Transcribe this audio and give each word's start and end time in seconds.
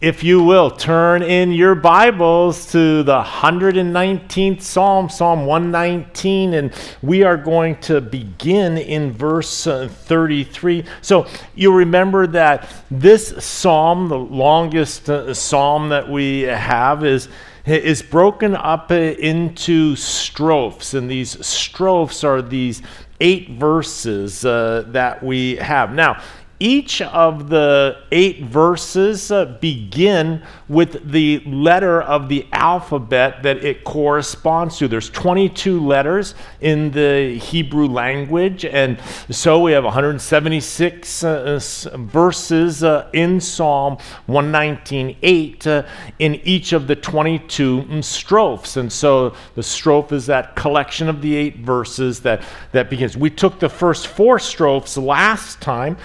If 0.00 0.22
you 0.22 0.44
will, 0.44 0.70
turn 0.70 1.24
in 1.24 1.50
your 1.50 1.74
Bibles 1.74 2.70
to 2.70 3.02
the 3.02 3.20
119th 3.20 4.62
Psalm, 4.62 5.08
Psalm 5.08 5.44
119, 5.44 6.54
and 6.54 6.72
we 7.02 7.24
are 7.24 7.36
going 7.36 7.80
to 7.80 8.00
begin 8.00 8.78
in 8.78 9.10
verse 9.10 9.66
uh, 9.66 9.88
33. 9.88 10.84
So 11.02 11.26
you 11.56 11.74
remember 11.74 12.28
that 12.28 12.72
this 12.92 13.44
psalm, 13.44 14.08
the 14.08 14.16
longest 14.16 15.10
uh, 15.10 15.34
psalm 15.34 15.88
that 15.88 16.08
we 16.08 16.42
have, 16.42 17.04
is 17.04 17.28
is 17.66 18.00
broken 18.00 18.54
up 18.54 18.92
uh, 18.92 18.94
into 18.94 19.96
strophes, 19.96 20.94
and 20.94 21.10
these 21.10 21.44
strophes 21.44 22.22
are 22.22 22.40
these 22.40 22.82
eight 23.20 23.50
verses 23.50 24.44
uh, 24.44 24.84
that 24.88 25.22
we 25.22 25.56
have. 25.56 25.92
Now, 25.92 26.22
each 26.60 27.00
of 27.02 27.48
the 27.48 27.98
eight 28.10 28.42
verses 28.42 29.30
uh, 29.30 29.44
begin 29.60 30.42
with 30.68 31.10
the 31.10 31.40
letter 31.46 32.02
of 32.02 32.28
the 32.28 32.46
alphabet 32.52 33.42
that 33.42 33.64
it 33.64 33.84
corresponds 33.84 34.76
to. 34.78 34.88
There's 34.88 35.10
22 35.10 35.84
letters 35.86 36.34
in 36.60 36.90
the 36.90 37.38
Hebrew 37.38 37.86
language, 37.86 38.64
and 38.64 39.00
so 39.30 39.60
we 39.60 39.72
have 39.72 39.84
176 39.84 41.24
uh, 41.24 41.60
verses 41.96 42.82
uh, 42.82 43.08
in 43.12 43.40
Psalm 43.40 43.98
119.8 44.28 45.66
uh, 45.66 45.86
in 46.18 46.34
each 46.44 46.72
of 46.72 46.86
the 46.86 46.96
22 46.96 47.82
mm, 47.82 48.04
strophes. 48.04 48.76
And 48.76 48.92
so 48.92 49.30
the 49.54 49.62
strophe 49.62 50.12
is 50.12 50.26
that 50.26 50.56
collection 50.56 51.08
of 51.08 51.22
the 51.22 51.36
eight 51.36 51.58
verses 51.58 52.20
that, 52.20 52.42
that 52.72 52.90
begins. 52.90 53.16
We 53.16 53.30
took 53.30 53.60
the 53.60 53.68
first 53.68 54.08
four 54.08 54.38
strophes 54.38 54.96
last 54.98 55.60
time 55.60 55.96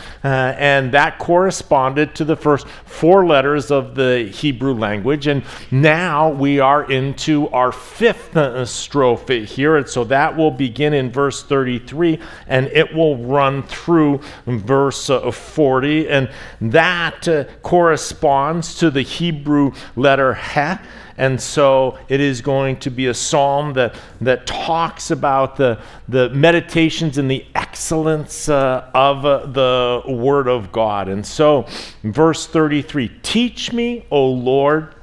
uh, 0.43 0.55
and 0.57 0.91
that 0.91 1.19
corresponded 1.19 2.13
to 2.15 2.25
the 2.25 2.35
first 2.35 2.67
four 2.67 3.25
letters 3.25 3.71
of 3.71 3.95
the 3.95 4.25
Hebrew 4.25 4.73
language. 4.73 5.27
And 5.27 5.41
now 5.71 6.29
we 6.29 6.59
are 6.59 6.91
into 6.91 7.47
our 7.49 7.71
fifth 7.71 8.33
strophe 8.67 9.45
here. 9.45 9.77
And 9.77 9.87
so 9.87 10.03
that 10.05 10.35
will 10.35 10.51
begin 10.51 10.93
in 10.93 11.11
verse 11.11 11.43
33 11.43 12.19
and 12.47 12.67
it 12.67 12.93
will 12.93 13.17
run 13.17 13.63
through 13.63 14.19
verse 14.45 15.09
uh, 15.09 15.31
40. 15.31 16.09
And 16.09 16.29
that 16.59 17.25
uh, 17.27 17.45
corresponds 17.61 18.75
to 18.79 18.91
the 18.91 19.01
Hebrew 19.01 19.71
letter 19.95 20.33
He. 20.33 20.73
And 21.17 21.39
so 21.39 21.97
it 22.09 22.19
is 22.19 22.41
going 22.41 22.77
to 22.77 22.89
be 22.89 23.07
a 23.07 23.13
psalm 23.13 23.73
that, 23.73 23.95
that 24.21 24.47
talks 24.47 25.11
about 25.11 25.55
the, 25.55 25.79
the 26.09 26.29
meditations 26.29 27.17
and 27.17 27.29
the 27.29 27.45
excellence 27.73 28.49
uh, 28.49 28.87
of 28.93 29.25
uh, 29.25 29.47
the 29.47 30.03
Word 30.05 30.47
of 30.47 30.71
God. 30.71 31.09
And 31.09 31.25
so, 31.25 31.65
verse 32.03 32.45
33 32.45 33.09
Teach 33.23 33.73
me, 33.73 34.05
O 34.11 34.27
Lord, 34.27 34.93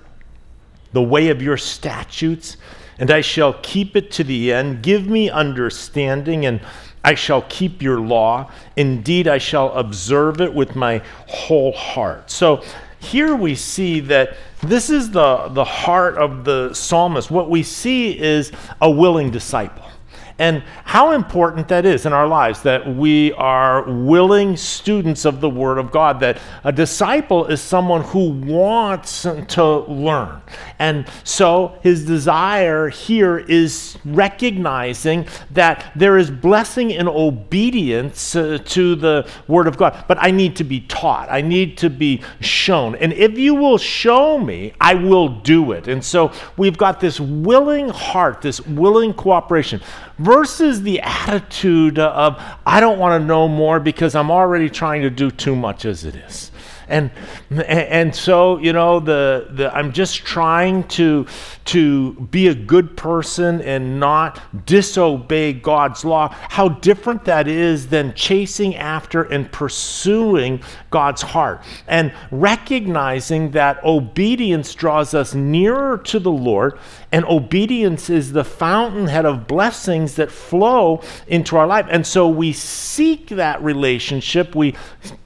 the 0.93 1.03
way 1.03 1.31
of 1.31 1.43
your 1.43 1.57
statutes, 1.57 2.59
and 3.01 3.11
I 3.11 3.23
shall 3.23 3.55
keep 3.55 3.97
it 3.97 4.13
to 4.13 4.23
the 4.23 4.53
end. 4.53 4.85
Give 4.85 5.09
me 5.09 5.29
understanding, 5.29 6.47
and 6.47 6.61
I 7.03 7.17
shall 7.17 7.43
keep 7.49 7.83
your 7.83 7.99
law. 7.99 8.53
Indeed, 8.77 9.27
I 9.27 9.39
shall 9.39 9.73
observe 9.73 10.41
it 10.41 10.55
with 10.55 10.77
my 10.77 11.03
whole 11.27 11.73
heart. 11.73 12.31
So, 12.31 12.63
here 13.01 13.35
we 13.35 13.57
see 13.57 13.99
that 13.99 14.37
this 14.63 14.91
is 14.91 15.11
the, 15.11 15.49
the 15.49 15.65
heart 15.65 16.19
of 16.19 16.45
the 16.45 16.73
psalmist. 16.73 17.33
What 17.33 17.51
we 17.51 17.65
see 17.65 18.17
is 18.17 18.53
a 18.81 18.89
willing 18.89 19.33
disciple 19.33 19.91
and 20.41 20.63
how 20.85 21.13
important 21.13 21.69
that 21.69 21.85
is 21.85 22.07
in 22.07 22.15
our 22.15 22.27
lives 22.27 22.63
that 22.63 22.97
we 22.97 23.35
are 23.35 23.83
willing 23.83 24.57
students 24.57 25.27
of 25.27 25.43
the 25.43 25.51
Word 25.51 25.77
of 25.77 25.93
God, 25.93 26.19
that 26.21 26.41
a 26.65 26.73
disciple 26.73 27.45
is 27.47 27.61
someone 27.61 28.03
who 28.03 28.31
wants 28.31 29.23
to 29.49 29.65
learn. 29.81 30.41
And 30.79 31.07
so 31.25 31.79
his 31.83 32.07
desire 32.07 32.89
here 32.89 33.37
is 33.37 33.99
recognizing 34.07 35.27
that 35.51 35.93
there 35.95 36.17
is 36.17 36.31
blessing 36.31 36.91
in 36.91 37.07
obedience 37.07 38.35
uh, 38.35 38.59
to 38.65 38.95
the 38.95 39.29
Word 39.47 39.67
of 39.67 39.77
God, 39.77 40.07
but 40.09 40.17
I 40.23 40.31
need 40.31 40.57
to 40.57 40.65
be 40.65 40.81
taught, 40.81 41.29
I 41.31 41.43
need 41.43 41.77
to 41.79 41.91
be 41.91 42.23
shown. 42.41 42.95
And 42.95 43.13
if 43.13 43.37
you 43.37 43.55
will 43.55 43.77
show 43.77 44.39
me, 44.39 44.73
I 44.81 44.95
will 44.95 45.29
do 45.29 45.73
it. 45.73 45.87
And 45.87 46.03
so 46.03 46.33
we've 46.57 46.79
got 46.79 46.99
this 46.99 47.21
willing 47.21 47.91
heart, 47.91 48.41
this 48.41 48.63
willing 48.63 49.13
cooperation 49.13 49.83
versus 50.21 50.83
the 50.83 51.01
attitude 51.01 51.99
of, 51.99 52.41
I 52.67 52.79
don't 52.79 52.99
want 52.99 53.21
to 53.21 53.27
know 53.27 53.49
more 53.49 53.81
because 53.81 54.15
I'm 54.15 54.31
already 54.31 54.69
trying 54.69 55.03
to 55.03 55.11
do 55.11 55.31
too 55.31 55.57
much 55.57 55.87
as 55.87 56.05
it 56.05 56.15
is. 56.15 56.51
And, 56.89 57.13
and 57.51 58.15
so, 58.15 58.59
you 58.59 58.73
know, 58.73 58.99
the, 58.99 59.49
the, 59.53 59.75
I'm 59.75 59.93
just 59.93 60.17
trying 60.17 60.89
to, 60.89 61.25
to 61.67 62.15
be 62.15 62.49
a 62.49 62.55
good 62.55 62.97
person 62.97 63.61
and 63.63 64.01
not 64.01 64.67
disobey 64.67 65.53
God's 65.53 66.05
law. 66.05 66.35
How 66.49 66.69
different 66.69 67.25
that 67.27 67.47
is 67.47 67.87
than 67.87 68.13
chasing 68.15 68.75
after 68.75 69.23
and 69.23 69.51
pursuing 69.53 70.63
God's 70.91 71.23
heart. 71.23 71.63
And 71.87 72.13
recognizing 72.33 73.53
that 73.53 73.83
obedience 73.85 74.75
draws 74.75 75.15
us 75.15 75.33
nearer 75.33 75.97
to 75.97 76.19
the 76.19 76.33
Lord, 76.33 76.77
and 77.13 77.25
obedience 77.25 78.09
is 78.09 78.33
the 78.33 78.45
fountainhead 78.45 79.27
of 79.27 79.47
blessings 79.47 80.15
that 80.15 80.31
flow 80.31 81.03
into 81.27 81.57
our 81.57 81.67
life. 81.67 81.87
And 81.91 82.07
so 82.07 82.29
we 82.29 82.53
seek 82.53 83.29
that 83.31 83.61
relationship, 83.63 84.55
we 84.55 84.77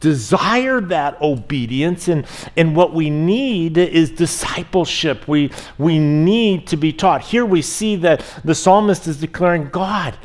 desire 0.00 0.80
that 0.80 1.20
obedience, 1.20 2.08
and, 2.08 2.26
and 2.56 2.74
what 2.74 2.94
we 2.94 3.10
need 3.10 3.76
is 3.76 4.10
discipleship. 4.10 5.28
We, 5.28 5.50
we 5.76 5.98
need 5.98 6.66
to 6.68 6.76
be 6.76 6.92
taught. 6.92 7.22
Here 7.22 7.44
we 7.44 7.60
see 7.60 7.96
that 7.96 8.24
the 8.44 8.54
psalmist 8.54 9.06
is 9.06 9.20
declaring, 9.20 9.68
God, 9.68 10.16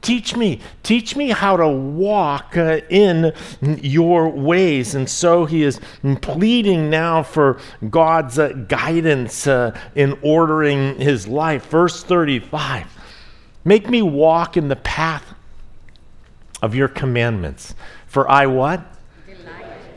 Teach 0.00 0.36
me, 0.36 0.60
teach 0.84 1.16
me 1.16 1.30
how 1.30 1.56
to 1.56 1.68
walk 1.68 2.56
uh, 2.56 2.80
in 2.88 3.32
your 3.62 4.28
ways. 4.28 4.94
And 4.94 5.08
so 5.08 5.44
he 5.44 5.64
is 5.64 5.80
pleading 6.20 6.88
now 6.88 7.22
for 7.24 7.58
God's 7.90 8.38
uh, 8.38 8.48
guidance 8.50 9.46
uh, 9.46 9.78
in 9.96 10.16
ordering 10.22 11.00
his 11.00 11.26
life. 11.26 11.66
Verse 11.66 12.04
35 12.04 12.86
Make 13.64 13.90
me 13.90 14.00
walk 14.00 14.56
in 14.56 14.68
the 14.68 14.76
path 14.76 15.34
of 16.62 16.74
your 16.74 16.88
commandments. 16.88 17.74
For 18.06 18.30
I 18.30 18.46
what? 18.46 18.97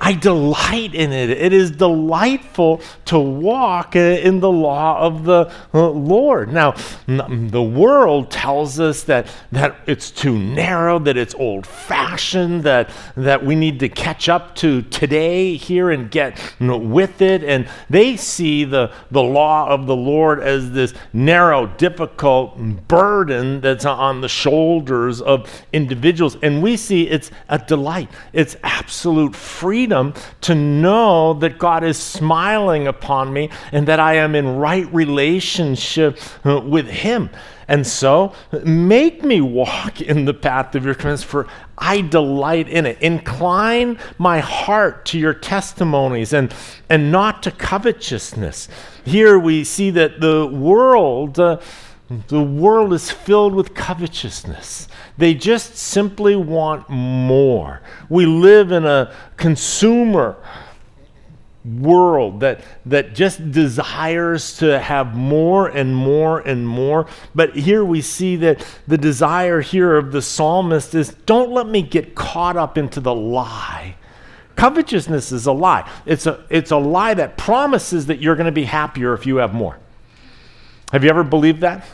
I 0.04 0.14
delight 0.14 0.96
in 0.96 1.14
it. 1.14 1.30
It 1.30 1.54
is 1.54 1.70
delightful 1.70 2.82
to 3.06 3.20
walk 3.20 3.96
in 3.96 4.40
the 4.40 4.52
law 4.52 5.00
of 5.00 5.26
the 5.26 5.54
uh, 5.76 5.90
Lord. 5.90 6.52
Now, 6.52 6.74
the 7.06 7.62
world 7.62 8.32
tells 8.32 8.80
us 8.80 9.04
that, 9.04 9.28
that 9.52 9.76
it's 9.86 10.10
too 10.10 10.40
narrow, 10.40 10.98
that 10.98 11.18
it's 11.18 11.36
old 11.36 11.68
fashioned, 11.68 12.64
that, 12.64 12.90
that 13.16 13.46
we 13.46 13.54
need 13.54 13.80
to 13.82 13.90
catch 13.90 14.28
up 14.28 14.56
to 14.56 14.82
today 14.82 15.56
here 15.56 15.92
and 15.92 16.10
get 16.10 16.42
with 16.60 17.22
it. 17.22 17.44
And 17.44 17.70
they 17.88 18.18
see 18.18 18.64
the, 18.64 18.92
the 19.12 19.22
law 19.22 19.70
of 19.70 19.86
the 19.86 19.96
Lord 19.96 20.40
as 20.40 20.72
this 20.72 20.96
narrow, 21.14 21.68
difficult 21.68 22.58
burden 22.88 23.62
that's 23.62 23.86
on 23.86 24.22
the 24.22 24.30
shoulders 24.30 25.22
of 25.22 25.48
individuals. 25.72 26.38
And 26.42 26.64
we 26.64 26.76
see 26.76 27.08
it's 27.08 27.30
a 27.50 27.60
delight, 27.60 28.10
it's 28.34 28.56
absolute 28.64 29.36
freedom 29.36 29.91
freedom 29.92 30.14
to 30.40 30.56
know 30.56 31.34
that 31.34 31.58
God 31.58 31.84
is 31.84 31.98
smiling 31.98 32.88
upon 32.88 33.34
me 33.34 33.50
and 33.72 33.88
that 33.88 34.00
I 34.00 34.16
am 34.16 34.36
in 34.36 34.58
right 34.58 34.92
relationship 34.94 36.18
uh, 36.46 36.62
with 36.62 36.88
Him. 36.88 37.30
And 37.68 37.86
so, 37.86 38.34
make 38.64 39.24
me 39.24 39.40
walk 39.40 40.02
in 40.02 40.26
the 40.26 40.34
path 40.34 40.76
of 40.76 40.84
your 40.84 40.94
commandments, 40.94 41.24
for 41.24 41.48
I 41.78 42.02
delight 42.02 42.68
in 42.68 42.86
it. 42.86 43.02
Incline 43.02 43.98
my 44.18 44.40
heart 44.40 45.06
to 45.08 45.20
your 45.20 45.34
testimonies 45.34 46.34
and, 46.34 46.54
and 46.90 47.12
not 47.12 47.44
to 47.44 47.52
covetousness. 47.52 48.68
Here 49.06 49.40
we 49.40 49.64
see 49.64 49.90
that 49.92 50.22
the 50.22 50.48
world. 50.48 51.40
Uh, 51.40 51.60
the 52.28 52.44
world 52.44 52.92
is 52.92 53.10
filled 53.10 53.56
with 53.56 53.74
covetousness. 53.74 54.90
They 55.18 55.34
just 55.34 55.76
simply 55.76 56.36
want 56.36 56.90
more. 56.90 57.82
We 58.10 58.26
live 58.26 58.72
in 58.72 58.86
a 58.86 59.14
consumer 59.38 60.38
world 61.64 62.40
that, 62.40 62.62
that 62.88 63.14
just 63.14 63.52
desires 63.52 64.58
to 64.58 64.80
have 64.80 65.16
more 65.16 65.68
and 65.68 65.96
more 65.96 66.40
and 66.40 66.68
more. 66.68 67.08
But 67.36 67.56
here 67.56 67.86
we 67.86 68.02
see 68.02 68.36
that 68.38 68.66
the 68.88 68.98
desire 68.98 69.62
here 69.62 69.96
of 69.96 70.12
the 70.12 70.22
psalmist 70.22 70.96
is 70.96 71.10
don't 71.26 71.52
let 71.52 71.68
me 71.68 71.82
get 71.82 72.16
caught 72.16 72.58
up 72.58 72.78
into 72.78 73.00
the 73.00 73.14
lie. 73.14 73.96
Covetousness 74.56 75.32
is 75.32 75.46
a 75.46 75.52
lie. 75.52 75.90
It's 76.06 76.26
a, 76.26 76.44
it's 76.50 76.72
a 76.72 76.78
lie 76.78 77.14
that 77.14 77.38
promises 77.38 78.08
that 78.08 78.20
you're 78.22 78.36
going 78.36 78.46
to 78.46 78.52
be 78.52 78.66
happier 78.66 79.14
if 79.14 79.26
you 79.26 79.38
have 79.38 79.54
more. 79.54 79.78
Have 80.92 81.04
you 81.04 81.10
ever 81.10 81.24
believed 81.24 81.62
that? 81.62 81.86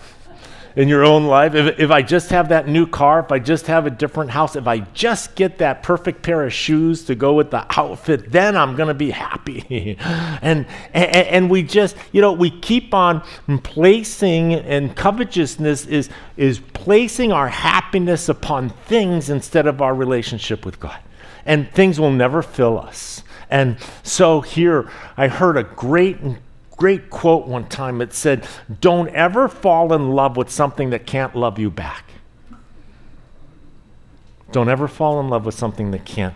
In 0.77 0.87
your 0.87 1.03
own 1.03 1.25
life? 1.25 1.55
If, 1.55 1.79
if 1.79 1.91
I 1.91 2.03
just 2.03 2.29
have 2.29 2.49
that 2.49 2.67
new 2.67 2.85
car, 2.85 3.19
if 3.19 3.31
I 3.31 3.39
just 3.39 3.65
have 3.65 3.87
a 3.87 3.89
different 3.89 4.29
house, 4.29 4.55
if 4.55 4.67
I 4.67 4.79
just 4.79 5.35
get 5.35 5.57
that 5.57 5.81
perfect 5.81 6.21
pair 6.21 6.43
of 6.43 6.53
shoes 6.53 7.03
to 7.05 7.15
go 7.15 7.33
with 7.33 7.49
the 7.49 7.65
outfit, 7.79 8.31
then 8.31 8.55
I'm 8.55 8.75
going 8.75 8.87
to 8.87 8.93
be 8.93 9.09
happy. 9.09 9.97
and, 9.99 10.67
and, 10.93 11.11
and 11.11 11.49
we 11.49 11.63
just, 11.63 11.97
you 12.11 12.21
know, 12.21 12.31
we 12.31 12.51
keep 12.51 12.93
on 12.93 13.23
placing, 13.63 14.53
and 14.53 14.95
covetousness 14.95 15.87
is, 15.87 16.09
is 16.37 16.59
placing 16.59 17.31
our 17.31 17.49
happiness 17.49 18.29
upon 18.29 18.69
things 18.69 19.31
instead 19.31 19.65
of 19.65 19.81
our 19.81 19.95
relationship 19.95 20.63
with 20.63 20.79
God. 20.79 20.99
And 21.43 21.71
things 21.71 21.99
will 21.99 22.11
never 22.11 22.43
fill 22.43 22.77
us. 22.77 23.23
And 23.49 23.77
so 24.03 24.41
here, 24.41 24.91
I 25.15 25.27
heard 25.27 25.57
a 25.57 25.63
great 25.63 26.17
great 26.77 27.09
quote 27.09 27.47
one 27.47 27.67
time. 27.67 28.01
It 28.01 28.13
said, 28.13 28.47
Don't 28.79 29.09
ever 29.09 29.49
fall 29.49 29.91
in 29.91 30.11
love 30.11 30.37
with 30.37 30.49
something 30.49 30.91
that 30.91 31.05
can't 31.05 31.35
love 31.35 31.59
you 31.59 31.69
back. 31.69 32.05
Don't 34.51 34.69
ever 34.69 34.87
fall 34.87 35.19
in 35.19 35.27
love 35.27 35.45
with 35.45 35.55
something 35.55 35.91
that 35.91 36.05
can't 36.05 36.35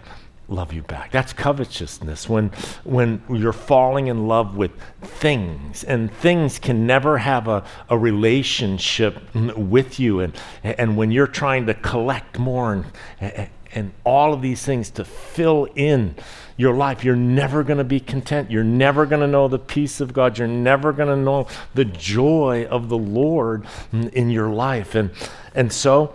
love 0.50 0.74
you 0.74 0.82
back. 0.82 1.12
That's 1.12 1.32
covetousness 1.32 2.28
when 2.28 2.50
when 2.84 3.22
you're 3.30 3.54
falling 3.54 4.08
in 4.08 4.28
love 4.28 4.58
with 4.58 4.72
things 5.02 5.86
and 5.86 6.14
things 6.14 6.60
can 6.60 6.86
never 6.86 7.20
have 7.20 7.48
a, 7.48 7.64
a 7.90 7.98
relationship 7.98 9.34
with 9.34 9.98
you 9.98 10.20
and 10.20 10.38
and 10.64 10.98
when 10.98 11.12
you're 11.12 11.26
trying 11.28 11.68
to 11.68 11.74
collect 11.74 12.38
more 12.38 12.74
and 13.22 13.50
and 13.74 13.94
all 14.04 14.34
of 14.34 14.42
these 14.42 14.64
things 14.64 14.90
to 14.92 15.06
fill 15.06 15.68
in 15.76 16.16
your 16.62 16.75
life. 16.75 17.04
You're 17.04 17.16
never 17.16 17.63
going 17.63 17.80
to 17.80 17.84
be 17.84 18.00
content. 18.00 18.52
You're 18.52 18.63
never 18.63 19.06
going 19.06 19.22
to 19.22 19.28
know 19.28 19.48
the 19.48 19.60
peace 19.60 20.00
of 20.00 20.13
God. 20.13 20.38
You're 20.38 20.48
never 20.48 20.94
going 20.94 21.10
to 21.10 21.16
know 21.16 21.48
the 21.74 21.86
joy 21.86 22.68
of 22.69 22.88
the 22.88 22.98
Lord 22.98 23.66
in 23.92 24.30
your 24.30 24.50
life. 24.50 24.94
And, 24.94 25.10
and 25.56 25.74
so, 25.74 26.13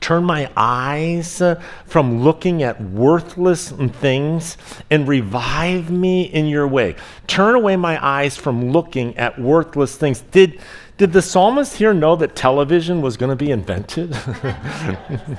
turn 0.00 0.24
my 0.24 0.50
eyes 0.56 1.40
uh, 1.40 1.62
from 1.86 2.22
looking 2.22 2.62
at 2.62 2.82
worthless 2.82 3.70
things 3.70 4.56
and 4.90 5.06
revive 5.06 5.90
me 5.90 6.22
in 6.22 6.46
your 6.46 6.66
way. 6.66 6.96
Turn 7.28 7.54
away 7.54 7.76
my 7.76 8.04
eyes 8.04 8.36
from 8.36 8.72
looking 8.72 9.16
at 9.16 9.38
worthless 9.38 9.96
things. 9.96 10.22
Did, 10.32 10.60
did 10.96 11.12
the 11.12 11.22
psalmist 11.22 11.76
here 11.76 11.94
know 11.94 12.16
that 12.16 12.34
television 12.34 13.02
was 13.02 13.16
going 13.16 13.30
to 13.30 13.36
be 13.36 13.52
invented? 13.52 14.16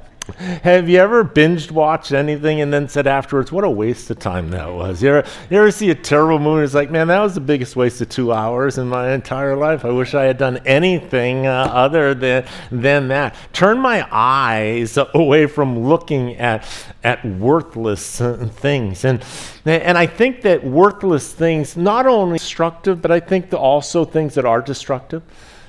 Have 0.63 0.89
you 0.89 0.99
ever 0.99 1.25
binged 1.25 1.71
watched 1.71 2.13
anything 2.13 2.61
and 2.61 2.73
then 2.73 2.89
said 2.89 3.07
afterwards, 3.07 3.53
what 3.53 3.65
a 3.65 3.71
waste 3.71 4.11
of 4.11 4.19
time 4.19 4.51
that 4.51 4.73
was? 4.73 5.03
You 5.03 5.11
ever, 5.11 5.29
you 5.51 5.59
ever 5.59 5.71
see 5.71 5.91
a 5.91 5.95
terrible 5.95 6.39
movie 6.39 6.65
it's 6.65 6.75
like, 6.75 6.91
man, 6.91 7.09
that 7.09 7.21
was 7.21 7.35
the 7.35 7.41
biggest 7.41 7.77
waste 7.77 8.01
of 8.01 8.09
two 8.09 8.33
hours 8.33 8.79
in 8.79 8.89
my 8.89 9.13
entire 9.13 9.57
life. 9.57 9.85
I 9.85 9.91
wish 9.91 10.15
I 10.15 10.25
had 10.25 10.39
done 10.39 10.59
anything 10.67 11.47
uh, 11.47 11.71
other 11.73 12.15
than, 12.15 12.45
than 12.71 13.09
that. 13.09 13.37
Turn 13.53 13.79
my 13.79 14.07
eyes 14.11 14.99
away 15.15 15.47
from 15.47 15.87
looking 15.87 16.37
at, 16.37 16.67
at 17.05 17.25
worthless 17.25 18.19
things. 18.19 19.05
And, 19.05 19.25
and 19.65 19.97
I 19.97 20.07
think 20.07 20.43
that 20.43 20.65
worthless 20.65 21.33
things, 21.33 21.77
not 21.77 22.07
only 22.07 22.39
destructive, 22.39 23.01
but 23.01 23.11
I 23.11 23.21
think 23.21 23.53
also 23.53 24.05
things 24.05 24.35
that 24.35 24.45
are 24.45 24.61
destructive 24.61 25.23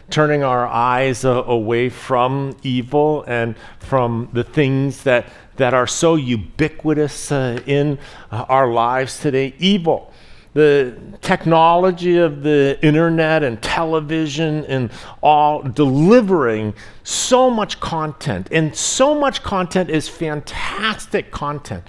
turning 0.09 0.44
our 0.44 0.68
eyes 0.68 1.25
uh, 1.25 1.44
away 1.45 1.89
from 1.89 2.56
evil 2.63 3.24
and 3.27 3.56
from 3.80 4.30
the 4.33 4.44
things 4.44 5.04
that, 5.04 5.25
that 5.57 5.74
are 5.74 5.88
so 5.88 6.15
ubiquitous 6.15 7.31
uh, 7.31 7.62
in 7.65 8.00
uh, 8.31 8.45
our 8.48 8.71
lives 8.71 9.19
today. 9.19 9.54
Evil. 9.59 10.13
The 10.54 10.98
technology 11.21 12.18
of 12.18 12.42
the 12.42 12.80
internet 12.81 13.44
and 13.44 13.62
television 13.62 14.65
and 14.65 14.92
all 15.21 15.62
delivering 15.62 16.74
so 17.04 17.50
much 17.50 17.80
content. 17.80 18.48
And 18.51 18.75
so 18.75 19.13
much 19.13 19.44
content 19.44 19.89
is 19.89 20.09
fantastic 20.09 21.31
content. 21.31 21.83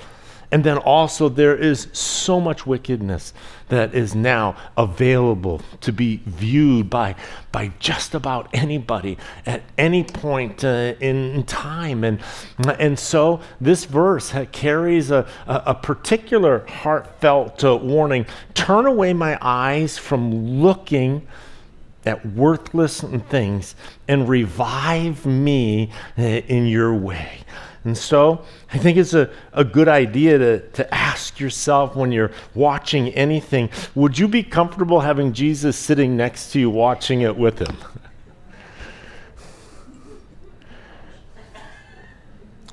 And 0.50 0.65
then 0.65 0.79
also, 0.79 1.29
there 1.29 1.56
is 1.56 1.88
so 1.93 2.41
much 2.41 2.67
wickedness 2.67 3.32
that 3.69 3.94
is 3.94 4.15
now 4.15 4.56
available 4.76 5.61
to 5.81 5.93
be 5.93 6.20
viewed 6.26 6.91
by, 6.91 7.15
by 7.53 7.73
just 7.79 8.15
about 8.15 8.49
anybody 8.53 9.19
at 9.47 9.62
any 9.76 10.05
point 10.05 10.65
uh, 10.65 10.94
in 11.00 11.44
time. 11.44 12.05
And, 12.05 12.20
and 12.79 12.99
so, 12.99 13.41
this 13.61 13.85
verse 13.85 14.35
carries 14.53 15.11
a, 15.11 15.26
a, 15.47 15.62
a 15.67 15.75
particular 15.75 16.65
heartfelt 16.67 17.65
uh, 17.65 17.76
warning 17.76 18.26
turn 18.55 18.87
away 18.87 19.12
my 19.12 19.38
eyes 19.41 19.99
from 19.99 20.61
looking 20.61 21.26
at 22.05 22.25
worthless 22.25 23.00
things 23.29 23.75
and 24.06 24.29
revive 24.29 25.26
me 25.26 25.91
uh, 26.17 26.23
in 26.23 26.67
your 26.67 26.94
way. 26.94 27.41
And 27.84 27.96
so 27.96 28.44
I 28.72 28.78
think 28.78 28.98
it's 28.98 29.14
a, 29.14 29.30
a 29.52 29.64
good 29.64 29.88
idea 29.88 30.38
to, 30.38 30.60
to 30.70 30.94
ask 30.94 31.40
yourself 31.40 31.96
when 31.96 32.12
you're 32.12 32.32
watching 32.54 33.08
anything 33.10 33.70
would 33.94 34.19
you 34.19 34.28
be 34.28 34.42
comfortable 34.42 35.00
having 35.00 35.32
Jesus 35.32 35.76
sitting 35.76 36.16
next 36.16 36.52
to 36.52 36.60
you 36.60 36.70
watching 36.70 37.20
it 37.20 37.36
with 37.36 37.58
him? 37.58 37.76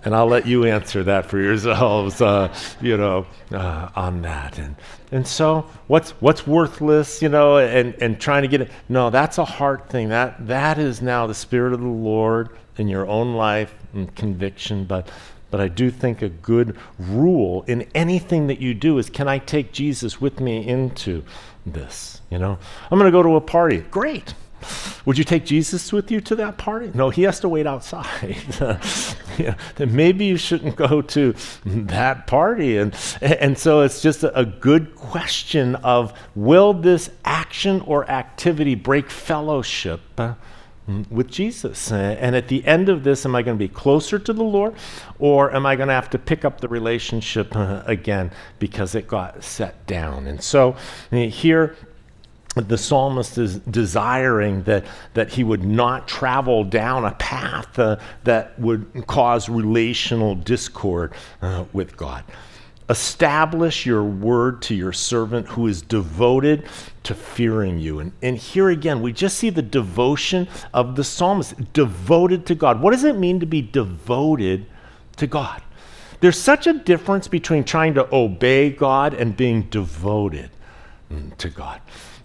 and 0.05 0.15
I'll 0.15 0.27
let 0.27 0.45
you 0.45 0.65
answer 0.65 1.03
that 1.03 1.25
for 1.25 1.39
yourselves, 1.39 2.21
uh, 2.21 2.53
you 2.79 2.95
know, 2.95 3.25
uh, 3.51 3.89
on 3.95 4.21
that. 4.21 4.59
And 4.59 4.75
and 5.11 5.27
so, 5.27 5.67
what's 5.87 6.11
what's 6.21 6.45
worthless, 6.45 7.21
you 7.21 7.29
know, 7.29 7.57
and 7.57 7.95
and 7.95 8.19
trying 8.19 8.43
to 8.43 8.47
get 8.47 8.61
it? 8.61 8.71
No, 8.87 9.09
that's 9.09 9.39
a 9.39 9.45
heart 9.45 9.89
thing. 9.89 10.09
That 10.09 10.47
that 10.47 10.77
is 10.77 11.01
now 11.01 11.25
the 11.25 11.33
Spirit 11.33 11.73
of 11.73 11.81
the 11.81 11.87
Lord 11.87 12.49
in 12.77 12.87
your 12.87 13.07
own 13.07 13.35
life 13.35 13.73
and 13.93 14.13
conviction, 14.15 14.85
but 14.85 15.09
but 15.51 15.61
I 15.61 15.67
do 15.67 15.89
think 15.89 16.21
a 16.21 16.27
good 16.27 16.75
rule 16.99 17.63
in 17.67 17.87
anything 17.95 18.47
that 18.47 18.59
you 18.59 18.73
do 18.73 18.97
is 18.97 19.09
can 19.09 19.27
I 19.27 19.37
take 19.37 19.71
Jesus 19.71 20.19
with 20.19 20.39
me 20.39 20.67
into 20.67 21.23
this? 21.65 22.21
You 22.29 22.39
know, 22.39 22.57
I'm 22.91 22.99
going 22.99 23.09
to 23.09 23.17
go 23.17 23.23
to 23.23 23.35
a 23.35 23.41
party. 23.41 23.77
Great. 23.77 24.33
Would 25.05 25.17
you 25.17 25.23
take 25.23 25.45
Jesus 25.45 25.93
with 25.93 26.09
you 26.09 26.19
to 26.21 26.35
that 26.37 26.57
party? 26.57 26.91
No, 26.93 27.09
he 27.09 27.23
has 27.23 27.39
to 27.41 27.49
wait 27.49 27.67
outside. 27.67 28.37
yeah, 29.37 29.55
then 29.75 29.95
maybe 29.95 30.25
you 30.25 30.37
shouldn't 30.37 30.75
go 30.75 31.01
to 31.01 31.35
that 31.65 32.25
party. 32.25 32.77
And, 32.77 32.95
and 33.21 33.57
so 33.57 33.81
it's 33.81 34.01
just 34.01 34.23
a, 34.23 34.37
a 34.37 34.45
good 34.45 34.95
question 34.95 35.75
of 35.75 36.17
will 36.35 36.73
this 36.73 37.11
action 37.23 37.81
or 37.81 38.09
activity 38.09 38.75
break 38.75 39.09
fellowship? 39.11 40.01
With 41.09 41.29
Jesus. 41.29 41.91
And 41.91 42.35
at 42.35 42.47
the 42.47 42.65
end 42.65 42.89
of 42.89 43.03
this, 43.03 43.25
am 43.25 43.35
I 43.35 43.41
going 43.41 43.57
to 43.57 43.63
be 43.63 43.73
closer 43.73 44.19
to 44.19 44.33
the 44.33 44.43
Lord 44.43 44.75
or 45.19 45.53
am 45.53 45.65
I 45.65 45.75
going 45.75 45.87
to 45.87 45.93
have 45.93 46.09
to 46.11 46.19
pick 46.19 46.45
up 46.45 46.61
the 46.61 46.67
relationship 46.67 47.55
uh, 47.55 47.81
again 47.85 48.31
because 48.59 48.95
it 48.95 49.07
got 49.07 49.43
set 49.43 49.85
down? 49.87 50.27
And 50.27 50.41
so 50.41 50.75
uh, 51.11 51.17
here, 51.17 51.75
the 52.55 52.77
psalmist 52.77 53.37
is 53.37 53.59
desiring 53.59 54.63
that, 54.63 54.85
that 55.13 55.29
he 55.29 55.43
would 55.43 55.63
not 55.63 56.07
travel 56.07 56.63
down 56.63 57.03
a 57.03 57.11
path 57.11 57.77
uh, 57.77 57.97
that 58.23 58.57
would 58.59 59.05
cause 59.07 59.49
relational 59.49 60.35
discord 60.35 61.13
uh, 61.41 61.65
with 61.73 61.97
God. 61.97 62.23
Establish 62.89 63.85
your 63.85 64.03
word 64.03 64.61
to 64.63 64.75
your 64.75 64.93
servant 64.93 65.47
who 65.47 65.67
is 65.67 65.81
devoted 65.81 66.65
to 67.03 67.15
fearing 67.15 67.79
you. 67.79 67.99
And, 67.99 68.11
and 68.21 68.37
here 68.37 68.69
again, 68.69 69.01
we 69.01 69.11
just 69.11 69.37
see 69.37 69.49
the 69.49 69.61
devotion 69.61 70.47
of 70.73 70.95
the 70.95 71.03
psalmist, 71.03 71.73
devoted 71.73 72.45
to 72.45 72.55
God. 72.55 72.81
What 72.81 72.91
does 72.91 73.03
it 73.03 73.17
mean 73.17 73.39
to 73.39 73.45
be 73.45 73.61
devoted 73.61 74.67
to 75.17 75.25
God? 75.25 75.63
There's 76.19 76.39
such 76.39 76.67
a 76.67 76.73
difference 76.73 77.27
between 77.27 77.63
trying 77.63 77.95
to 77.95 78.07
obey 78.15 78.69
God 78.69 79.13
and 79.13 79.35
being 79.35 79.63
devoted 79.63 80.51
mm, 81.11 81.35
to 81.37 81.49
God 81.49 81.81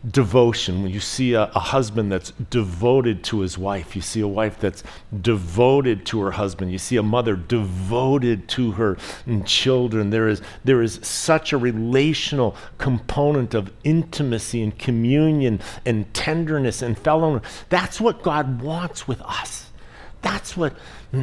devotion. 0.08 0.82
When 0.82 0.92
you 0.92 1.00
see 1.00 1.34
a, 1.34 1.42
a, 1.42 1.60
husband 1.60 2.10
that's 2.10 2.32
devoted 2.50 3.22
to 3.24 3.40
his 3.40 3.58
wife, 3.58 3.94
you 3.94 4.00
see 4.00 4.20
a 4.20 4.28
wife 4.28 4.58
that's 4.58 4.82
devoted 5.20 6.06
to 6.06 6.20
her 6.22 6.30
husband, 6.30 6.72
you 6.72 6.78
see 6.78 6.96
a 6.96 7.02
mother 7.02 7.36
devoted 7.36 8.48
to 8.48 8.72
her 8.72 8.96
children. 9.44 10.10
There 10.10 10.28
is, 10.28 10.40
there 10.64 10.80
is 10.80 11.00
such 11.02 11.52
a 11.52 11.58
relational 11.58 12.56
component 12.78 13.52
of 13.54 13.72
intimacy 13.84 14.62
and 14.62 14.78
communion 14.78 15.60
and 15.84 16.12
tenderness 16.14 16.80
and 16.80 16.98
fellowship. 16.98 17.44
That's 17.68 18.00
what 18.00 18.22
God 18.22 18.62
wants 18.62 19.06
with 19.06 19.20
us. 19.22 19.70
That's 20.22 20.56
what 20.56 20.74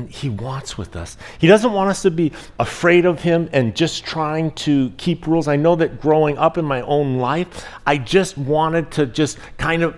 he 0.10 0.30
wants 0.30 0.78
with 0.78 0.96
us. 0.96 1.18
He 1.40 1.48
doesn't 1.48 1.72
want 1.72 1.90
us 1.90 2.02
to 2.02 2.12
be 2.12 2.34
afraid 2.60 3.06
of 3.06 3.22
him 3.22 3.50
and 3.54 3.76
just 3.76 4.04
trying 4.04 4.52
to 4.52 4.92
keep 4.98 5.26
rules. 5.26 5.48
I 5.48 5.56
know 5.56 5.76
that 5.78 6.02
growing 6.02 6.38
up 6.38 6.58
in 6.58 6.66
my 6.66 6.82
own 6.82 7.18
life, 7.20 7.66
I 7.86 7.98
just 7.98 8.38
wanted 8.38 8.92
to 8.92 9.06
just 9.06 9.38
kind 9.58 9.84
of 9.84 9.96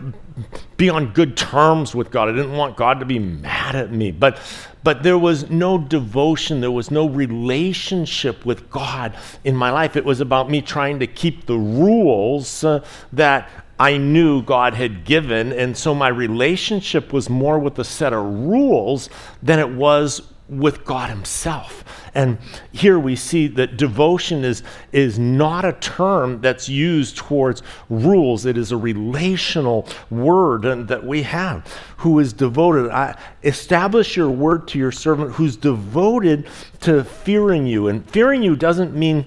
be 0.77 0.89
on 0.89 1.11
good 1.11 1.35
terms 1.35 1.95
with 1.95 2.11
God. 2.11 2.29
I 2.29 2.33
didn't 2.33 2.55
want 2.55 2.77
God 2.77 2.99
to 2.99 3.05
be 3.05 3.19
mad 3.19 3.75
at 3.75 3.91
me. 3.91 4.11
But 4.11 4.39
but 4.81 5.03
there 5.03 5.17
was 5.17 5.49
no 5.49 5.77
devotion, 5.77 6.61
there 6.61 6.71
was 6.71 6.89
no 6.89 7.09
relationship 7.09 8.45
with 8.45 8.69
God 8.69 9.17
in 9.43 9.55
my 9.55 9.71
life. 9.71 9.97
It 9.97 10.05
was 10.05 10.21
about 10.21 10.49
me 10.49 10.61
trying 10.61 10.99
to 10.99 11.07
keep 11.07 11.47
the 11.47 11.57
rules 11.57 12.63
uh, 12.63 12.85
that 13.11 13.49
I 13.79 13.97
knew 13.97 14.41
God 14.41 14.73
had 14.73 15.05
given. 15.05 15.53
And 15.53 15.75
so 15.75 15.95
my 15.95 16.09
relationship 16.09 17.13
was 17.13 17.29
more 17.29 17.57
with 17.57 17.79
a 17.79 17.83
set 17.83 18.13
of 18.13 18.25
rules 18.25 19.09
than 19.41 19.59
it 19.59 19.69
was 19.69 20.21
with 20.49 20.83
God 20.83 21.09
Himself. 21.09 21.83
And 22.15 22.39
here 22.71 22.97
we 22.97 23.15
see 23.15 23.47
that 23.47 23.77
devotion 23.77 24.43
is, 24.43 24.63
is 24.91 25.19
not 25.19 25.63
a 25.63 25.73
term 25.73 26.41
that's 26.41 26.67
used 26.67 27.17
towards 27.17 27.61
rules, 27.89 28.45
it 28.45 28.57
is 28.57 28.71
a 28.71 28.77
relational 28.77 29.87
word 30.09 30.87
that 30.87 31.05
we 31.05 31.23
have. 31.23 31.67
Who 31.97 32.19
is 32.19 32.33
devoted? 32.33 32.89
I, 32.89 33.17
establish 33.43 34.17
your 34.17 34.29
word 34.29 34.67
to 34.69 34.79
your 34.79 34.91
servant 34.91 35.33
who's 35.33 35.55
devoted 35.55 36.47
to 36.81 37.03
fearing 37.03 37.67
you. 37.67 37.87
And 37.87 38.09
fearing 38.09 38.41
you 38.41 38.55
doesn't 38.55 38.95
mean 38.95 39.25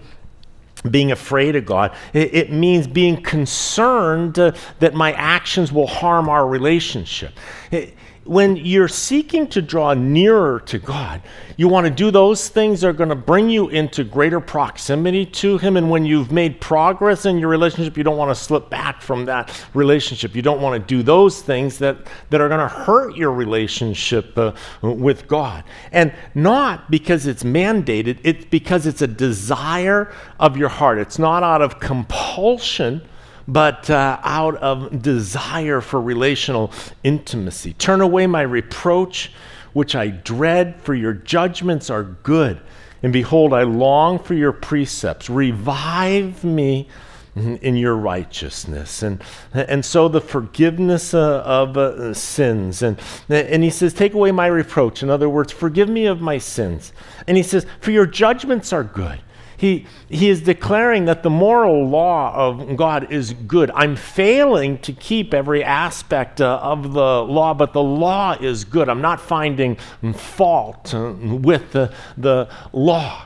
being 0.91 1.13
afraid 1.13 1.57
of 1.57 1.65
God. 1.65 1.95
It, 2.13 2.35
it 2.35 2.53
means 2.53 2.87
being 2.87 3.23
concerned 3.23 4.39
uh, 4.39 4.53
that 4.81 4.95
my 4.95 5.13
actions 5.13 5.73
will 5.73 5.87
harm 5.87 6.29
our 6.29 6.47
relationship. 6.47 7.33
It, 7.71 7.95
when 8.25 8.55
you're 8.57 8.89
seeking 8.89 9.49
to 9.49 9.61
draw 9.61 9.95
nearer 9.95 10.61
to 10.61 10.79
God, 10.79 11.23
you 11.57 11.67
want 11.67 11.87
to 11.87 11.91
do 11.91 12.11
those 12.11 12.49
things 12.49 12.81
that 12.81 12.89
are 12.89 12.93
going 12.93 13.09
to 13.09 13.17
bring 13.17 13.51
you 13.51 13.69
into 13.69 14.05
greater 14.05 14.41
proximity 14.41 15.27
to 15.27 15.59
Him. 15.59 15.77
And 15.77 15.91
when 15.91 16.05
you've 16.05 16.31
made 16.31 16.61
progress 16.61 17.27
in 17.27 17.39
your 17.39 17.49
relationship, 17.49 17.97
you 17.97 18.05
don't 18.05 18.17
want 18.17 18.31
to 18.31 18.35
slip 18.35 18.71
back 18.71 19.03
from 19.03 19.25
that 19.25 19.65
relationship. 19.75 20.37
You 20.37 20.43
don't 20.43 20.61
want 20.61 20.81
to 20.81 20.87
do 20.87 21.03
those 21.03 21.43
things 21.43 21.79
that, 21.79 21.99
that 22.31 22.41
are 22.41 22.49
going 22.49 22.61
to 22.61 22.69
hurt 22.69 23.17
your 23.17 23.33
relationship 23.33 24.39
uh, 24.39 24.53
with 24.83 25.27
God. 25.27 25.65
And 25.91 26.15
not 26.35 26.91
because 26.91 27.27
it's 27.27 27.43
mandated, 27.43 28.19
it's 28.23 28.45
because 28.45 28.87
it's 28.87 29.03
a 29.03 29.09
desire 29.09 30.13
of 30.39 30.57
your 30.57 30.69
heart. 30.69 30.99
It's 30.99 31.19
not 31.19 31.43
out 31.43 31.61
of 31.61 31.81
compulsion 31.81 33.03
but 33.49 33.91
uh, 33.91 34.19
out 34.23 34.57
of 34.57 35.03
desire 35.03 35.81
for 35.81 36.01
relational 36.01 36.73
intimacy. 37.03 37.73
Turn 37.75 38.01
away 38.01 38.27
my 38.27 38.43
reproach, 38.43 39.33
which 39.73 39.95
I 39.95 40.09
dread, 40.09 40.81
for 40.81 40.95
your 40.95 41.13
judgments 41.13 41.91
are 41.91 42.05
good. 42.05 42.61
And 43.03 43.13
behold, 43.13 43.53
I 43.53 43.63
long 43.63 44.19
for 44.19 44.35
your 44.35 44.53
precepts. 44.53 45.29
Revive 45.29 46.45
me 46.45 46.89
in 47.35 47.77
your 47.77 47.97
righteousness. 47.97 49.03
And, 49.03 49.23
and 49.55 49.85
so 49.85 50.07
the 50.07 50.21
forgiveness 50.21 51.15
uh, 51.15 51.43
of 51.45 51.77
uh, 51.77 52.13
sins. 52.15 52.83
And, 52.83 53.01
and 53.29 53.65
he 53.65 53.71
says, 53.71 53.95
Take 53.95 54.15
away 54.15 54.33
my 54.33 54.47
reproach. 54.47 55.03
In 55.03 55.11
other 55.11 55.29
words, 55.29 55.51
forgive 55.51 55.89
me 55.89 56.07
of 56.07 56.21
my 56.21 56.39
sins. 56.39 56.93
And 57.27 57.37
he 57.37 57.43
says, 57.43 57.67
For 57.81 57.91
your 57.91 58.07
judgments 58.07 58.73
are 58.73 58.85
good 58.85 59.21
he, 59.63 59.87
he 60.09 60.29
is 60.29 60.43
declaring 60.43 61.05
that 61.05 61.23
the 61.23 61.31
moral 61.31 61.87
law 61.87 62.35
of 62.35 62.77
God 62.77 63.13
is 63.13 63.33
good. 63.33 63.71
I'm 63.77 63.95
failing 63.95 64.79
to 64.79 64.93
keep 64.93 65.33
every 65.33 65.63
aspect 65.63 66.41
uh, 66.41 66.59
of 66.61 66.95
the 66.95 67.23
law, 67.23 67.55
but 67.55 67.73
the 67.73 67.83
law 67.83 68.33
is 68.33 68.65
good. 68.65 68.89
I'm 68.89 69.01
not 69.01 69.21
finding 69.21 69.77
fault 70.15 70.93
uh, 70.93 71.13
with 71.23 71.71
the, 71.71 71.95
the 72.19 72.49
law. 72.73 73.25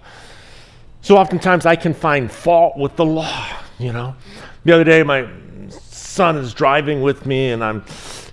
So 1.01 1.17
oftentimes 1.17 1.65
I 1.65 1.75
can 1.75 1.95
find 1.95 2.31
fault 2.31 2.77
with 2.77 2.97
the 2.97 3.07
law, 3.07 3.47
you 3.79 3.95
know. 3.95 4.15
The 4.67 4.75
other 4.75 4.85
day, 4.85 5.03
my 5.05 5.27
son 5.71 6.37
is 6.37 6.53
driving 6.53 7.01
with 7.01 7.25
me, 7.25 7.49
and 7.49 7.65
I'm, 7.65 7.83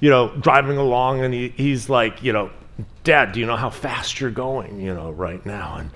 you 0.01 0.09
know, 0.09 0.35
driving 0.41 0.75
along, 0.75 1.21
and 1.21 1.33
he, 1.33 1.53
he's 1.55 1.87
like, 1.87 2.21
you 2.21 2.33
know, 2.33 2.51
Dad, 3.05 3.31
do 3.31 3.39
you 3.39 3.45
know 3.45 3.55
how 3.55 3.69
fast 3.69 4.19
you're 4.19 4.29
going, 4.29 4.81
you 4.81 4.93
know, 4.93 5.11
right 5.11 5.45
now? 5.45 5.77
And, 5.77 5.89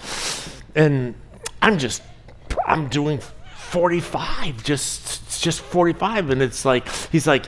and 0.74 1.16
I'm 1.62 1.78
just, 1.78 2.02
I'm 2.66 2.88
doing 2.88 3.20
45, 3.56 4.64
just, 4.64 5.42
just 5.42 5.62
45. 5.62 6.30
And 6.30 6.42
it's 6.42 6.66
like, 6.66 6.88
he's 7.12 7.28
like, 7.28 7.48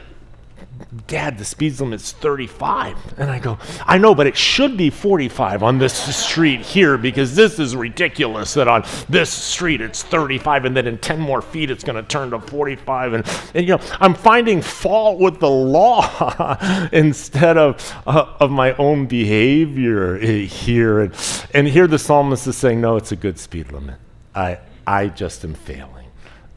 Dad, 1.08 1.38
the 1.38 1.46
speed 1.46 1.80
limit's 1.80 2.12
35. 2.12 3.20
And 3.20 3.30
I 3.30 3.40
go, 3.40 3.58
I 3.86 3.98
know, 3.98 4.16
but 4.16 4.28
it 4.28 4.38
should 4.38 4.78
be 4.78 4.90
45 4.90 5.64
on 5.64 5.78
this 5.78 5.94
street 6.16 6.62
here 6.62 6.98
because 6.98 7.36
this 7.36 7.60
is 7.60 7.76
ridiculous 7.76 8.54
that 8.54 8.68
on 8.68 8.84
this 9.08 9.32
street 9.32 9.82
it's 9.82 10.04
35 10.04 10.66
and 10.66 10.76
then 10.76 10.88
in 10.88 10.98
10 10.98 11.20
more 11.20 11.42
feet 11.42 11.70
it's 11.70 11.84
going 11.84 11.96
to 11.96 12.04
turn 12.04 12.32
to 12.32 12.40
45. 12.40 13.14
And, 13.14 13.28
and, 13.54 13.68
you 13.68 13.76
know, 13.76 13.84
I'm 14.00 14.14
finding 14.14 14.62
fault 14.62 15.20
with 15.20 15.40
the 15.40 15.50
law 15.50 16.58
instead 16.92 17.58
of, 17.58 17.96
uh, 18.08 18.34
of 18.40 18.52
my 18.52 18.74
own 18.74 19.06
behavior 19.06 20.18
here. 20.18 21.02
And, 21.02 21.14
and 21.54 21.68
here 21.68 21.88
the 21.88 22.00
psalmist 22.00 22.48
is 22.48 22.58
saying, 22.58 22.82
no, 22.82 22.96
it's 22.96 23.12
a 23.12 23.18
good 23.18 23.38
speed 23.38 23.72
limit. 23.72 23.96
I, 24.34 24.60
I 24.88 25.08
just 25.08 25.44
am 25.44 25.54
failing. 25.54 26.09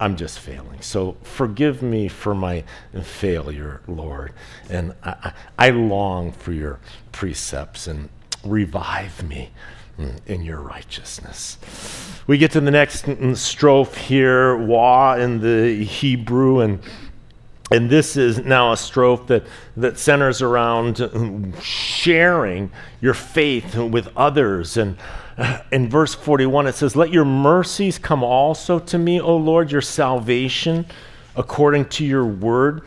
I'm 0.02 0.16
just 0.16 0.40
failing. 0.40 0.80
So 0.80 1.16
forgive 1.22 1.80
me 1.80 2.08
for 2.08 2.34
my 2.34 2.64
failure, 3.04 3.82
Lord. 3.86 4.32
And 4.68 4.94
I, 5.04 5.32
I 5.56 5.70
long 5.70 6.32
for 6.32 6.52
your 6.52 6.80
precepts 7.12 7.86
and 7.86 8.08
revive 8.44 9.22
me 9.22 9.50
in 10.26 10.42
your 10.42 10.60
righteousness. 10.60 11.56
We 12.26 12.36
get 12.36 12.50
to 12.50 12.60
the 12.60 12.72
next 12.72 13.04
strophe 13.04 13.96
here, 13.96 14.56
wa 14.56 15.14
in 15.14 15.40
the 15.40 15.84
Hebrew, 15.84 16.58
and 16.58 16.80
and 17.70 17.88
this 17.88 18.16
is 18.16 18.38
now 18.38 18.72
a 18.72 18.76
strophe 18.76 19.28
that, 19.28 19.46
that 19.76 19.98
centers 19.98 20.42
around 20.42 21.54
sharing 21.62 22.70
your 23.00 23.14
faith 23.14 23.76
with 23.76 24.14
others 24.14 24.76
and 24.76 24.98
in 25.72 25.88
verse 25.88 26.14
41, 26.14 26.66
it 26.66 26.74
says, 26.74 26.96
Let 26.96 27.12
your 27.12 27.24
mercies 27.24 27.98
come 27.98 28.22
also 28.22 28.78
to 28.78 28.98
me, 28.98 29.20
O 29.20 29.36
Lord, 29.36 29.70
your 29.70 29.80
salvation, 29.80 30.86
according 31.36 31.86
to 31.86 32.04
your 32.04 32.24
word. 32.24 32.82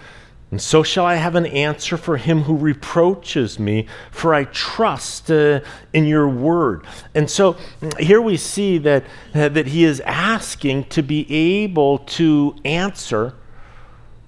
And 0.51 0.61
so 0.61 0.83
shall 0.83 1.05
I 1.05 1.15
have 1.15 1.35
an 1.35 1.47
answer 1.47 1.97
for 1.97 2.17
him 2.17 2.43
who 2.43 2.55
reproaches 2.55 3.59
me, 3.59 3.87
for 4.11 4.33
I 4.33 4.45
trust 4.45 5.31
uh, 5.31 5.59
in 5.91 6.05
your 6.05 6.29
word. 6.29 6.85
And 7.13 7.29
so 7.29 7.57
here 7.99 8.21
we 8.21 8.37
see 8.37 8.77
that, 8.77 9.03
uh, 9.33 9.49
that 9.49 9.67
he 9.67 9.83
is 9.83 9.99
asking 10.01 10.85
to 10.85 11.01
be 11.01 11.29
able 11.63 11.99
to 11.99 12.55
answer 12.63 13.33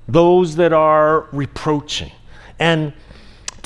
those 0.08 0.56
that 0.56 0.74
are 0.74 1.28
reproaching. 1.32 2.12
And 2.60 2.94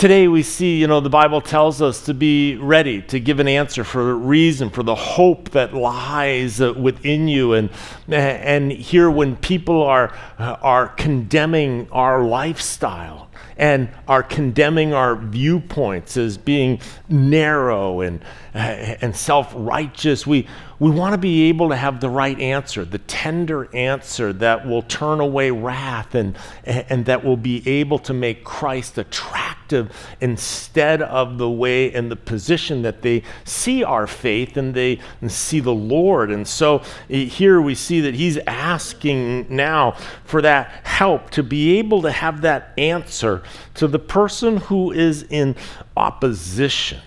Today 0.01 0.27
we 0.27 0.41
see, 0.41 0.79
you 0.79 0.87
know, 0.87 0.99
the 0.99 1.11
Bible 1.11 1.41
tells 1.41 1.79
us 1.79 2.05
to 2.05 2.15
be 2.15 2.55
ready 2.55 3.03
to 3.03 3.19
give 3.19 3.39
an 3.39 3.47
answer 3.47 3.83
for 3.83 4.09
a 4.09 4.15
reason, 4.15 4.71
for 4.71 4.81
the 4.81 4.95
hope 4.95 5.51
that 5.51 5.75
lies 5.75 6.59
uh, 6.59 6.73
within 6.73 7.27
you. 7.27 7.53
And, 7.53 7.69
and 8.07 8.71
here 8.71 9.11
when 9.11 9.35
people 9.35 9.83
are, 9.83 10.11
are 10.39 10.87
condemning 10.87 11.87
our 11.91 12.23
lifestyle, 12.23 13.29
and 13.57 13.89
are 14.07 14.23
condemning 14.23 14.91
our 14.91 15.15
viewpoints 15.15 16.17
as 16.17 16.35
being 16.35 16.81
narrow 17.07 18.01
and, 18.01 18.25
and 18.53 19.15
self 19.15 19.53
righteous. 19.55 20.27
We, 20.27 20.47
we 20.79 20.89
want 20.89 21.13
to 21.13 21.17
be 21.17 21.43
able 21.43 21.69
to 21.69 21.75
have 21.75 22.01
the 22.01 22.09
right 22.09 22.39
answer, 22.39 22.83
the 22.83 22.97
tender 22.97 23.73
answer 23.75 24.33
that 24.33 24.67
will 24.67 24.81
turn 24.81 25.19
away 25.19 25.51
wrath 25.51 26.15
and, 26.15 26.35
and 26.65 27.05
that 27.05 27.23
will 27.23 27.37
be 27.37 27.67
able 27.67 27.99
to 27.99 28.13
make 28.13 28.43
Christ 28.43 28.97
attractive 28.97 29.95
instead 30.19 31.01
of 31.01 31.37
the 31.37 31.49
way 31.49 31.93
and 31.93 32.11
the 32.11 32.15
position 32.15 32.81
that 32.81 33.03
they 33.03 33.23
see 33.45 33.83
our 33.83 34.07
faith 34.07 34.57
and 34.57 34.73
they 34.73 34.99
see 35.27 35.59
the 35.59 35.73
Lord. 35.73 36.31
And 36.31 36.47
so 36.47 36.81
eh, 37.09 37.25
here 37.25 37.61
we 37.61 37.75
see 37.75 38.01
that 38.01 38.15
he's 38.15 38.37
asking 38.39 39.45
now 39.55 39.91
for 40.25 40.41
that 40.41 40.71
help 40.83 41.29
to 41.31 41.43
be 41.43 41.77
able 41.77 42.01
to 42.01 42.11
have 42.11 42.41
that 42.41 42.73
answer 42.77 43.43
to 43.75 43.87
the 43.87 43.99
person 43.99 44.57
who 44.57 44.91
is 44.91 45.23
in 45.29 45.55
opposition. 45.95 46.99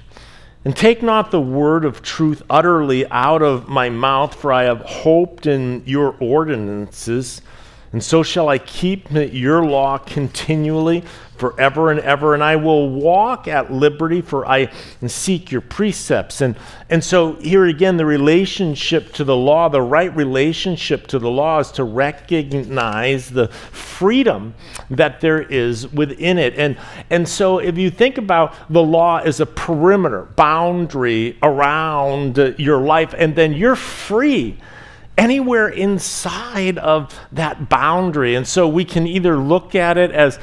And 0.65 0.75
take 0.75 1.03
not 1.03 1.31
the 1.31 1.41
word 1.41 1.85
of 1.85 2.01
truth 2.01 2.43
utterly 2.49 3.07
out 3.11 3.43
of 3.43 3.69
my 3.69 3.91
mouth, 3.91 4.35
for 4.35 4.51
I 4.51 4.63
have 4.63 4.81
hoped 4.81 5.47
in 5.47 5.83
your 5.85 6.17
ordinances. 6.21 7.43
And 7.95 8.03
so 8.03 8.25
shall 8.25 8.49
I 8.49 8.59
keep 8.59 9.09
your 9.13 9.65
law 9.65 9.99
continually 9.99 11.05
forever 11.37 11.93
and 11.93 12.01
ever, 12.01 12.35
and 12.35 12.43
I 12.43 12.57
will 12.57 12.91
walk 12.91 13.47
at 13.47 13.73
liberty, 13.73 14.21
for 14.21 14.45
I 14.45 14.73
seek 15.07 15.53
your 15.53 15.61
precepts. 15.61 16.41
And, 16.41 16.57
and 16.91 17.05
so, 17.05 17.35
here 17.35 17.67
again, 17.67 17.97
the 17.97 18.05
relationship 18.05 19.13
to 19.13 19.23
the 19.23 19.37
law, 19.37 19.69
the 19.69 19.81
right 19.81 20.13
relationship 20.17 21.07
to 21.07 21.21
the 21.21 21.31
law 21.31 21.61
is 21.61 21.71
to 21.71 21.85
recognize 21.85 23.31
the 23.31 23.47
freedom 23.47 24.57
that 24.91 25.21
there 25.21 25.43
is 25.43 25.87
within 25.93 26.37
it. 26.37 26.59
And, 26.59 26.77
and 27.11 27.29
so, 27.29 27.59
if 27.59 27.79
you 27.79 27.93
think 27.93 28.19
about 28.19 28.57
the 28.69 28.83
law 28.83 29.19
as 29.19 29.39
a 29.39 29.47
perimeter, 29.47 30.23
boundary 30.35 31.39
around 31.45 32.57
your 32.59 32.79
life, 32.79 33.15
and 33.17 33.37
then 33.37 33.53
you're 33.53 33.77
free 33.77 34.59
anywhere 35.17 35.69
inside 35.69 36.79
of 36.79 37.19
that 37.33 37.69
boundary. 37.69 38.35
And 38.35 38.47
so 38.47 38.67
we 38.69 38.85
can 38.85 39.07
either 39.07 39.37
look 39.37 39.75
at 39.75 39.97
it 39.97 40.11
as, 40.11 40.39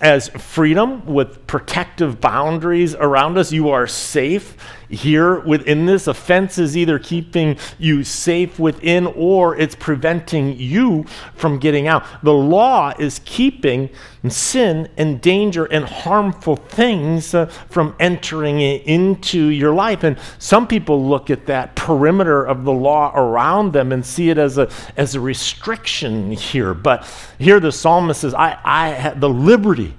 as 0.00 0.28
freedom 0.28 1.06
with 1.06 1.46
protective 1.46 2.20
boundaries 2.20 2.94
around 2.94 3.38
us. 3.38 3.52
You 3.52 3.70
are 3.70 3.86
safe 3.86 4.56
here 4.92 5.40
within 5.40 5.86
this. 5.86 6.06
Offense 6.06 6.58
is 6.58 6.76
either 6.76 6.98
keeping 6.98 7.56
you 7.78 8.04
safe 8.04 8.58
within 8.58 9.06
or 9.06 9.56
it's 9.56 9.74
preventing 9.74 10.56
you 10.58 11.04
from 11.34 11.58
getting 11.58 11.88
out. 11.88 12.04
The 12.22 12.32
law 12.34 12.92
is 12.98 13.20
keeping 13.24 13.90
sin 14.28 14.88
and 14.96 15.20
danger 15.20 15.64
and 15.64 15.84
harmful 15.84 16.56
things 16.56 17.34
uh, 17.34 17.46
from 17.46 17.96
entering 17.98 18.60
into 18.60 19.46
your 19.46 19.74
life. 19.74 20.04
And 20.04 20.18
some 20.38 20.68
people 20.68 21.04
look 21.04 21.30
at 21.30 21.46
that 21.46 21.74
perimeter 21.74 22.44
of 22.44 22.64
the 22.64 22.72
law 22.72 23.12
around 23.14 23.72
them 23.72 23.90
and 23.90 24.04
see 24.04 24.30
it 24.30 24.38
as 24.38 24.58
a, 24.58 24.70
as 24.96 25.14
a 25.14 25.20
restriction 25.20 26.30
here. 26.32 26.74
But 26.74 27.08
here 27.38 27.58
the 27.58 27.72
psalmist 27.72 28.20
says, 28.20 28.34
I, 28.34 28.58
I 28.62 28.88
have 28.90 29.20
the 29.20 29.28
liberty 29.28 29.96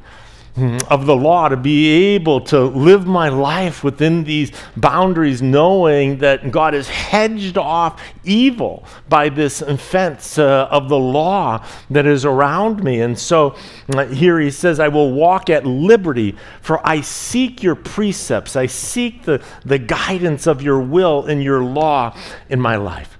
of 0.55 1.05
the 1.07 1.15
law 1.15 1.49
to 1.49 1.57
be 1.57 1.89
able 2.13 2.39
to 2.39 2.61
live 2.61 3.07
my 3.07 3.29
life 3.29 3.83
within 3.83 4.23
these 4.23 4.51
boundaries, 4.77 5.41
knowing 5.41 6.19
that 6.19 6.51
God 6.51 6.73
has 6.75 6.87
hedged 6.87 7.57
off 7.57 8.01
evil 8.23 8.83
by 9.09 9.29
this 9.29 9.61
fence 9.77 10.37
uh, 10.37 10.67
of 10.69 10.89
the 10.89 10.97
law 10.97 11.65
that 11.89 12.05
is 12.05 12.23
around 12.23 12.83
me. 12.83 13.01
And 13.01 13.17
so 13.17 13.55
uh, 13.95 14.05
here 14.05 14.39
he 14.39 14.51
says, 14.51 14.79
I 14.79 14.89
will 14.89 15.11
walk 15.11 15.49
at 15.49 15.65
liberty, 15.65 16.35
for 16.61 16.85
I 16.87 17.01
seek 17.01 17.63
your 17.63 17.75
precepts, 17.75 18.55
I 18.55 18.67
seek 18.67 19.23
the, 19.23 19.43
the 19.65 19.79
guidance 19.79 20.45
of 20.45 20.61
your 20.61 20.79
will 20.79 21.25
and 21.25 21.43
your 21.43 21.63
law 21.63 22.15
in 22.49 22.59
my 22.61 22.75
life. 22.75 23.17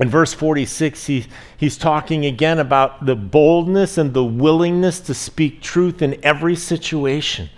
In 0.00 0.08
verse 0.08 0.34
46, 0.34 1.06
he, 1.06 1.26
he's 1.56 1.76
talking 1.76 2.26
again 2.26 2.58
about 2.58 3.06
the 3.06 3.14
boldness 3.14 3.96
and 3.96 4.12
the 4.12 4.24
willingness 4.24 4.98
to 5.00 5.14
speak 5.14 5.62
truth 5.62 6.02
in 6.02 6.18
every 6.24 6.56
situation. 6.56 7.48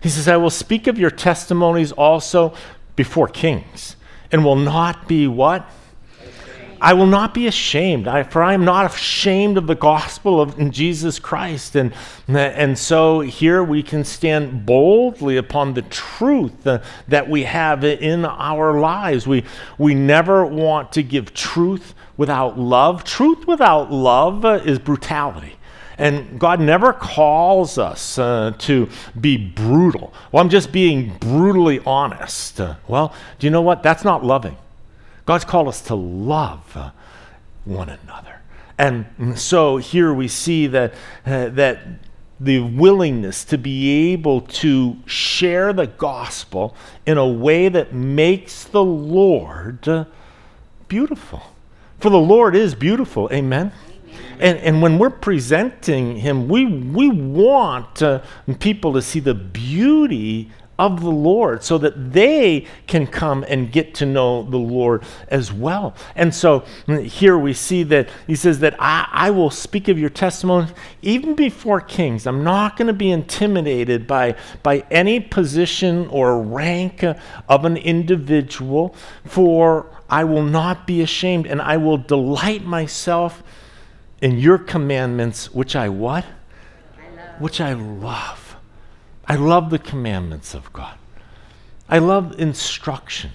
He 0.00 0.08
says, 0.08 0.26
I 0.26 0.38
will 0.38 0.50
speak 0.50 0.86
of 0.86 0.98
your 0.98 1.10
testimonies 1.10 1.92
also 1.92 2.54
before 2.94 3.28
kings, 3.28 3.96
and 4.32 4.44
will 4.44 4.56
not 4.56 5.06
be 5.06 5.26
what? 5.28 5.68
I 6.80 6.92
will 6.92 7.06
not 7.06 7.34
be 7.34 7.46
ashamed, 7.46 8.08
I, 8.08 8.22
for 8.22 8.42
I 8.42 8.54
am 8.54 8.64
not 8.64 8.92
ashamed 8.92 9.58
of 9.58 9.66
the 9.66 9.74
gospel 9.74 10.40
of 10.40 10.70
Jesus 10.70 11.18
Christ. 11.18 11.76
And, 11.76 11.92
and 12.28 12.78
so 12.78 13.20
here 13.20 13.62
we 13.62 13.82
can 13.82 14.04
stand 14.04 14.66
boldly 14.66 15.36
upon 15.36 15.74
the 15.74 15.82
truth 15.82 16.62
that 16.62 17.28
we 17.28 17.44
have 17.44 17.84
in 17.84 18.24
our 18.24 18.78
lives. 18.78 19.26
We, 19.26 19.44
we 19.78 19.94
never 19.94 20.44
want 20.44 20.92
to 20.92 21.02
give 21.02 21.34
truth 21.34 21.94
without 22.16 22.58
love. 22.58 23.04
Truth 23.04 23.46
without 23.46 23.92
love 23.92 24.44
is 24.66 24.78
brutality. 24.78 25.56
And 25.98 26.38
God 26.38 26.60
never 26.60 26.92
calls 26.92 27.78
us 27.78 28.18
uh, 28.18 28.52
to 28.58 28.88
be 29.18 29.38
brutal. 29.38 30.12
Well, 30.30 30.42
I'm 30.42 30.50
just 30.50 30.70
being 30.70 31.16
brutally 31.18 31.80
honest. 31.86 32.60
Well, 32.86 33.14
do 33.38 33.46
you 33.46 33.50
know 33.50 33.62
what? 33.62 33.82
That's 33.82 34.04
not 34.04 34.22
loving. 34.22 34.58
God's 35.26 35.44
called 35.44 35.68
us 35.68 35.82
to 35.82 35.94
love 35.94 36.76
one 37.64 37.88
another. 37.88 38.40
And 38.78 39.38
so 39.38 39.78
here 39.78 40.14
we 40.14 40.28
see 40.28 40.66
that, 40.68 40.94
uh, 41.24 41.48
that 41.50 41.80
the 42.38 42.60
willingness 42.60 43.44
to 43.46 43.58
be 43.58 44.12
able 44.12 44.42
to 44.42 44.96
share 45.06 45.72
the 45.72 45.86
gospel 45.86 46.76
in 47.06 47.16
a 47.18 47.26
way 47.26 47.68
that 47.68 47.94
makes 47.94 48.64
the 48.64 48.84
Lord 48.84 50.06
beautiful. 50.88 51.42
For 51.98 52.10
the 52.10 52.18
Lord 52.18 52.54
is 52.54 52.74
beautiful. 52.74 53.28
Amen. 53.32 53.72
And, 54.38 54.58
and 54.58 54.82
when 54.82 54.98
we're 54.98 55.10
presenting 55.10 56.16
him, 56.16 56.46
we, 56.46 56.66
we 56.66 57.08
want 57.08 58.02
uh, 58.02 58.20
people 58.60 58.92
to 58.92 59.02
see 59.02 59.20
the 59.20 59.34
beauty 59.34 60.52
of 60.78 61.00
the 61.00 61.10
Lord 61.10 61.62
so 61.64 61.78
that 61.78 62.12
they 62.12 62.66
can 62.86 63.06
come 63.06 63.44
and 63.48 63.72
get 63.72 63.94
to 63.96 64.06
know 64.06 64.42
the 64.42 64.58
Lord 64.58 65.04
as 65.28 65.52
well. 65.52 65.94
And 66.14 66.34
so 66.34 66.64
mm, 66.86 67.04
here 67.04 67.38
we 67.38 67.52
see 67.54 67.82
that 67.84 68.08
he 68.26 68.36
says 68.36 68.60
that 68.60 68.76
I, 68.78 69.08
I 69.10 69.30
will 69.30 69.50
speak 69.50 69.88
of 69.88 69.98
your 69.98 70.10
testimony 70.10 70.68
even 71.02 71.34
before 71.34 71.80
kings. 71.80 72.26
I'm 72.26 72.44
not 72.44 72.76
going 72.76 72.88
to 72.88 72.92
be 72.92 73.10
intimidated 73.10 74.06
by, 74.06 74.36
by 74.62 74.84
any 74.90 75.20
position 75.20 76.08
or 76.08 76.40
rank 76.42 77.02
uh, 77.02 77.14
of 77.48 77.64
an 77.64 77.76
individual, 77.76 78.94
for 79.24 79.86
I 80.10 80.24
will 80.24 80.44
not 80.44 80.86
be 80.86 81.00
ashamed 81.00 81.46
and 81.46 81.60
I 81.62 81.78
will 81.78 81.98
delight 81.98 82.64
myself 82.64 83.42
in 84.20 84.38
your 84.38 84.58
commandments, 84.58 85.52
which 85.52 85.74
I 85.76 85.88
what? 85.88 86.24
I 86.24 87.38
which 87.38 87.60
I 87.60 87.72
love. 87.74 88.45
I 89.28 89.34
love 89.34 89.70
the 89.70 89.78
commandments 89.78 90.54
of 90.54 90.72
God. 90.72 90.96
I 91.88 91.98
love 91.98 92.38
instruction. 92.38 93.32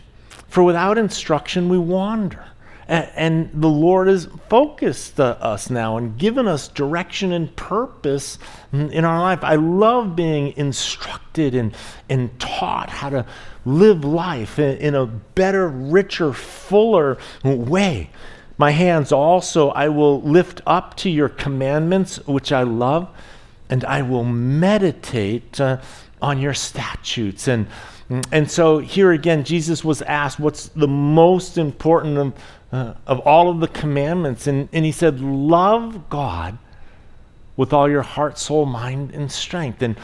For 0.47 0.63
without 0.63 0.97
instruction, 0.97 1.69
we 1.69 1.77
wander. 1.77 2.45
And, 2.88 3.49
the 3.54 3.69
Lord 3.69 4.10
has 4.10 4.27
focused 4.49 5.17
uh, 5.17 5.38
us 5.39 5.69
now 5.69 5.95
and 5.95 6.17
given 6.17 6.45
us 6.45 6.67
direction 6.67 7.32
and 7.32 7.56
purpose 7.56 8.38
in 8.73 9.06
our 9.06 9.19
life. 9.21 9.39
I 9.43 9.56
love 9.56 10.13
being 10.13 10.54
instructed 10.58 11.56
and, 11.56 11.73
and 12.10 12.38
taught 12.38 12.89
how 12.89 13.10
to 13.10 13.25
live 13.65 14.04
life 14.04 14.60
in 14.60 14.93
a 14.93 15.06
better, 15.06 15.69
richer, 15.69 16.34
fuller 16.34 17.17
way. 17.45 18.10
My 18.58 18.71
hands 18.71 19.13
also 19.13 19.69
I 19.69 19.88
will 19.88 20.21
lift 20.21 20.60
up 20.67 20.97
to 20.97 21.10
your 21.10 21.30
commandments, 21.30 22.17
which 22.27 22.51
I 22.51 22.63
love 22.63 23.10
and 23.71 23.86
I 23.86 24.01
will 24.01 24.25
meditate 24.25 25.60
uh, 25.60 25.81
on 26.21 26.39
your 26.39 26.53
statutes. 26.53 27.47
And, 27.47 27.65
and 28.31 28.51
so 28.51 28.79
here 28.79 29.12
again, 29.12 29.43
Jesus 29.45 29.84
was 29.84 30.01
asked, 30.03 30.39
What's 30.39 30.67
the 30.67 30.88
most 30.88 31.57
important 31.57 32.17
of, 32.17 32.34
uh, 32.71 32.93
of 33.07 33.19
all 33.21 33.49
of 33.49 33.62
the 33.62 33.69
commandments? 33.69 34.45
And, 34.45 34.67
and 34.73 34.86
he 34.86 34.91
said, 34.91 35.21
Love 35.21 36.10
God 36.10 36.57
with 37.55 37.73
all 37.73 37.89
your 37.89 38.01
heart, 38.01 38.38
soul, 38.38 38.65
mind, 38.65 39.12
and 39.13 39.31
strength. 39.31 39.81
And, 39.81 39.97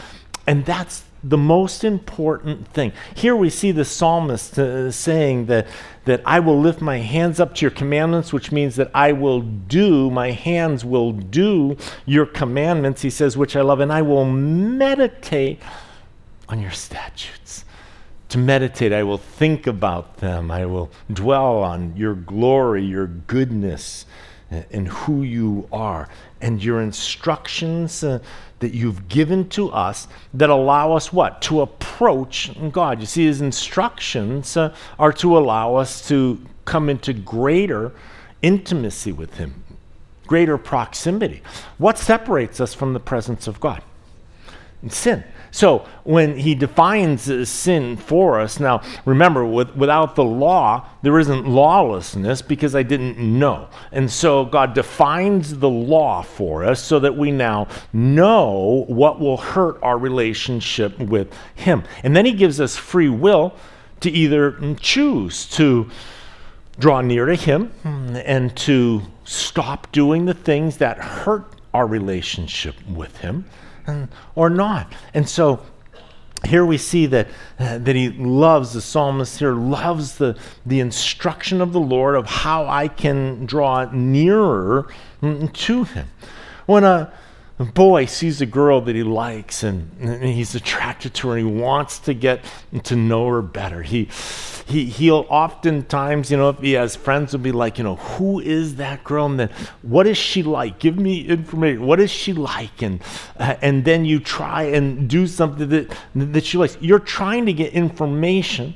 and 0.47 0.65
that's 0.65 1.03
the 1.29 1.37
most 1.37 1.83
important 1.83 2.67
thing. 2.69 2.93
Here 3.15 3.35
we 3.35 3.49
see 3.49 3.71
the 3.71 3.85
psalmist 3.85 4.57
uh, 4.57 4.91
saying 4.91 5.47
that, 5.47 5.67
that 6.05 6.21
I 6.25 6.39
will 6.39 6.59
lift 6.59 6.81
my 6.81 6.97
hands 6.97 7.39
up 7.39 7.55
to 7.55 7.61
your 7.61 7.71
commandments, 7.71 8.31
which 8.31 8.51
means 8.51 8.75
that 8.77 8.89
I 8.93 9.11
will 9.11 9.41
do, 9.41 10.09
my 10.09 10.31
hands 10.31 10.85
will 10.85 11.11
do 11.11 11.77
your 12.05 12.25
commandments, 12.25 13.01
he 13.01 13.09
says, 13.09 13.35
which 13.35 13.55
I 13.55 13.61
love, 13.61 13.79
and 13.79 13.91
I 13.91 14.01
will 14.01 14.25
meditate 14.25 15.61
on 16.47 16.61
your 16.61 16.71
statutes. 16.71 17.65
To 18.29 18.37
meditate, 18.37 18.91
I 18.91 19.03
will 19.03 19.17
think 19.17 19.67
about 19.67 20.17
them, 20.17 20.51
I 20.51 20.65
will 20.65 20.91
dwell 21.11 21.57
on 21.63 21.95
your 21.95 22.13
glory, 22.13 22.83
your 22.83 23.07
goodness, 23.07 24.05
and 24.49 24.87
who 24.87 25.23
you 25.23 25.67
are, 25.71 26.09
and 26.41 26.63
your 26.63 26.81
instructions. 26.81 28.03
Uh, 28.03 28.19
that 28.59 28.73
you've 28.73 29.07
given 29.07 29.47
to 29.49 29.69
us 29.69 30.07
that 30.33 30.49
allow 30.49 30.93
us 30.93 31.13
what? 31.13 31.41
To 31.43 31.61
approach 31.61 32.51
God. 32.71 32.99
You 32.99 33.05
see, 33.05 33.25
his 33.25 33.41
instructions 33.41 34.57
uh, 34.57 34.75
are 34.97 35.13
to 35.13 35.37
allow 35.37 35.75
us 35.75 36.07
to 36.07 36.41
come 36.65 36.89
into 36.89 37.13
greater 37.13 37.91
intimacy 38.41 39.11
with 39.11 39.35
him, 39.35 39.63
greater 40.25 40.57
proximity. 40.57 41.41
What 41.77 41.97
separates 41.97 42.59
us 42.59 42.73
from 42.73 42.93
the 42.93 42.99
presence 42.99 43.47
of 43.47 43.59
God? 43.59 43.83
Sin. 44.89 45.23
So 45.51 45.85
when 46.03 46.37
he 46.37 46.55
defines 46.55 47.49
sin 47.49 47.97
for 47.97 48.39
us, 48.39 48.59
now 48.59 48.81
remember, 49.05 49.45
with, 49.45 49.75
without 49.75 50.15
the 50.15 50.23
law, 50.23 50.87
there 51.01 51.17
isn't 51.19 51.47
lawlessness 51.47 52.41
because 52.41 52.75
I 52.75 52.83
didn't 52.83 53.17
know. 53.17 53.69
And 53.91 54.11
so 54.11 54.45
God 54.45 54.73
defines 54.73 55.59
the 55.59 55.69
law 55.69 56.21
for 56.21 56.63
us 56.63 56.81
so 56.81 56.99
that 56.99 57.15
we 57.15 57.31
now 57.31 57.67
know 57.93 58.85
what 58.87 59.19
will 59.19 59.37
hurt 59.37 59.81
our 59.81 59.97
relationship 59.97 60.97
with 60.99 61.33
him. 61.55 61.83
And 62.03 62.15
then 62.15 62.25
he 62.25 62.33
gives 62.33 62.59
us 62.59 62.75
free 62.75 63.09
will 63.09 63.53
to 64.01 64.11
either 64.11 64.75
choose 64.79 65.47
to 65.49 65.89
draw 66.79 67.01
near 67.01 67.25
to 67.25 67.35
him 67.35 67.71
and 67.83 68.55
to 68.55 69.01
stop 69.23 69.91
doing 69.91 70.25
the 70.25 70.33
things 70.33 70.77
that 70.77 70.97
hurt 70.99 71.55
our 71.73 71.87
relationship 71.87 72.75
with 72.87 73.17
him 73.17 73.45
or 74.35 74.49
not. 74.49 74.93
And 75.13 75.27
so 75.27 75.61
here 76.45 76.65
we 76.65 76.77
see 76.77 77.05
that, 77.07 77.27
uh, 77.59 77.77
that 77.79 77.95
he 77.95 78.09
loves, 78.09 78.73
the 78.73 78.81
psalmist 78.81 79.39
here 79.39 79.53
loves 79.53 80.17
the, 80.17 80.37
the 80.65 80.79
instruction 80.79 81.61
of 81.61 81.73
the 81.73 81.79
Lord 81.79 82.15
of 82.15 82.25
how 82.25 82.67
I 82.67 82.87
can 82.87 83.45
draw 83.45 83.89
nearer 83.91 84.87
mm, 85.21 85.51
to 85.51 85.83
him. 85.83 86.07
When 86.65 86.83
a, 86.83 87.11
a 87.59 87.65
boy 87.65 88.05
sees 88.05 88.39
a 88.39 88.45
girl 88.45 88.81
that 88.81 88.95
he 88.95 89.01
likes 89.01 89.63
and, 89.63 89.89
and, 89.99 90.23
he's 90.23 90.53
attracted 90.53 91.13
to 91.15 91.29
her 91.29 91.37
and 91.37 91.47
he 91.47 91.61
wants 91.61 91.97
to 91.97 92.13
get 92.13 92.45
to 92.83 92.95
know 92.95 93.27
her 93.27 93.41
better. 93.41 93.81
He, 93.81 94.09
he, 94.67 94.85
he'll 94.85 95.25
oftentimes, 95.29 96.29
you 96.29 96.37
know, 96.37 96.49
if 96.49 96.59
he 96.59 96.73
has 96.73 96.95
friends, 96.95 97.33
will 97.33 97.39
be 97.39 97.51
like, 97.51 97.79
you 97.79 97.83
know, 97.83 97.95
who 97.95 98.39
is 98.39 98.75
that 98.75 99.03
girl? 99.03 99.25
And 99.25 99.39
then 99.39 99.49
what 99.81 100.05
is 100.05 100.17
she 100.17 100.43
like? 100.43 100.77
Give 100.77 100.97
me 100.97 101.25
information. 101.27 101.83
What 101.83 101.99
is 101.99 102.11
she 102.11 102.31
like? 102.33 102.83
And, 102.83 103.01
uh, 103.39 103.55
and 103.61 103.83
then 103.85 104.05
you 104.05 104.19
try 104.19 104.63
and 104.63 105.09
do 105.09 105.25
something 105.25 105.67
that, 105.69 105.97
that 106.13 106.45
she 106.45 106.59
likes. 106.59 106.77
You're 106.79 106.99
trying 106.99 107.47
to 107.47 107.53
get 107.53 107.73
information 107.73 108.75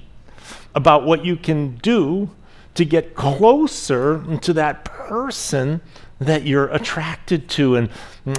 about 0.73 1.05
what 1.05 1.23
you 1.23 1.35
can 1.35 1.75
do 1.77 2.31
to 2.73 2.85
get 2.85 3.13
closer 3.13 4.23
to 4.41 4.53
that 4.53 4.85
person 4.85 5.81
that 6.21 6.45
you're 6.45 6.67
attracted 6.67 7.49
to. 7.49 7.75
And, 7.75 7.89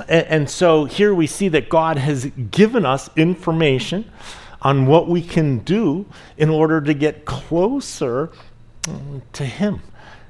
and 0.08 0.48
so 0.48 0.84
here 0.84 1.12
we 1.12 1.26
see 1.26 1.48
that 1.48 1.68
God 1.68 1.98
has 1.98 2.26
given 2.50 2.86
us 2.86 3.10
information 3.16 4.10
on 4.62 4.86
what 4.86 5.08
we 5.08 5.20
can 5.20 5.58
do 5.58 6.06
in 6.36 6.48
order 6.48 6.80
to 6.80 6.94
get 6.94 7.24
closer 7.24 8.30
mm, 8.82 9.20
to 9.32 9.44
Him. 9.44 9.82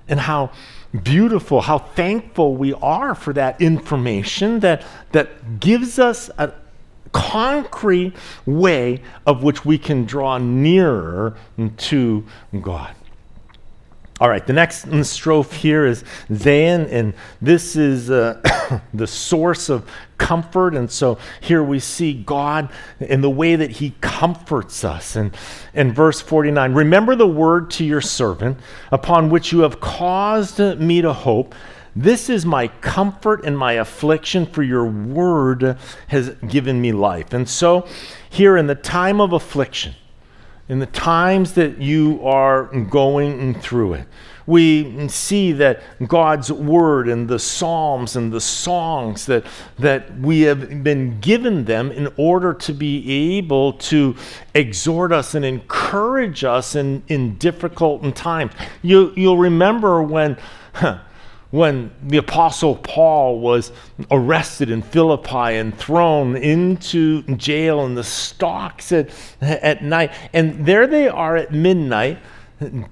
And 0.08 0.18
how 0.18 0.50
beautiful, 1.02 1.60
how 1.60 1.78
thankful 1.78 2.56
we 2.56 2.72
are 2.74 3.14
for 3.14 3.32
that 3.34 3.60
information 3.60 4.60
that, 4.60 4.84
that 5.12 5.60
gives 5.60 5.98
us 5.98 6.30
a 6.38 6.52
concrete 7.12 8.14
way 8.46 9.02
of 9.26 9.42
which 9.42 9.64
we 9.64 9.76
can 9.76 10.06
draw 10.06 10.38
nearer 10.38 11.36
to 11.76 12.26
God. 12.60 12.94
All 14.22 14.28
right, 14.28 14.46
the 14.46 14.52
next 14.52 14.86
strophe 14.86 15.52
here 15.52 15.84
is 15.84 16.04
Zayin, 16.30 16.88
and 16.92 17.12
this 17.40 17.74
is 17.74 18.08
uh, 18.08 18.40
the 18.94 19.08
source 19.08 19.68
of 19.68 19.90
comfort. 20.16 20.76
And 20.76 20.88
so 20.88 21.18
here 21.40 21.60
we 21.64 21.80
see 21.80 22.14
God 22.14 22.70
in 23.00 23.20
the 23.20 23.28
way 23.28 23.56
that 23.56 23.72
He 23.72 23.94
comforts 24.00 24.84
us. 24.84 25.16
And 25.16 25.36
in 25.74 25.92
verse 25.92 26.20
49, 26.20 26.72
remember 26.72 27.16
the 27.16 27.26
word 27.26 27.68
to 27.72 27.84
your 27.84 28.00
servant, 28.00 28.58
upon 28.92 29.28
which 29.28 29.50
you 29.50 29.62
have 29.62 29.80
caused 29.80 30.60
me 30.60 31.02
to 31.02 31.12
hope. 31.12 31.56
This 31.96 32.30
is 32.30 32.46
my 32.46 32.68
comfort 32.68 33.44
and 33.44 33.58
my 33.58 33.72
affliction, 33.72 34.46
for 34.46 34.62
your 34.62 34.84
word 34.84 35.76
has 36.06 36.30
given 36.46 36.80
me 36.80 36.92
life. 36.92 37.32
And 37.32 37.48
so, 37.48 37.88
here 38.30 38.56
in 38.56 38.68
the 38.68 38.76
time 38.76 39.20
of 39.20 39.32
affliction, 39.32 39.96
in 40.68 40.78
the 40.78 40.86
times 40.86 41.52
that 41.52 41.78
you 41.78 42.20
are 42.26 42.64
going 42.64 43.54
through 43.54 43.94
it. 43.94 44.06
We 44.46 45.08
see 45.08 45.52
that 45.52 45.82
God's 46.08 46.50
word 46.50 47.08
and 47.08 47.28
the 47.28 47.38
psalms 47.38 48.16
and 48.16 48.32
the 48.32 48.40
songs 48.40 49.26
that, 49.26 49.44
that 49.78 50.18
we 50.18 50.40
have 50.42 50.82
been 50.82 51.20
given 51.20 51.64
them 51.64 51.92
in 51.92 52.08
order 52.16 52.52
to 52.54 52.72
be 52.72 53.36
able 53.38 53.74
to 53.74 54.16
exhort 54.54 55.12
us 55.12 55.34
and 55.34 55.44
encourage 55.44 56.42
us 56.42 56.74
in, 56.74 57.04
in 57.06 57.36
difficult 57.36 58.16
times. 58.16 58.52
You, 58.82 59.12
you'll 59.16 59.38
remember 59.38 60.02
when. 60.02 60.36
Huh, 60.74 60.98
when 61.52 61.90
the 62.02 62.16
Apostle 62.16 62.76
Paul 62.76 63.38
was 63.38 63.72
arrested 64.10 64.70
in 64.70 64.80
Philippi 64.80 65.56
and 65.56 65.76
thrown 65.78 66.34
into 66.34 67.22
jail 67.36 67.84
in 67.84 67.94
the 67.94 68.02
stocks 68.02 68.90
at, 68.90 69.10
at 69.42 69.84
night. 69.84 70.12
And 70.32 70.64
there 70.64 70.86
they 70.86 71.08
are 71.08 71.36
at 71.36 71.52
midnight, 71.52 72.18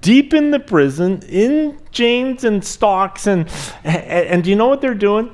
deep 0.01 0.35
in 0.35 0.51
the 0.51 0.59
prison, 0.59 1.23
in 1.23 1.79
chains 1.91 2.43
and 2.43 2.63
stocks. 2.63 3.25
And, 3.25 3.49
and 3.83 4.43
do 4.43 4.51
you 4.51 4.55
know 4.55 4.67
what 4.67 4.79
they're 4.79 4.93
doing? 4.93 5.31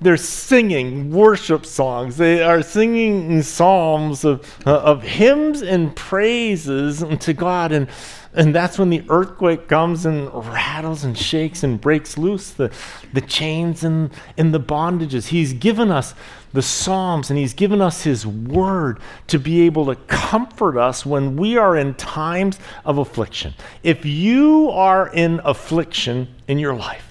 They're 0.00 0.16
singing 0.16 1.10
worship 1.10 1.64
songs. 1.66 2.16
They 2.16 2.42
are 2.42 2.62
singing 2.62 3.42
psalms 3.42 4.24
of, 4.24 4.44
uh, 4.66 4.78
of 4.78 5.02
hymns 5.02 5.62
and 5.62 5.94
praises 5.94 7.04
to 7.20 7.32
God. 7.32 7.72
And 7.72 7.88
and 8.36 8.54
that's 8.54 8.78
when 8.78 8.90
the 8.90 9.02
earthquake 9.08 9.66
comes 9.66 10.04
and 10.04 10.32
rattles 10.34 11.04
and 11.04 11.16
shakes 11.16 11.62
and 11.62 11.80
breaks 11.80 12.18
loose 12.18 12.50
the, 12.50 12.70
the 13.14 13.22
chains 13.22 13.82
and, 13.82 14.10
and 14.36 14.52
the 14.52 14.60
bondages. 14.60 15.28
He's 15.28 15.54
given 15.54 15.90
us 15.90 16.12
the 16.52 16.60
Psalms 16.60 17.30
and 17.30 17.38
He's 17.38 17.54
given 17.54 17.80
us 17.80 18.02
His 18.02 18.26
Word 18.26 19.00
to 19.28 19.38
be 19.38 19.62
able 19.62 19.86
to 19.86 19.94
comfort 19.94 20.76
us 20.76 21.06
when 21.06 21.36
we 21.36 21.56
are 21.56 21.76
in 21.76 21.94
times 21.94 22.58
of 22.84 22.98
affliction. 22.98 23.54
If 23.82 24.04
you 24.04 24.68
are 24.68 25.08
in 25.08 25.40
affliction 25.42 26.28
in 26.46 26.58
your 26.58 26.74
life, 26.74 27.05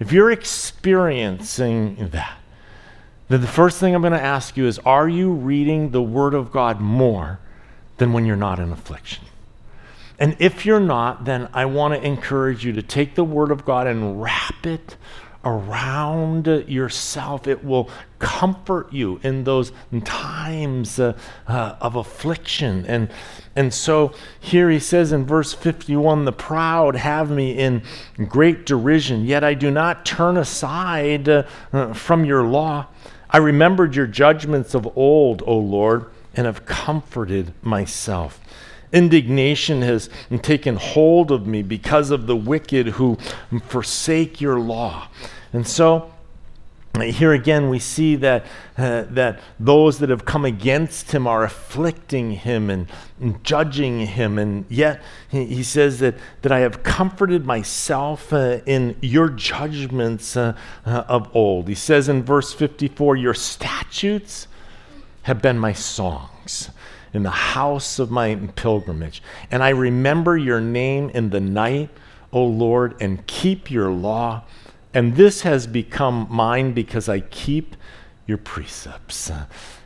if 0.00 0.12
you're 0.12 0.32
experiencing 0.32 2.08
that, 2.08 2.38
then 3.28 3.42
the 3.42 3.46
first 3.46 3.78
thing 3.78 3.94
I'm 3.94 4.00
going 4.00 4.12
to 4.12 4.20
ask 4.20 4.56
you 4.56 4.66
is 4.66 4.80
Are 4.80 5.08
you 5.08 5.30
reading 5.30 5.90
the 5.90 6.02
Word 6.02 6.34
of 6.34 6.50
God 6.50 6.80
more 6.80 7.38
than 7.98 8.12
when 8.12 8.24
you're 8.24 8.34
not 8.34 8.58
in 8.58 8.72
affliction? 8.72 9.26
And 10.18 10.36
if 10.38 10.66
you're 10.66 10.80
not, 10.80 11.24
then 11.26 11.48
I 11.54 11.66
want 11.66 11.94
to 11.94 12.04
encourage 12.04 12.64
you 12.64 12.72
to 12.72 12.82
take 12.82 13.14
the 13.14 13.24
Word 13.24 13.50
of 13.50 13.64
God 13.64 13.86
and 13.86 14.20
wrap 14.20 14.66
it 14.66 14.96
around 15.44 16.46
yourself. 16.68 17.46
It 17.46 17.64
will 17.64 17.88
comfort 18.18 18.92
you 18.92 19.20
in 19.22 19.44
those 19.44 19.72
times 20.04 20.98
uh, 20.98 21.16
uh, 21.46 21.76
of 21.80 21.96
affliction. 21.96 22.84
And, 22.86 23.10
and 23.56 23.72
so 23.72 24.12
here 24.38 24.70
he 24.70 24.78
says 24.78 25.12
in 25.12 25.24
verse 25.24 25.52
51 25.52 26.24
the 26.24 26.32
proud 26.32 26.96
have 26.96 27.30
me 27.30 27.52
in 27.52 27.82
great 28.28 28.66
derision, 28.66 29.24
yet 29.24 29.42
I 29.42 29.54
do 29.54 29.70
not 29.70 30.04
turn 30.04 30.36
aside 30.36 31.28
uh, 31.28 31.44
from 31.94 32.24
your 32.24 32.44
law. 32.44 32.86
I 33.30 33.38
remembered 33.38 33.94
your 33.94 34.06
judgments 34.06 34.74
of 34.74 34.96
old, 34.96 35.42
O 35.46 35.56
Lord, 35.56 36.06
and 36.34 36.46
have 36.46 36.66
comforted 36.66 37.54
myself. 37.62 38.39
Indignation 38.92 39.82
has 39.82 40.10
taken 40.42 40.76
hold 40.76 41.30
of 41.30 41.46
me 41.46 41.62
because 41.62 42.10
of 42.10 42.26
the 42.26 42.36
wicked 42.36 42.88
who 42.88 43.16
forsake 43.66 44.40
your 44.40 44.58
law. 44.58 45.08
And 45.52 45.66
so, 45.66 46.12
here 47.00 47.32
again, 47.32 47.70
we 47.70 47.78
see 47.78 48.16
that, 48.16 48.44
uh, 48.76 49.04
that 49.10 49.40
those 49.60 50.00
that 50.00 50.10
have 50.10 50.24
come 50.24 50.44
against 50.44 51.12
him 51.12 51.26
are 51.26 51.44
afflicting 51.44 52.32
him 52.32 52.68
and, 52.68 52.88
and 53.20 53.42
judging 53.44 54.06
him. 54.06 54.38
And 54.38 54.64
yet, 54.68 55.00
he, 55.28 55.46
he, 55.46 55.62
says 55.62 56.00
that, 56.00 56.16
that 56.42 56.50
I 56.50 56.58
have 56.60 56.82
comforted 56.82 57.46
myself 57.46 58.32
uh, 58.32 58.58
in 58.66 58.96
your 59.00 59.28
judgments 59.28 60.36
uh, 60.36 60.56
uh 60.84 61.04
of 61.06 61.34
old. 61.34 61.68
He 61.68 61.76
says 61.76 62.08
in 62.08 62.24
verse 62.24 62.52
54 62.52 63.16
Your 63.16 63.34
statutes 63.34 64.48
have 65.22 65.40
been 65.40 65.58
my 65.58 65.72
songs 65.72 66.70
in 67.12 67.22
the 67.22 67.30
house 67.30 67.98
of 67.98 68.10
my 68.10 68.34
pilgrimage. 68.56 69.22
And 69.50 69.62
I 69.62 69.70
remember 69.70 70.36
your 70.36 70.60
name 70.60 71.10
in 71.10 71.30
the 71.30 71.40
night, 71.40 71.90
O 72.32 72.44
Lord, 72.44 72.94
and 73.00 73.26
keep 73.26 73.70
your 73.70 73.90
law. 73.90 74.44
And 74.94 75.16
this 75.16 75.42
has 75.42 75.66
become 75.66 76.26
mine 76.30 76.72
because 76.72 77.08
I 77.08 77.20
keep 77.20 77.76
your 78.26 78.38
precepts. 78.38 79.30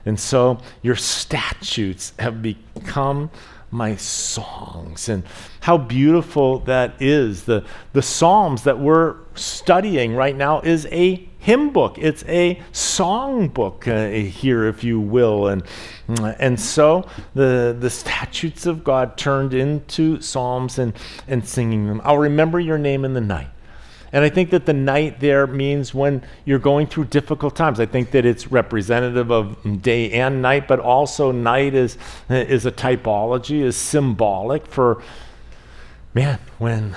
And 0.07 0.21
so 0.21 0.61
your 0.83 0.97
statutes 0.97 2.13
have 2.19 2.43
become 2.43 3.31
my 3.71 3.97
songs. 3.97 5.09
And 5.09 5.25
how 5.61 5.77
beautiful 5.77 6.61
that 6.61 7.01
is. 7.01 7.45
The, 7.45 7.65
the 7.93 8.03
Psalms 8.03 8.63
that 8.65 8.79
we're 8.79 9.17
studying 9.35 10.15
right 10.15 10.37
now 10.37 10.61
is 10.61 10.87
a 10.93 11.29
hymn 11.45 11.69
book, 11.71 11.99
it's 11.99 12.25
a 12.25 12.59
song 12.73 13.49
book 13.49 13.87
uh, 13.87 14.09
here, 14.09 14.67
if 14.67 14.83
you 14.83 14.99
will. 14.99 15.49
And, 15.49 15.63
and 16.09 16.59
so 16.59 17.07
the, 17.35 17.77
the 17.79 17.91
statutes 17.91 18.65
of 18.65 18.83
God 18.83 19.19
turned 19.19 19.53
into 19.53 20.23
psalms 20.23 20.79
and, 20.79 20.95
and 21.29 21.47
singing 21.47 21.87
them. 21.87 22.01
I'll 22.03 22.17
remember 22.17 22.59
your 22.59 22.79
name 22.79 23.05
in 23.05 23.13
the 23.13 23.21
night. 23.21 23.51
And 24.11 24.25
I 24.25 24.31
think 24.31 24.51
that 24.51 24.65
the 24.65 24.73
night 24.73 25.21
there 25.21 25.47
means 25.47 25.93
when 25.93 26.23
you're 26.47 26.59
going 26.59 26.87
through 26.87 27.07
difficult 27.07 27.55
times. 27.55 27.79
I 27.79 27.87
think 27.87 28.13
that 28.13 28.25
it's 28.25 28.51
representative 28.51 29.31
of 29.31 29.83
day 29.83 30.13
and 30.13 30.41
night, 30.41 30.67
but 30.67 30.81
also 30.81 31.31
night 31.31 31.75
is, 31.75 31.99
is 32.31 32.65
a 32.65 32.73
typology, 32.73 33.61
is 33.61 33.77
symbolic 33.77 34.67
for, 34.67 35.03
man, 36.15 36.39
when 36.59 36.97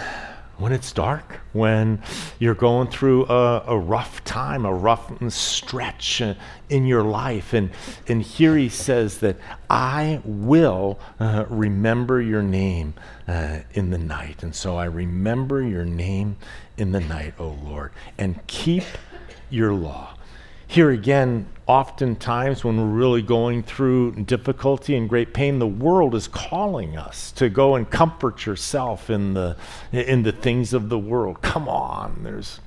when 0.58 0.72
it's 0.72 0.91
dark, 0.91 1.39
when 1.54 2.02
you're 2.39 2.56
going 2.56 2.88
through 2.88 3.26
a, 3.28 3.63
a, 3.67 3.78
rough 3.78 4.24
time, 4.24 4.65
a 4.65 4.74
rough 4.74 5.12
stretch 5.32 6.22
in 6.70 6.86
your 6.86 7.04
life. 7.04 7.54
And, 7.54 7.70
and 8.08 8.22
here 8.22 8.58
he 8.58 8.70
says 8.70 9.20
that 9.20 9.38
I 9.70 10.22
will 10.26 11.00
uh, 11.20 11.46
remember 11.50 12.22
your 12.22 12.41
name 12.41 12.96
uh, 13.28 13.60
in 13.74 13.91
the 13.91 13.98
night. 13.98 14.41
And 14.41 14.56
so 14.56 14.76
I 14.76 14.86
remember 14.86 15.62
your 15.62 15.86
name 15.86 16.38
in 16.78 16.91
the 16.91 17.02
night, 17.02 17.36
O 17.39 17.58
Lord, 17.63 17.91
and 18.17 18.46
keep 18.48 18.84
your 19.50 19.74
law. 19.74 20.16
Here 20.67 20.89
again, 20.89 21.47
oftentimes 21.65 22.63
when 22.63 22.77
we're 22.77 22.99
really 22.99 23.21
going 23.21 23.63
through 23.63 24.23
difficulty 24.23 24.95
and 24.95 25.08
great 25.08 25.34
pain, 25.34 25.60
the 25.60 25.67
world 25.67 26.13
is 26.13 26.27
calling 26.27 26.97
us 26.97 27.32
to 27.34 27.49
go 27.49 27.75
and 27.75 27.89
comfort 27.89 28.45
yourself 28.45 29.10
in 29.10 29.34
the, 29.34 29.56
in 29.91 30.23
the 30.23 30.34
things 30.34 30.73
of 30.73 30.89
the 30.89 30.99
world. 30.99 31.41
Come 31.41 31.69
on, 31.69 32.19
there's 32.23 32.60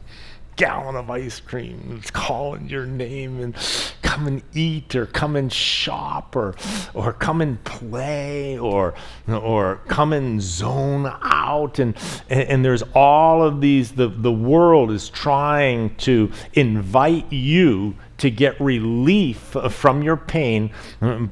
gallon 0.60 0.94
of 0.94 1.10
ice 1.10 1.40
cream. 1.40 1.96
It's 1.98 2.10
calling 2.10 2.68
your 2.68 2.84
name 2.84 3.40
and 3.40 3.56
come 4.02 4.26
and 4.26 4.42
eat 4.52 4.94
or 4.94 5.06
come 5.06 5.34
and 5.34 5.50
shop 5.50 6.36
or 6.36 6.54
or 6.92 7.14
come 7.14 7.40
and 7.40 7.64
play 7.64 8.58
or 8.58 8.92
or 9.26 9.80
come 9.88 10.12
and 10.12 10.42
zone 10.42 11.10
out 11.22 11.78
and 11.78 11.96
and, 12.28 12.42
and 12.42 12.64
there's 12.64 12.82
all 12.94 13.42
of 13.42 13.62
these 13.62 13.92
the, 13.92 14.08
the 14.08 14.32
world 14.32 14.90
is 14.90 15.08
trying 15.08 15.96
to 15.96 16.30
invite 16.52 17.32
you 17.32 17.96
to 18.20 18.30
get 18.30 18.60
relief 18.60 19.56
from 19.70 20.02
your 20.02 20.16
pain 20.16 20.70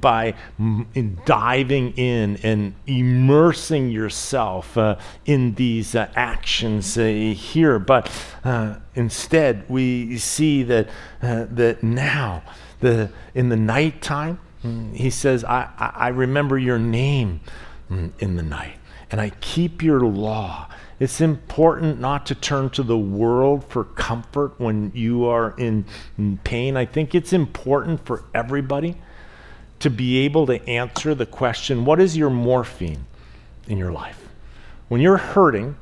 by 0.01 0.35
diving 1.25 1.93
in 1.93 2.37
and 2.43 2.75
immersing 2.87 3.91
yourself 3.91 4.77
uh, 4.77 4.97
in 5.27 5.55
these 5.55 5.95
uh, 5.95 6.11
actions 6.17 6.97
uh, 6.97 7.05
here. 7.05 7.79
But 7.79 8.11
uh, 8.43 8.77
instead, 8.95 9.69
we 9.69 10.17
see 10.17 10.63
that, 10.63 10.89
uh, 11.23 11.47
that 11.51 11.83
now, 11.83 12.43
the, 12.81 13.11
in 13.35 13.51
the 13.51 13.57
nighttime, 13.57 14.41
mm, 14.65 14.95
he 14.95 15.11
says, 15.11 15.45
I, 15.45 15.69
I 15.79 16.09
remember 16.09 16.57
your 16.57 16.79
name 16.79 17.41
mm, 17.91 18.13
in 18.19 18.37
the 18.37 18.43
night, 18.43 18.77
and 19.11 19.21
I 19.21 19.31
keep 19.41 19.83
your 19.83 20.01
law. 20.01 20.69
It's 21.01 21.21
important 21.21 22.01
not 22.01 22.27
to 22.27 22.35
turn 22.35 22.71
to 22.71 22.83
the 22.83 22.99
world 22.99 23.65
for 23.69 23.85
comfort 23.85 24.59
when 24.59 24.91
you 24.95 25.27
are 25.27 25.55
in, 25.57 25.85
in 26.17 26.39
pain. 26.39 26.77
I 26.77 26.87
think 26.87 27.15
it's 27.15 27.33
important 27.33 28.05
for 28.05 28.25
everybody 28.35 28.97
to 29.79 29.91
be 29.91 30.19
able 30.19 30.47
to 30.47 30.69
answer 30.69 31.15
the 31.15 31.27
question 31.27 31.85
what 31.85 32.01
is 32.01 32.17
your 32.17 32.31
morphine 32.31 33.07
in 33.69 33.79
your 33.79 33.93
life? 33.93 34.29
When 34.89 35.01
you're 35.01 35.19
hurting, 35.19 35.77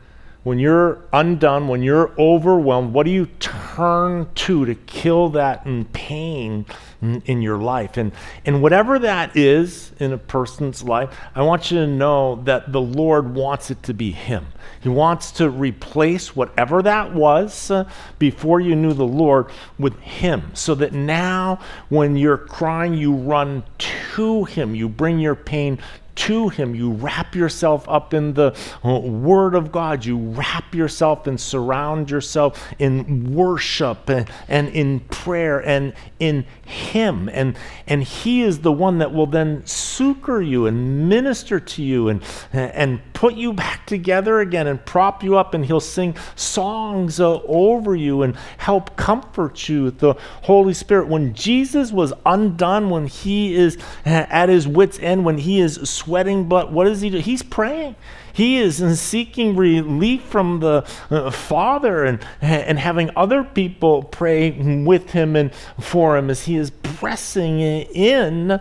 when 0.46 0.60
you're 0.60 1.02
undone, 1.12 1.66
when 1.66 1.82
you're 1.82 2.12
overwhelmed, 2.16 2.92
what 2.92 3.04
do 3.04 3.10
you 3.10 3.26
turn 3.40 4.28
to 4.36 4.64
to 4.64 4.76
kill 4.76 5.28
that 5.30 5.66
pain 5.92 6.64
in 7.02 7.42
your 7.42 7.58
life? 7.58 7.96
And, 7.96 8.12
and 8.44 8.62
whatever 8.62 9.00
that 9.00 9.36
is 9.36 9.90
in 9.98 10.12
a 10.12 10.18
person's 10.18 10.84
life, 10.84 11.12
I 11.34 11.42
want 11.42 11.72
you 11.72 11.78
to 11.78 11.86
know 11.88 12.36
that 12.44 12.70
the 12.70 12.80
Lord 12.80 13.34
wants 13.34 13.72
it 13.72 13.82
to 13.82 13.92
be 13.92 14.12
Him. 14.12 14.46
He 14.80 14.88
wants 14.88 15.32
to 15.32 15.50
replace 15.50 16.36
whatever 16.36 16.80
that 16.80 17.12
was 17.12 17.72
uh, 17.72 17.90
before 18.20 18.60
you 18.60 18.76
knew 18.76 18.92
the 18.92 19.04
Lord 19.04 19.46
with 19.80 19.98
Him. 19.98 20.52
So 20.54 20.76
that 20.76 20.92
now, 20.92 21.58
when 21.88 22.14
you're 22.14 22.38
crying, 22.38 22.94
you 22.94 23.12
run 23.12 23.64
to 23.78 24.44
Him. 24.44 24.76
You 24.76 24.88
bring 24.88 25.18
your 25.18 25.34
pain 25.34 25.80
to 26.16 26.48
Him. 26.48 26.74
You 26.74 26.90
wrap 26.92 27.34
yourself 27.34 27.88
up 27.88 28.12
in 28.12 28.34
the 28.34 28.56
uh, 28.84 28.98
Word 28.98 29.54
of 29.54 29.70
God. 29.70 30.04
You 30.04 30.18
wrap 30.18 30.74
yourself 30.74 31.26
and 31.26 31.40
surround 31.40 32.10
yourself 32.10 32.72
in 32.78 33.34
worship 33.34 34.08
and, 34.08 34.28
and 34.48 34.68
in 34.68 35.00
prayer 35.00 35.64
and 35.66 35.92
in 36.18 36.44
Him. 36.64 37.28
And, 37.28 37.56
and 37.86 38.02
He 38.02 38.42
is 38.42 38.60
the 38.60 38.72
one 38.72 38.98
that 38.98 39.12
will 39.12 39.26
then 39.26 39.64
succor 39.66 40.42
you 40.42 40.66
and 40.66 41.08
minister 41.08 41.60
to 41.60 41.82
you 41.82 42.08
and, 42.08 42.22
and 42.52 43.00
put 43.16 43.34
you 43.34 43.50
back 43.54 43.86
together 43.86 44.40
again 44.40 44.66
and 44.66 44.84
prop 44.84 45.24
you 45.24 45.38
up. 45.38 45.54
And 45.54 45.64
He'll 45.64 45.80
sing 45.80 46.14
songs 46.34 47.18
uh, 47.18 47.40
over 47.44 47.96
you 47.96 48.22
and 48.22 48.36
help 48.58 48.94
comfort 48.96 49.68
you. 49.70 49.84
with 49.84 49.98
The 50.00 50.14
Holy 50.42 50.74
Spirit, 50.74 51.08
when 51.08 51.32
Jesus 51.32 51.92
was 51.92 52.12
undone, 52.26 52.90
when 52.90 53.06
He 53.06 53.54
is 53.54 53.78
at 54.04 54.50
His 54.50 54.68
wits' 54.68 54.98
end, 55.00 55.24
when 55.24 55.38
He 55.38 55.60
is 55.60 55.76
sweating 55.88 56.46
but 56.46 56.70
What 56.70 56.84
does 56.84 57.00
he 57.00 57.08
do? 57.08 57.18
He's 57.18 57.42
praying. 57.42 57.96
He 58.36 58.58
is 58.58 59.00
seeking 59.00 59.56
relief 59.56 60.20
from 60.24 60.60
the 60.60 60.86
uh, 61.08 61.30
Father 61.30 62.04
and, 62.04 62.22
and 62.42 62.78
having 62.78 63.08
other 63.16 63.42
people 63.42 64.02
pray 64.02 64.50
with 64.84 65.12
him 65.12 65.36
and 65.36 65.50
for 65.80 66.18
him 66.18 66.28
as 66.28 66.44
he 66.44 66.56
is 66.56 66.70
pressing 66.70 67.60
in 67.60 68.60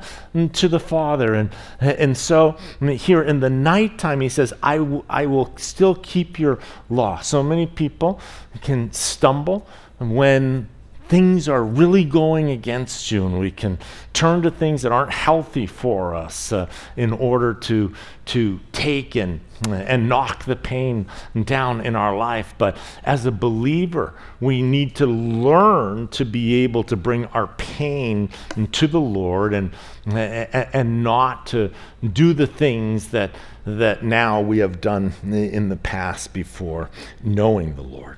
to 0.54 0.68
the 0.70 0.80
Father. 0.80 1.34
And, 1.34 1.50
and 1.82 2.16
so 2.16 2.58
here 2.80 3.22
in 3.22 3.42
the 3.42 3.50
nighttime, 3.50 4.22
he 4.22 4.30
says, 4.30 4.54
I, 4.64 4.80
will 4.80 5.52
still 5.58 5.96
keep 5.96 6.40
your 6.40 6.58
law. 6.90 7.20
So 7.20 7.44
many 7.44 7.68
people 7.68 8.22
can 8.62 8.94
stumble 8.94 9.68
when 10.00 10.70
things 11.08 11.48
are 11.48 11.64
really 11.64 12.04
going 12.04 12.50
against 12.50 13.12
you, 13.12 13.26
and 13.26 13.40
we 13.40 13.52
can 13.52 13.78
turn 14.14 14.42
to 14.42 14.52
things 14.52 14.82
that 14.82 14.92
aren't 14.92 15.12
healthy 15.12 15.66
for 15.66 16.16
us 16.16 16.52
uh, 16.52 16.68
in 16.96 17.12
order 17.14 17.54
to, 17.54 17.94
to 18.26 18.60
take 18.72 19.16
and, 19.16 19.42
and 19.70 20.10
knock 20.10 20.46
the 20.46 20.56
pain 20.56 21.06
down 21.44 21.82
in 21.82 21.96
our 21.96 22.16
life. 22.16 22.56
But 22.58 22.78
as 23.04 23.26
a 23.26 23.32
believer, 23.32 24.14
we 24.40 24.62
need 24.62 24.96
to 24.96 25.06
learn 25.06 26.08
to 26.10 26.26
be 26.26 26.64
able 26.64 26.84
to 26.86 26.96
bring 26.96 27.26
our 27.28 27.48
pain 27.48 28.30
to 28.72 28.88
the 28.88 29.02
Lord 29.02 29.54
and, 29.54 29.72
and 30.06 31.04
not 31.04 31.46
to 31.48 31.72
do 32.14 32.34
the 32.34 32.48
things 32.48 33.10
that, 33.10 33.32
that 33.66 34.04
now 34.04 34.42
we 34.42 34.60
have 34.60 34.82
done 34.82 35.14
in 35.24 35.70
the 35.70 35.78
past 35.78 36.34
before 36.34 36.90
knowing 37.24 37.76
the 37.76 37.84
Lord. 37.84 38.18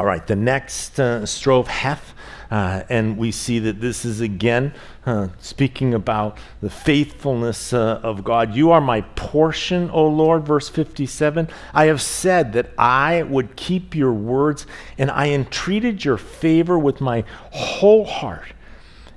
All 0.00 0.06
right, 0.06 0.26
the 0.26 0.34
next 0.34 0.98
uh, 0.98 1.26
strophe, 1.26 1.66
Heth, 1.66 2.14
uh, 2.50 2.84
and 2.88 3.18
we 3.18 3.30
see 3.30 3.58
that 3.58 3.82
this 3.82 4.06
is 4.06 4.22
again 4.22 4.72
uh, 5.04 5.28
speaking 5.40 5.92
about 5.92 6.38
the 6.62 6.70
faithfulness 6.70 7.74
uh, 7.74 8.00
of 8.02 8.24
God. 8.24 8.54
You 8.54 8.70
are 8.70 8.80
my 8.80 9.02
portion, 9.02 9.90
O 9.90 10.06
Lord, 10.06 10.46
verse 10.46 10.70
57. 10.70 11.50
I 11.74 11.84
have 11.84 12.00
said 12.00 12.54
that 12.54 12.70
I 12.78 13.24
would 13.24 13.56
keep 13.56 13.94
your 13.94 14.14
words, 14.14 14.66
and 14.96 15.10
I 15.10 15.32
entreated 15.32 16.02
your 16.02 16.16
favor 16.16 16.78
with 16.78 17.02
my 17.02 17.22
whole 17.50 18.06
heart. 18.06 18.54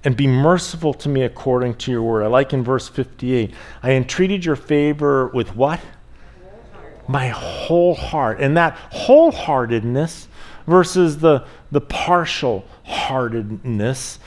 And 0.04 0.18
be 0.18 0.28
merciful 0.28 0.94
to 0.96 1.08
me 1.08 1.22
according 1.22 1.76
to 1.76 1.92
your 1.92 2.02
word. 2.02 2.24
I 2.24 2.28
like 2.28 2.52
in 2.52 2.62
verse 2.62 2.90
58. 2.90 3.54
I 3.84 3.92
entreated 3.92 4.44
your 4.44 4.58
favor 4.58 5.28
with 5.28 5.56
what? 5.56 5.80
My 7.08 7.30
whole 7.30 7.96
heart. 7.96 8.40
And 8.40 8.56
that 8.58 8.76
wholeheartedness 8.92 10.28
versus 10.68 11.20
the, 11.20 11.46
the 11.72 11.82
partial 11.82 12.66
heartedness. 12.84 14.20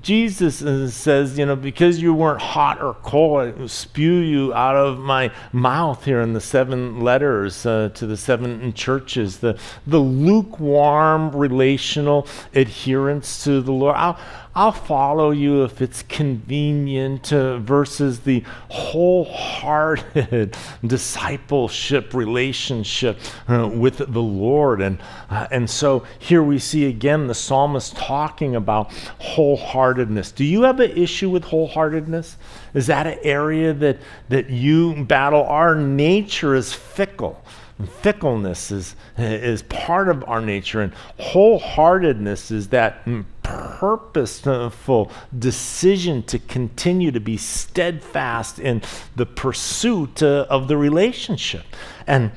Jesus 0.00 0.62
uh, 0.62 0.88
says, 0.88 1.36
you 1.36 1.44
know, 1.44 1.56
because 1.56 2.00
you 2.00 2.14
weren't 2.14 2.40
hot 2.40 2.80
or 2.80 2.94
cold, 2.94 3.54
I 3.60 3.66
spew 3.66 4.14
you 4.14 4.54
out 4.54 4.76
of 4.76 4.98
my 4.98 5.30
mouth 5.52 6.04
here 6.04 6.20
in 6.20 6.32
the 6.32 6.40
seven 6.40 7.00
letters 7.00 7.66
uh, 7.66 7.90
to 7.94 8.06
the 8.06 8.16
seven 8.16 8.72
churches. 8.72 9.38
The, 9.38 9.58
the 9.86 9.98
lukewarm 9.98 11.32
relational 11.36 12.26
adherence 12.54 13.44
to 13.44 13.60
the 13.60 13.72
Lord. 13.72 13.96
I'll, 13.96 14.18
I'll 14.58 14.72
follow 14.72 15.30
you 15.30 15.62
if 15.62 15.80
it's 15.80 16.02
convenient, 16.02 17.32
uh, 17.32 17.58
versus 17.58 18.18
the 18.18 18.42
wholehearted 18.70 20.56
discipleship 20.84 22.12
relationship 22.12 23.20
uh, 23.48 23.70
with 23.72 23.98
the 23.98 24.20
Lord. 24.20 24.82
And, 24.82 24.98
uh, 25.30 25.46
and 25.52 25.70
so 25.70 26.04
here 26.18 26.42
we 26.42 26.58
see 26.58 26.86
again 26.86 27.28
the 27.28 27.36
psalmist 27.36 27.94
talking 27.94 28.56
about 28.56 28.90
wholeheartedness. 29.20 30.34
Do 30.34 30.44
you 30.44 30.62
have 30.62 30.80
an 30.80 30.90
issue 30.90 31.30
with 31.30 31.44
wholeheartedness? 31.44 32.34
Is 32.74 32.88
that 32.88 33.06
an 33.06 33.20
area 33.22 33.72
that, 33.74 33.98
that 34.28 34.50
you 34.50 35.04
battle? 35.04 35.44
Our 35.44 35.76
nature 35.76 36.56
is 36.56 36.72
fickle. 36.72 37.40
Fickleness 37.86 38.72
is, 38.72 38.96
is 39.16 39.62
part 39.62 40.08
of 40.08 40.24
our 40.28 40.40
nature, 40.40 40.80
and 40.80 40.92
wholeheartedness 41.20 42.50
is 42.50 42.68
that 42.68 43.06
purposeful 43.44 45.12
decision 45.38 46.22
to 46.24 46.40
continue 46.40 47.12
to 47.12 47.20
be 47.20 47.36
steadfast 47.36 48.58
in 48.58 48.82
the 49.14 49.24
pursuit 49.24 50.22
uh, 50.22 50.46
of 50.50 50.66
the 50.66 50.76
relationship. 50.76 51.64
And 52.06 52.32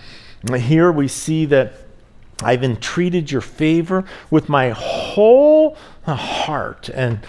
here 0.55 0.91
we 0.91 1.07
see 1.07 1.45
that 1.45 1.73
I've 2.43 2.63
entreated 2.63 3.31
your 3.31 3.41
favor 3.41 4.05
with 4.29 4.47
my 4.47 4.69
whole 4.69 5.75
heart. 6.05 6.89
And, 6.89 7.19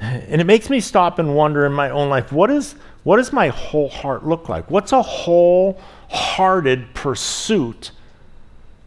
and 0.00 0.40
it 0.40 0.44
makes 0.44 0.68
me 0.68 0.80
stop 0.80 1.18
and 1.18 1.34
wonder 1.36 1.64
in 1.64 1.72
my 1.72 1.90
own 1.90 2.08
life 2.08 2.32
what, 2.32 2.50
is, 2.50 2.74
what 3.04 3.16
does 3.16 3.32
my 3.32 3.48
whole 3.48 3.88
heart 3.88 4.26
look 4.26 4.48
like? 4.48 4.70
What's 4.70 4.92
a 4.92 5.02
whole 5.02 5.80
hearted 6.12 6.94
pursuit 6.94 7.90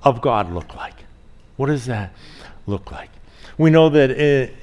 of 0.03 0.21
God 0.21 0.51
look 0.53 0.75
like? 0.75 0.93
What 1.57 1.67
does 1.67 1.85
that 1.87 2.13
look 2.67 2.91
like? 2.91 3.09
We 3.57 3.69
know 3.69 3.89
that 3.89 4.11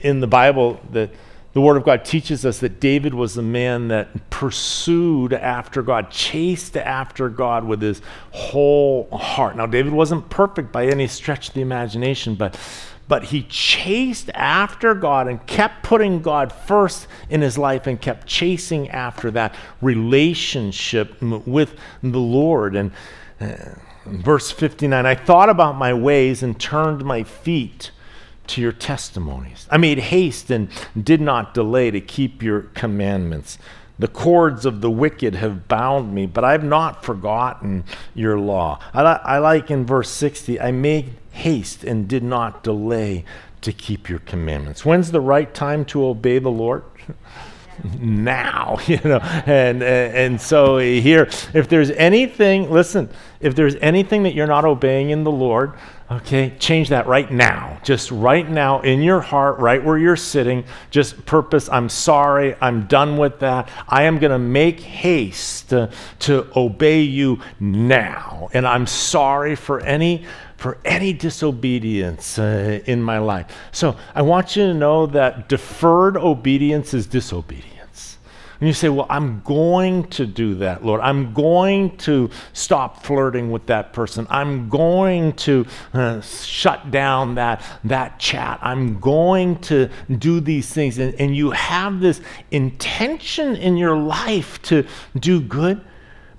in, 0.03 0.21
the 0.21 0.27
Bible 0.27 0.81
that 0.93 1.11
the 1.55 1.61
Word 1.61 1.77
of 1.77 1.85
God 1.85 2.05
teaches 2.05 2.47
us 2.47 2.61
that 2.61 2.81
David 2.81 3.13
was 3.15 3.35
the 3.35 3.43
man 3.43 3.89
that 3.89 4.31
pursued 4.31 5.33
after 5.33 5.83
God, 5.83 6.11
chased 6.11 6.77
after 6.77 7.29
God 7.29 7.65
with 7.65 7.83
his 7.83 8.01
whole 8.31 9.09
heart. 9.11 9.57
Now, 9.57 9.67
David 9.67 9.93
wasn't 9.93 10.31
perfect 10.31 10.73
by 10.73 10.87
any 10.87 11.07
stretch 11.07 11.49
of 11.49 11.55
the 11.55 11.61
imagination, 11.61 12.35
but, 12.37 12.59
but 13.09 13.25
he 13.25 13.43
chased 13.43 14.31
after 14.35 14.95
God 14.95 15.29
and 15.29 15.45
kept 15.47 15.83
putting 15.83 16.23
God 16.23 16.53
first 16.53 17.07
in 17.29 17.43
his 17.43 17.59
life 17.59 17.87
and 17.87 18.01
kept 18.01 18.27
chasing 18.27 18.89
after 18.91 19.31
that 19.33 19.55
relationship 19.81 21.21
with 21.21 21.77
the 22.03 22.19
Lord. 22.19 22.77
And 22.77 22.93
uh, 23.41 23.75
verse 24.07 24.51
59 24.51 25.05
I 25.05 25.15
thought 25.15 25.49
about 25.49 25.77
my 25.77 25.93
ways 25.93 26.43
and 26.43 26.59
turned 26.59 27.05
my 27.05 27.23
feet 27.23 27.91
to 28.49 28.61
your 28.61 28.73
testimonies. 28.73 29.67
I 29.71 29.77
made 29.77 29.99
haste 29.99 30.51
and 30.51 30.69
did 31.01 31.21
not 31.21 31.55
delay 31.55 31.91
to 31.91 32.01
keep 32.01 32.43
your 32.43 32.63
commandments. 32.75 33.59
The 33.99 34.09
cords 34.09 34.65
of 34.65 34.81
the 34.81 34.91
wicked 34.91 35.35
have 35.37 35.69
bound 35.69 36.15
me, 36.15 36.27
but 36.27 36.45
I 36.45 36.53
have 36.53 36.65
not 36.65 37.05
forgotten 37.05 37.85
your 38.15 38.39
law. 38.39 38.79
I, 38.93 39.03
li- 39.03 39.21
I 39.23 39.39
like 39.39 39.71
in 39.71 39.87
verse 39.87 40.11
60, 40.11 40.61
I 40.61 40.73
made 40.73 41.15
haste 41.31 41.85
and 41.85 42.09
did 42.09 42.23
not 42.23 42.63
delay 42.63 43.25
to 43.61 43.73
keep 43.73 44.09
your 44.09 44.19
commandments. 44.21 44.85
When's 44.85 45.13
the 45.13 45.21
right 45.21 45.53
time 45.55 45.85
to 45.87 46.05
obey 46.05 46.39
the 46.39 46.51
Lord? 46.51 46.85
now, 47.99 48.79
you 48.87 49.01
know. 49.05 49.19
And, 49.47 49.83
and 49.83 50.41
so 50.41 50.79
here, 50.79 51.29
if 51.55 51.69
there's 51.69 51.91
anything, 51.91 52.71
listen, 52.71 53.09
if 53.41 53.55
there's 53.55 53.77
anything 53.77 54.23
that 54.25 54.35
you're 54.35 54.47
not 54.47 54.65
obeying 54.65 55.11
in 55.11 55.25
the 55.25 55.31
Lord, 55.31 55.75
okay, 56.11 56.55
change 56.59 56.91
that 56.91 57.07
right 57.07 57.31
now. 57.31 57.81
Just 57.83 58.11
right 58.11 58.49
now 58.49 58.81
in 58.81 59.03
your 59.03 59.21
heart, 59.21 59.59
right 59.59 59.83
where 59.83 59.99
you're 59.99 60.17
sitting, 60.17 60.65
just 60.91 61.25
purpose, 61.27 61.69
I'm 61.69 61.89
sorry, 61.89 62.55
I'm 62.61 62.87
done 62.87 63.17
with 63.17 63.41
that. 63.41 63.69
I 63.89 64.05
am 64.05 64.19
going 64.19 64.31
to 64.33 64.39
make 64.39 64.81
haste 64.81 65.71
to, 65.71 65.91
to 66.21 66.49
obey 66.55 67.03
you 67.03 67.41
now. 67.59 68.49
And 68.53 68.67
I'm 68.67 68.87
sorry 68.87 69.57
for 69.57 69.81
any 69.81 70.25
for 70.63 70.79
any 70.85 71.13
disobedience 71.13 72.39
uh, 72.39 72.81
in 72.87 73.03
my 73.03 73.19
life. 73.19 73.47
So 73.73 73.97
I 74.15 74.23
want 74.23 74.55
you 74.55 74.69
to 74.69 74.75
know 74.75 75.07
that 75.07 75.49
deferred 75.49 76.17
obedience 76.17 76.95
is 76.95 77.09
disobedience. 77.09 78.19
And 78.61 78.69
you 78.69 78.73
say, 78.73 78.89
Well, 78.89 79.09
I'm 79.11 79.43
going 79.43 80.05
to 80.11 80.25
do 80.25 80.55
that, 80.57 80.85
Lord. 80.85 81.01
I'm 81.01 81.35
going 81.35 81.97
to 81.99 82.31
stop 82.53 83.03
flirting 83.03 83.51
with 83.51 83.67
that 83.67 83.93
person. 83.93 84.25
I'm 84.31 84.69
going 84.69 85.33
to 85.33 85.67
uh, 85.93 86.21
shut 86.21 86.93
down 86.93 87.35
that, 87.35 87.65
that 87.83 88.21
chat. 88.21 88.61
I'm 88.63 89.01
going 89.01 89.59
to 89.63 89.91
do 90.17 90.39
these 90.39 90.73
things. 90.73 90.97
And, 90.99 91.13
and 91.17 91.35
you 91.35 91.51
have 91.51 91.99
this 91.99 92.21
intention 92.53 93.57
in 93.57 93.77
your 93.77 93.97
life 93.97 94.63
to 94.63 94.87
do 95.19 95.41
good, 95.41 95.81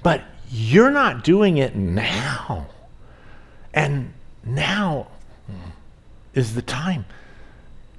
but 0.02 0.22
you're 0.50 0.92
not 0.92 1.26
doing 1.26 1.58
it 1.58 1.76
now. 1.76 2.70
And 3.74 4.14
now 4.44 5.08
is 6.34 6.56
the 6.56 6.62
time 6.62 7.06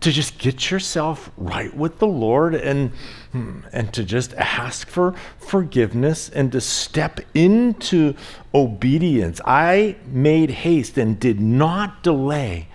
to 0.04 0.12
just 0.12 0.36
get 0.36 0.70
yourself 0.70 1.30
right 1.38 1.74
with 1.74 1.98
the 1.98 2.06
Lord 2.06 2.54
and, 2.54 2.90
hmm, 3.32 3.60
and 3.72 3.90
to 3.94 4.04
just 4.04 4.34
ask 4.34 4.86
for 4.86 5.14
forgiveness 5.38 6.28
and 6.28 6.52
to 6.52 6.60
step 6.60 7.20
into 7.32 8.14
obedience. 8.54 9.40
I 9.46 9.96
made 10.06 10.50
haste 10.50 10.98
and 10.98 11.18
did 11.18 11.40
not 11.40 12.02
delay 12.02 12.68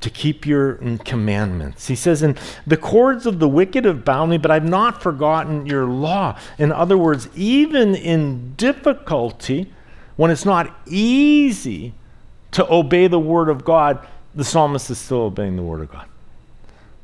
to 0.00 0.08
keep 0.08 0.46
your 0.46 0.76
commandments. 1.04 1.88
He 1.88 1.94
says, 1.94 2.22
And 2.22 2.38
the 2.66 2.78
cords 2.78 3.26
of 3.26 3.40
the 3.40 3.48
wicked 3.48 3.84
have 3.84 4.04
bound 4.06 4.30
me, 4.30 4.38
but 4.38 4.50
I've 4.50 4.64
not 4.64 5.02
forgotten 5.02 5.66
your 5.66 5.84
law. 5.84 6.38
In 6.56 6.72
other 6.72 6.96
words, 6.96 7.28
even 7.34 7.94
in 7.94 8.54
difficulty, 8.54 9.70
when 10.16 10.30
it's 10.30 10.46
not 10.46 10.74
easy 10.86 11.92
to 12.52 12.72
obey 12.72 13.06
the 13.06 13.18
word 13.18 13.48
of 13.48 13.64
God, 13.64 14.06
the 14.34 14.44
psalmist 14.44 14.90
is 14.90 14.98
still 14.98 15.22
obeying 15.22 15.56
the 15.56 15.62
word 15.62 15.80
of 15.80 15.90
God. 15.90 16.06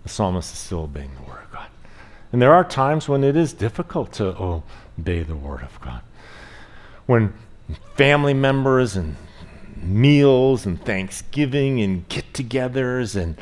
The 0.03 0.09
psalmist 0.09 0.53
is 0.53 0.59
still 0.59 0.83
obeying 0.83 1.11
the 1.15 1.31
word 1.31 1.43
of 1.45 1.53
God. 1.53 1.69
And 2.33 2.43
there 2.43 2.53
are 2.53 2.65
times 2.65 3.09
when 3.09 3.25
it 3.25 3.37
is 3.37 3.53
difficult 3.53 4.13
to 4.15 4.37
obey 4.99 5.23
the 5.23 5.37
word 5.37 5.63
of 5.63 5.81
God. 5.81 6.01
When 7.07 7.33
family 7.95 8.35
members 8.35 8.97
and 8.97 9.17
meals 9.77 10.67
and 10.67 10.83
Thanksgiving 10.85 11.81
and 11.81 12.09
get 12.09 12.33
togethers, 12.33 13.17
and, 13.17 13.37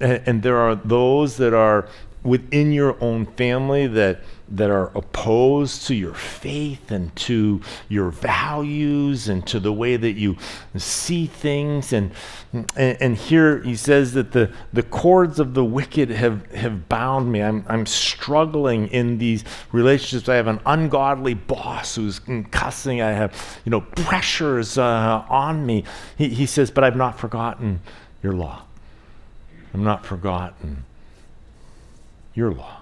and 0.00 0.42
there 0.42 0.56
are 0.56 0.74
those 0.74 1.36
that 1.36 1.52
are 1.52 1.88
within 2.22 2.72
your 2.72 2.96
own 3.02 3.26
family 3.26 3.86
that 3.86 4.20
that 4.50 4.70
are 4.70 4.90
opposed 4.96 5.86
to 5.86 5.94
your 5.94 6.14
faith 6.14 6.90
and 6.90 7.14
to 7.16 7.60
your 7.88 8.10
values 8.10 9.28
and 9.28 9.46
to 9.46 9.60
the 9.60 9.72
way 9.72 9.96
that 9.96 10.12
you 10.12 10.36
see 10.76 11.26
things. 11.26 11.92
And, 11.92 12.12
and, 12.52 12.96
and, 13.00 13.16
here 13.16 13.62
he 13.62 13.76
says 13.76 14.14
that 14.14 14.32
the, 14.32 14.50
the 14.72 14.82
cords 14.82 15.38
of 15.38 15.52
the 15.52 15.64
wicked 15.64 16.08
have, 16.10 16.50
have 16.52 16.88
bound 16.88 17.30
me. 17.30 17.42
I'm, 17.42 17.64
I'm 17.68 17.84
struggling 17.84 18.88
in 18.88 19.18
these 19.18 19.44
relationships. 19.72 20.28
I 20.28 20.36
have 20.36 20.46
an 20.46 20.60
ungodly 20.64 21.34
boss 21.34 21.96
who's 21.96 22.20
cussing. 22.50 23.02
I 23.02 23.10
have, 23.10 23.60
you 23.64 23.70
know, 23.70 23.82
pressures 23.82 24.78
uh, 24.78 25.24
on 25.28 25.66
me. 25.66 25.84
He, 26.16 26.28
he 26.30 26.46
says, 26.46 26.70
but 26.70 26.84
I've 26.84 26.96
not 26.96 27.18
forgotten 27.18 27.80
your 28.22 28.32
law. 28.32 28.62
I'm 29.74 29.84
not 29.84 30.06
forgotten 30.06 30.84
your 32.34 32.52
law. 32.52 32.77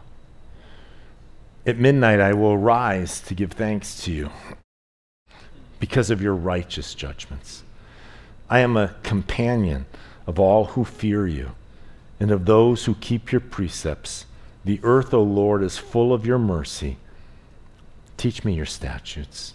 At 1.67 1.79
midnight 1.79 2.21
I 2.21 2.33
will 2.33 2.57
rise 2.57 3.21
to 3.23 3.35
give 3.35 3.51
thanks 3.51 4.01
to 4.05 4.13
you 4.13 4.31
because 5.81 6.11
of 6.11 6.23
your 6.23 6.35
righteous 6.35 6.95
judgments. 6.95 7.65
I 8.49 8.61
am 8.61 8.77
a 8.77 8.95
companion 9.03 9.87
of 10.29 10.39
all 10.39 10.67
who 10.67 10.85
fear 10.85 11.27
you 11.27 11.57
and 12.21 12.31
of 12.31 12.47
those 12.47 12.85
who 12.85 12.95
keep 12.95 13.33
your 13.33 13.41
precepts. 13.41 14.27
The 14.65 14.79
earth, 14.85 15.13
O 15.13 15.21
Lord, 15.25 15.65
is 15.65 15.77
full 15.77 16.13
of 16.13 16.25
your 16.25 16.39
mercy. 16.39 16.99
Teach 18.17 18.45
me 18.45 18.55
your 18.55 18.65
statutes. 18.65 19.55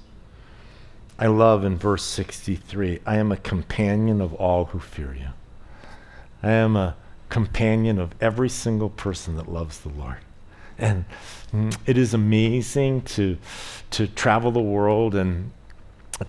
I 1.17 1.28
love 1.28 1.63
in 1.63 1.78
verse 1.78 2.04
63 2.04 3.00
I 3.06 3.15
am 3.15 3.32
a 3.32 3.38
companion 3.38 4.19
of 4.19 4.34
all 4.34 4.65
who 4.65 4.80
fear 4.80 5.15
you. 5.17 5.30
I 6.43 6.52
am 6.52 6.76
a 6.76 6.97
companion 7.30 7.97
of 8.00 8.15
every 8.19 8.50
single 8.50 8.89
person 8.89 9.38
that 9.38 9.50
loves 9.50 9.80
the 9.80 9.89
Lord. 9.89 10.17
And 10.82 11.06
mm, 11.54 11.76
it 11.86 11.98
is 11.98 12.13
amazing 12.13 13.04
to, 13.04 13.38
to 13.91 14.08
travel 14.08 14.52
the 14.52 14.62
world 14.62 15.15
and 15.15 15.52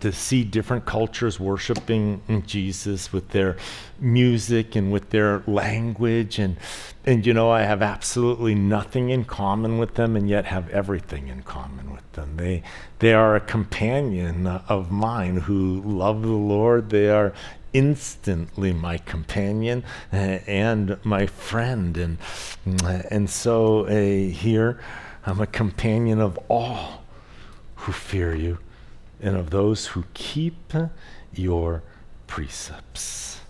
to 0.01 0.13
see 0.13 0.45
different 0.45 0.87
cultures 0.87 1.39
worshiping 1.39 2.23
Jesus 2.47 3.13
with 3.13 3.31
their 3.31 3.57
music 3.99 4.75
and 4.75 4.91
with 4.91 5.11
their 5.11 5.43
language 5.47 6.39
and 6.39 6.57
and 7.05 7.27
you 7.27 7.35
know 7.35 7.51
I 7.51 7.63
have 7.63 7.83
absolutely 7.83 8.55
nothing 8.55 9.11
in 9.11 9.25
common 9.25 9.79
with 9.79 9.95
them 9.95 10.17
and 10.17 10.29
yet 10.29 10.47
have 10.47 10.71
everything 10.71 11.29
in 11.29 11.43
common 11.43 11.93
with 11.93 12.11
them. 12.13 12.37
They 12.37 12.63
they 13.01 13.13
are 13.13 13.37
a 13.37 13.41
companion 13.41 14.47
of 14.47 14.91
mine 14.91 15.39
who 15.39 15.83
love 15.83 16.23
the 16.23 16.29
Lord. 16.29 16.91
They 16.91 17.11
are 17.11 17.33
instantly 17.73 18.73
my 18.73 18.99
companion 18.99 19.85
uh, 20.13 20.17
and 20.17 20.99
my 21.05 21.27
friend. 21.27 21.97
And, 21.97 22.19
uh, 22.85 23.03
and 23.11 23.29
so 23.29 23.87
uh, 23.87 23.91
here, 23.91 24.81
I'm 25.25 25.41
a 25.41 25.47
companion 25.47 26.21
of 26.21 26.39
all 26.49 27.05
who 27.77 27.93
fear 27.93 28.35
you 28.35 28.59
and 29.21 29.37
of 29.37 29.51
those 29.51 29.89
who 29.89 30.05
keep 30.15 30.73
your 31.33 31.83
precepts. 32.27 33.41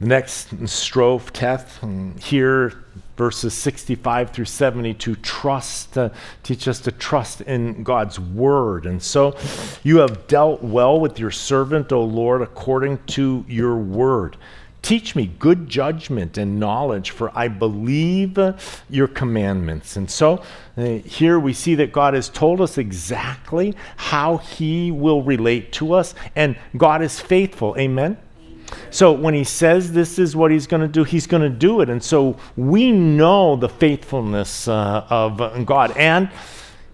The 0.00 0.06
next 0.06 0.50
strophe, 0.66 1.30
Teth, 1.32 1.80
here 2.22 2.72
verses 3.16 3.54
65 3.54 4.30
through 4.30 4.44
72 4.44 5.16
trust 5.16 5.98
uh, 5.98 6.10
teach 6.42 6.66
us 6.68 6.80
to 6.80 6.92
trust 6.92 7.40
in 7.42 7.82
god's 7.82 8.18
word. 8.18 8.86
And 8.86 9.02
so 9.02 9.36
you 9.82 9.98
have 9.98 10.26
dealt 10.26 10.62
well 10.62 10.98
with 10.98 11.18
your 11.18 11.30
servant 11.30 11.92
o 11.92 12.02
lord 12.02 12.42
according 12.42 12.98
to 13.08 13.44
your 13.48 13.76
word. 13.76 14.36
Teach 14.80 15.14
me 15.14 15.26
good 15.38 15.68
judgment 15.68 16.36
and 16.38 16.58
knowledge 16.58 17.10
for 17.10 17.30
i 17.36 17.48
believe 17.48 18.38
your 18.88 19.08
commandments. 19.08 19.96
And 19.96 20.10
so 20.10 20.42
uh, 20.76 20.84
here 20.84 21.38
we 21.38 21.52
see 21.52 21.74
that 21.76 21.92
god 21.92 22.14
has 22.14 22.28
told 22.28 22.60
us 22.60 22.78
exactly 22.78 23.76
how 23.96 24.38
he 24.38 24.90
will 24.90 25.22
relate 25.22 25.72
to 25.72 25.92
us 25.92 26.14
and 26.34 26.56
god 26.76 27.02
is 27.02 27.20
faithful. 27.20 27.76
Amen 27.78 28.16
so 28.90 29.12
when 29.12 29.34
he 29.34 29.44
says 29.44 29.92
this 29.92 30.18
is 30.18 30.36
what 30.36 30.50
he's 30.50 30.66
going 30.66 30.82
to 30.82 30.88
do, 30.88 31.04
he's 31.04 31.26
going 31.26 31.42
to 31.42 31.50
do 31.50 31.80
it. 31.80 31.88
And 31.88 32.02
so 32.02 32.36
we 32.56 32.92
know 32.92 33.56
the 33.56 33.68
faithfulness 33.68 34.68
uh, 34.68 35.06
of 35.08 35.66
God. 35.66 35.96
And 35.96 36.30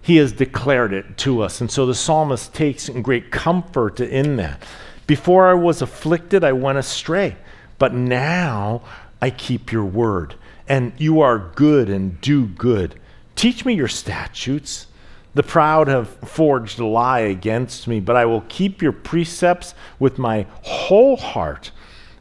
he 0.01 0.17
has 0.17 0.31
declared 0.31 0.93
it 0.93 1.17
to 1.19 1.41
us. 1.41 1.61
And 1.61 1.69
so 1.69 1.85
the 1.85 1.93
psalmist 1.93 2.53
takes 2.53 2.89
great 2.89 3.31
comfort 3.31 3.99
in 3.99 4.37
that. 4.37 4.63
Before 5.07 5.47
I 5.47 5.53
was 5.53 5.81
afflicted, 5.81 6.43
I 6.43 6.51
went 6.51 6.77
astray, 6.77 7.35
but 7.77 7.93
now 7.93 8.81
I 9.21 9.29
keep 9.29 9.71
your 9.71 9.85
word. 9.85 10.35
And 10.67 10.93
you 10.97 11.21
are 11.21 11.51
good 11.55 11.89
and 11.89 12.19
do 12.21 12.47
good. 12.47 12.99
Teach 13.35 13.65
me 13.65 13.73
your 13.73 13.87
statutes. 13.87 14.87
The 15.33 15.43
proud 15.43 15.87
have 15.87 16.09
forged 16.09 16.79
a 16.79 16.85
lie 16.85 17.19
against 17.19 17.87
me, 17.87 17.99
but 17.99 18.15
I 18.15 18.25
will 18.25 18.43
keep 18.49 18.81
your 18.81 18.91
precepts 18.91 19.75
with 19.99 20.17
my 20.17 20.47
whole 20.63 21.17
heart. 21.17 21.71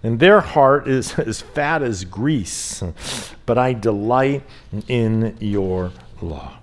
And 0.02 0.20
their 0.20 0.40
heart 0.40 0.86
is 0.86 1.18
as 1.18 1.40
fat 1.40 1.82
as 1.82 2.04
grease, 2.04 2.82
but 3.46 3.58
I 3.58 3.72
delight 3.72 4.42
in 4.86 5.36
your 5.40 5.92
law. 6.20 6.58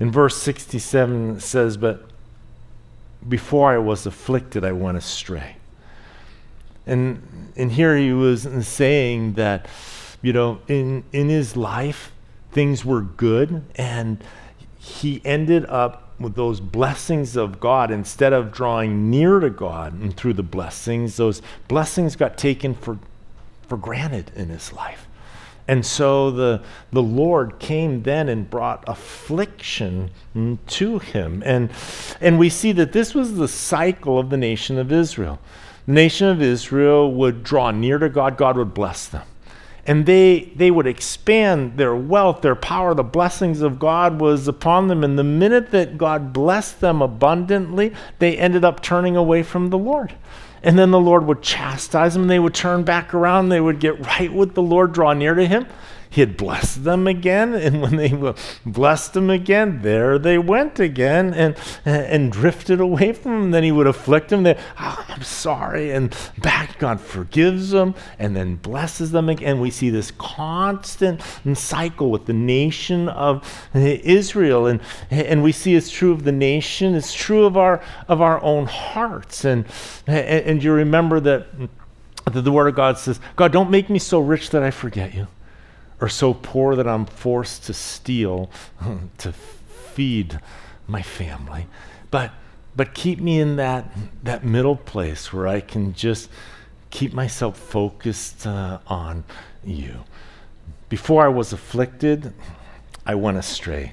In 0.00 0.10
verse 0.10 0.36
67 0.36 1.36
it 1.36 1.40
says, 1.40 1.76
But 1.76 2.04
before 3.28 3.72
I 3.72 3.78
was 3.78 4.04
afflicted, 4.04 4.64
I 4.64 4.72
went 4.72 4.98
astray. 4.98 5.56
And, 6.86 7.52
and 7.56 7.70
here 7.70 7.96
he 7.96 8.12
was 8.12 8.48
saying 8.66 9.34
that, 9.34 9.66
you 10.20 10.32
know, 10.32 10.60
in, 10.66 11.04
in 11.12 11.28
his 11.28 11.56
life, 11.56 12.12
things 12.50 12.84
were 12.84 13.02
good, 13.02 13.62
and 13.76 14.22
he 14.82 15.22
ended 15.24 15.64
up 15.66 16.10
with 16.18 16.34
those 16.34 16.58
blessings 16.58 17.36
of 17.36 17.60
God 17.60 17.92
instead 17.92 18.32
of 18.32 18.50
drawing 18.50 19.10
near 19.10 19.38
to 19.38 19.48
God 19.48 19.92
and 19.92 20.16
through 20.16 20.32
the 20.32 20.42
blessings, 20.42 21.16
those 21.16 21.40
blessings 21.68 22.16
got 22.16 22.36
taken 22.36 22.74
for, 22.74 22.98
for 23.68 23.76
granted 23.76 24.32
in 24.34 24.48
his 24.48 24.72
life. 24.72 25.06
And 25.68 25.86
so 25.86 26.32
the, 26.32 26.62
the 26.90 27.02
Lord 27.02 27.60
came 27.60 28.02
then 28.02 28.28
and 28.28 28.50
brought 28.50 28.82
affliction 28.88 30.10
to 30.66 30.98
him. 30.98 31.44
And, 31.46 31.70
and 32.20 32.40
we 32.40 32.48
see 32.48 32.72
that 32.72 32.92
this 32.92 33.14
was 33.14 33.36
the 33.36 33.46
cycle 33.46 34.18
of 34.18 34.30
the 34.30 34.36
nation 34.36 34.78
of 34.78 34.90
Israel. 34.90 35.38
The 35.86 35.92
nation 35.92 36.26
of 36.26 36.42
Israel 36.42 37.12
would 37.12 37.44
draw 37.44 37.70
near 37.70 37.98
to 37.98 38.08
God, 38.08 38.36
God 38.36 38.56
would 38.56 38.74
bless 38.74 39.06
them. 39.06 39.22
And 39.84 40.06
they, 40.06 40.52
they 40.54 40.70
would 40.70 40.86
expand 40.86 41.76
their 41.76 41.94
wealth, 41.94 42.40
their 42.40 42.54
power, 42.54 42.94
the 42.94 43.02
blessings 43.02 43.62
of 43.62 43.80
God 43.80 44.20
was 44.20 44.46
upon 44.46 44.86
them. 44.86 45.02
And 45.02 45.18
the 45.18 45.24
minute 45.24 45.72
that 45.72 45.98
God 45.98 46.32
blessed 46.32 46.80
them 46.80 47.02
abundantly, 47.02 47.92
they 48.20 48.38
ended 48.38 48.64
up 48.64 48.80
turning 48.80 49.16
away 49.16 49.42
from 49.42 49.70
the 49.70 49.78
Lord. 49.78 50.14
And 50.62 50.78
then 50.78 50.92
the 50.92 51.00
Lord 51.00 51.26
would 51.26 51.42
chastise 51.42 52.14
them. 52.14 52.28
They 52.28 52.38
would 52.38 52.54
turn 52.54 52.84
back 52.84 53.12
around. 53.12 53.48
They 53.48 53.60
would 53.60 53.80
get 53.80 53.98
right 54.06 54.32
with 54.32 54.54
the 54.54 54.62
Lord, 54.62 54.92
draw 54.92 55.12
near 55.12 55.34
to 55.34 55.46
Him 55.46 55.66
he 56.12 56.20
had 56.20 56.36
blessed 56.36 56.84
them 56.84 57.06
again. 57.06 57.54
And 57.72 57.80
when 57.80 57.96
they 57.96 58.12
blessed 58.66 59.14
them 59.14 59.30
again, 59.30 59.80
there 59.80 60.18
they 60.18 60.36
went 60.36 60.78
again 60.78 61.32
and, 61.32 61.56
and 61.86 62.30
drifted 62.30 62.80
away 62.80 63.12
from 63.14 63.44
him. 63.44 63.50
Then 63.50 63.62
he 63.62 63.72
would 63.72 63.86
afflict 63.86 64.28
them. 64.28 64.42
They, 64.42 64.58
oh, 64.78 65.06
I'm 65.08 65.22
sorry. 65.22 65.92
And 65.92 66.14
back, 66.38 66.78
God 66.78 67.00
forgives 67.00 67.70
them 67.70 67.94
and 68.18 68.36
then 68.36 68.56
blesses 68.56 69.10
them 69.10 69.30
again. 69.30 69.58
We 69.58 69.70
see 69.70 69.88
this 69.88 70.10
constant 70.18 71.22
cycle 71.54 72.10
with 72.10 72.26
the 72.26 72.34
nation 72.34 73.08
of 73.08 73.42
Israel. 73.74 74.66
And, 74.66 74.80
and 75.10 75.42
we 75.42 75.52
see 75.52 75.74
it's 75.74 75.90
true 75.90 76.12
of 76.12 76.24
the 76.24 76.32
nation, 76.32 76.94
it's 76.94 77.14
true 77.14 77.46
of 77.46 77.56
our, 77.56 77.82
of 78.08 78.20
our 78.20 78.42
own 78.42 78.66
hearts. 78.66 79.46
And, 79.46 79.64
and, 80.06 80.44
and 80.44 80.64
you 80.64 80.72
remember 80.72 81.20
that 81.20 81.46
the 82.30 82.52
Word 82.52 82.68
of 82.68 82.74
God 82.74 82.98
says, 82.98 83.18
God, 83.36 83.52
don't 83.52 83.70
make 83.70 83.88
me 83.88 83.98
so 83.98 84.18
rich 84.18 84.50
that 84.50 84.62
I 84.62 84.70
forget 84.70 85.14
you 85.14 85.26
or 86.02 86.08
so 86.08 86.34
poor 86.34 86.74
that 86.74 86.86
I'm 86.88 87.06
forced 87.06 87.64
to 87.66 87.72
steal 87.72 88.50
to 89.18 89.32
feed 89.32 90.40
my 90.88 91.00
family. 91.00 91.68
But 92.10 92.32
but 92.74 92.92
keep 92.92 93.20
me 93.20 93.38
in 93.38 93.56
that 93.56 93.88
that 94.24 94.44
middle 94.44 94.74
place 94.74 95.32
where 95.32 95.46
I 95.46 95.60
can 95.60 95.94
just 95.94 96.28
keep 96.90 97.12
myself 97.14 97.56
focused 97.56 98.46
uh, 98.46 98.80
on 98.88 99.22
you. 99.64 100.04
Before 100.88 101.24
I 101.24 101.28
was 101.28 101.52
afflicted, 101.52 102.34
I 103.06 103.14
went 103.14 103.38
astray, 103.38 103.92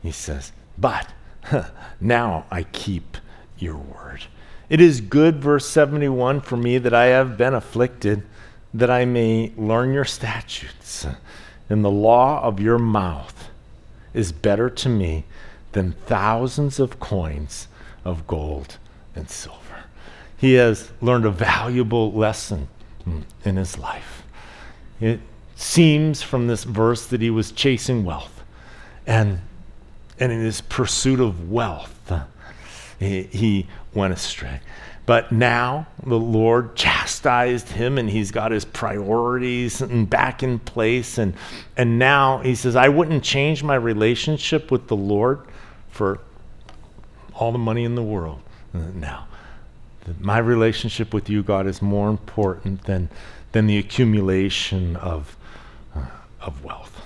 he 0.00 0.12
says. 0.12 0.52
But 0.78 1.08
now 2.00 2.46
I 2.52 2.62
keep 2.62 3.16
your 3.58 3.76
word. 3.76 4.22
It 4.70 4.80
is 4.80 5.00
good, 5.00 5.42
verse 5.42 5.66
71, 5.68 6.42
for 6.42 6.56
me 6.56 6.78
that 6.78 6.94
I 6.94 7.06
have 7.06 7.36
been 7.36 7.54
afflicted, 7.54 8.22
that 8.72 8.90
I 8.90 9.04
may 9.04 9.52
learn 9.56 9.92
your 9.92 10.04
statutes 10.04 11.06
and 11.68 11.84
the 11.84 11.90
law 11.90 12.42
of 12.42 12.60
your 12.60 12.78
mouth 12.78 13.50
is 14.14 14.32
better 14.32 14.70
to 14.70 14.88
me 14.88 15.24
than 15.72 15.92
thousands 16.06 16.80
of 16.80 16.98
coins 16.98 17.68
of 18.04 18.26
gold 18.26 18.78
and 19.14 19.28
silver. 19.28 19.84
He 20.36 20.54
has 20.54 20.90
learned 21.00 21.26
a 21.26 21.30
valuable 21.30 22.12
lesson 22.12 22.68
in 23.44 23.56
his 23.56 23.78
life. 23.78 24.22
It 25.00 25.20
seems 25.56 26.22
from 26.22 26.46
this 26.46 26.64
verse 26.64 27.06
that 27.06 27.20
he 27.20 27.30
was 27.30 27.52
chasing 27.52 28.04
wealth. 28.04 28.42
And, 29.06 29.40
and 30.20 30.30
in 30.30 30.40
his 30.40 30.60
pursuit 30.60 31.20
of 31.20 31.50
wealth, 31.50 32.12
he, 32.98 33.24
he 33.24 33.66
went 33.94 34.12
astray. 34.12 34.60
But 35.08 35.32
now 35.32 35.86
the 36.06 36.18
Lord 36.18 36.76
chastised 36.76 37.70
him 37.70 37.96
and 37.96 38.10
he's 38.10 38.30
got 38.30 38.52
his 38.52 38.66
priorities 38.66 39.80
back 39.80 40.42
in 40.42 40.58
place. 40.58 41.16
And, 41.16 41.32
and 41.78 41.98
now 41.98 42.40
he 42.40 42.54
says, 42.54 42.76
I 42.76 42.90
wouldn't 42.90 43.24
change 43.24 43.62
my 43.62 43.76
relationship 43.76 44.70
with 44.70 44.86
the 44.88 44.96
Lord 44.96 45.40
for 45.88 46.20
all 47.32 47.52
the 47.52 47.58
money 47.58 47.84
in 47.84 47.94
the 47.94 48.02
world. 48.02 48.42
Now, 48.74 49.28
my 50.20 50.36
relationship 50.36 51.14
with 51.14 51.30
you, 51.30 51.42
God, 51.42 51.66
is 51.66 51.80
more 51.80 52.10
important 52.10 52.84
than, 52.84 53.08
than 53.52 53.66
the 53.66 53.78
accumulation 53.78 54.94
of, 54.96 55.38
uh, 55.96 56.04
of 56.42 56.62
wealth. 56.62 57.00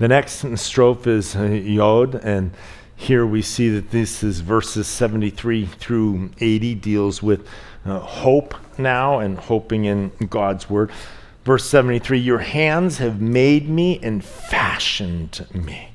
The 0.00 0.08
next 0.08 0.42
strophe 0.42 1.06
is 1.06 1.36
uh, 1.36 1.44
Yod, 1.44 2.16
and 2.16 2.50
here 3.02 3.26
we 3.26 3.42
see 3.42 3.68
that 3.68 3.90
this 3.90 4.22
is 4.22 4.40
verses 4.40 4.86
73 4.86 5.66
through 5.66 6.30
80 6.38 6.76
deals 6.76 7.20
with 7.20 7.48
uh, 7.84 7.98
hope 7.98 8.54
now 8.78 9.18
and 9.18 9.36
hoping 9.38 9.86
in 9.86 10.12
God's 10.30 10.70
word. 10.70 10.92
Verse 11.44 11.68
73 11.68 12.20
Your 12.20 12.38
hands 12.38 12.98
have 12.98 13.20
made 13.20 13.68
me 13.68 13.98
and 14.02 14.24
fashioned 14.24 15.44
me. 15.52 15.88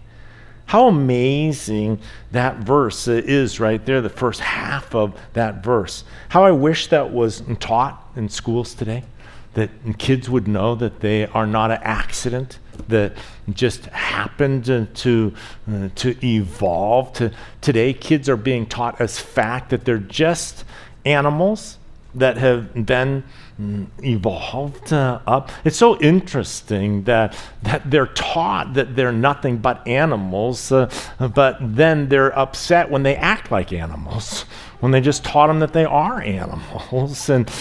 How 0.66 0.89
amazing 0.89 2.01
that 2.32 2.58
verse 2.58 3.08
is 3.08 3.58
right 3.58 3.84
there, 3.86 4.01
the 4.01 4.10
first 4.10 4.41
half 4.41 4.93
of 4.93 5.18
that 5.32 5.64
verse. 5.64 6.03
How 6.28 6.43
I 6.43 6.51
wish 6.51 6.88
that 6.88 7.14
was 7.14 7.41
taught 7.62 8.12
in 8.18 8.28
schools 8.28 8.74
today, 8.74 9.05
that 9.53 9.70
kids 9.97 10.30
would 10.30 10.45
know 10.45 10.76
that 10.76 10.99
they 10.99 11.26
are 11.28 11.47
not 11.47 11.72
an 11.72 11.80
accident 11.84 12.60
that 12.88 13.17
just 13.49 13.86
happened 13.88 14.65
to, 14.95 15.34
uh, 15.71 15.89
to 15.95 16.25
evolve. 16.25 17.13
To, 17.13 17.32
today, 17.61 17.93
kids 17.93 18.30
are 18.30 18.38
being 18.38 18.65
taught 18.65 18.99
as 19.01 19.19
fact 19.19 19.69
that 19.69 19.86
they're 19.86 19.97
just 19.97 20.63
animals 21.05 21.78
that 22.15 22.38
have 22.38 22.86
been 22.86 23.23
mm, 23.59 23.88
evolved 24.03 24.91
uh, 24.91 25.19
up. 25.28 25.51
It's 25.63 25.78
so 25.78 25.99
interesting 25.99 27.03
that, 27.03 27.38
that 27.63 27.89
they're 27.89 28.07
taught 28.07 28.73
that 28.73 28.95
they're 28.95 29.11
nothing 29.11 29.57
but 29.57 29.88
animals, 29.88 30.71
uh, 30.71 30.89
but 31.36 31.57
then 31.61 32.09
they're 32.09 32.38
upset 32.38 32.89
when 32.89 33.03
they 33.03 33.15
act 33.15 33.51
like 33.51 33.71
animals 33.71 34.45
when 34.80 34.91
they 34.91 35.01
just 35.01 35.23
taught 35.23 35.47
them 35.47 35.59
that 35.59 35.73
they 35.73 35.86
are 35.86 36.21
animals 36.21 37.30
and, 37.30 37.51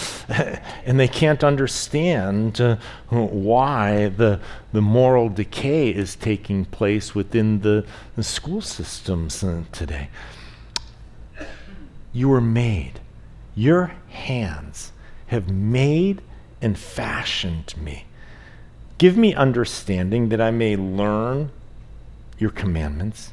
and 0.85 1.01
they 1.01 1.09
can't 1.09 1.43
understand 1.43 2.61
uh, 2.61 2.77
why 3.09 4.09
the, 4.09 4.41
the 4.73 4.83
moral 4.83 5.29
decay 5.29 5.89
is 5.89 6.15
taking 6.17 6.65
place 6.65 7.15
within 7.15 7.61
the, 7.61 7.85
the 8.17 8.23
school 8.23 8.61
systems 8.61 9.43
uh, 9.43 9.63
today. 9.73 10.09
You 12.13 12.29
were 12.29 12.41
made, 12.41 13.01
your 13.55 13.93
hands 14.09 14.93
have 15.29 15.51
made 15.51 16.23
and 16.61 16.79
fashioned 16.79 17.75
me. 17.77 18.07
Give 18.99 19.17
me 19.17 19.35
understanding 19.35 20.31
that 20.31 20.41
I 20.41 20.51
may 20.51 20.77
learn 20.77 21.51
your 22.39 22.51
commandments. 22.51 23.33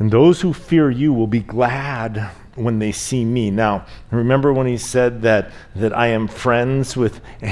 And 0.00 0.10
those 0.10 0.40
who 0.40 0.54
fear 0.54 0.90
you 0.90 1.12
will 1.12 1.26
be 1.26 1.40
glad 1.40 2.30
when 2.60 2.78
they 2.78 2.92
see 2.92 3.24
me. 3.24 3.50
Now, 3.50 3.86
remember 4.10 4.52
when 4.52 4.66
he 4.66 4.76
said 4.76 5.22
that, 5.22 5.50
that 5.76 5.96
I 5.96 6.08
am 6.08 6.28
friends 6.28 6.96
with 6.96 7.20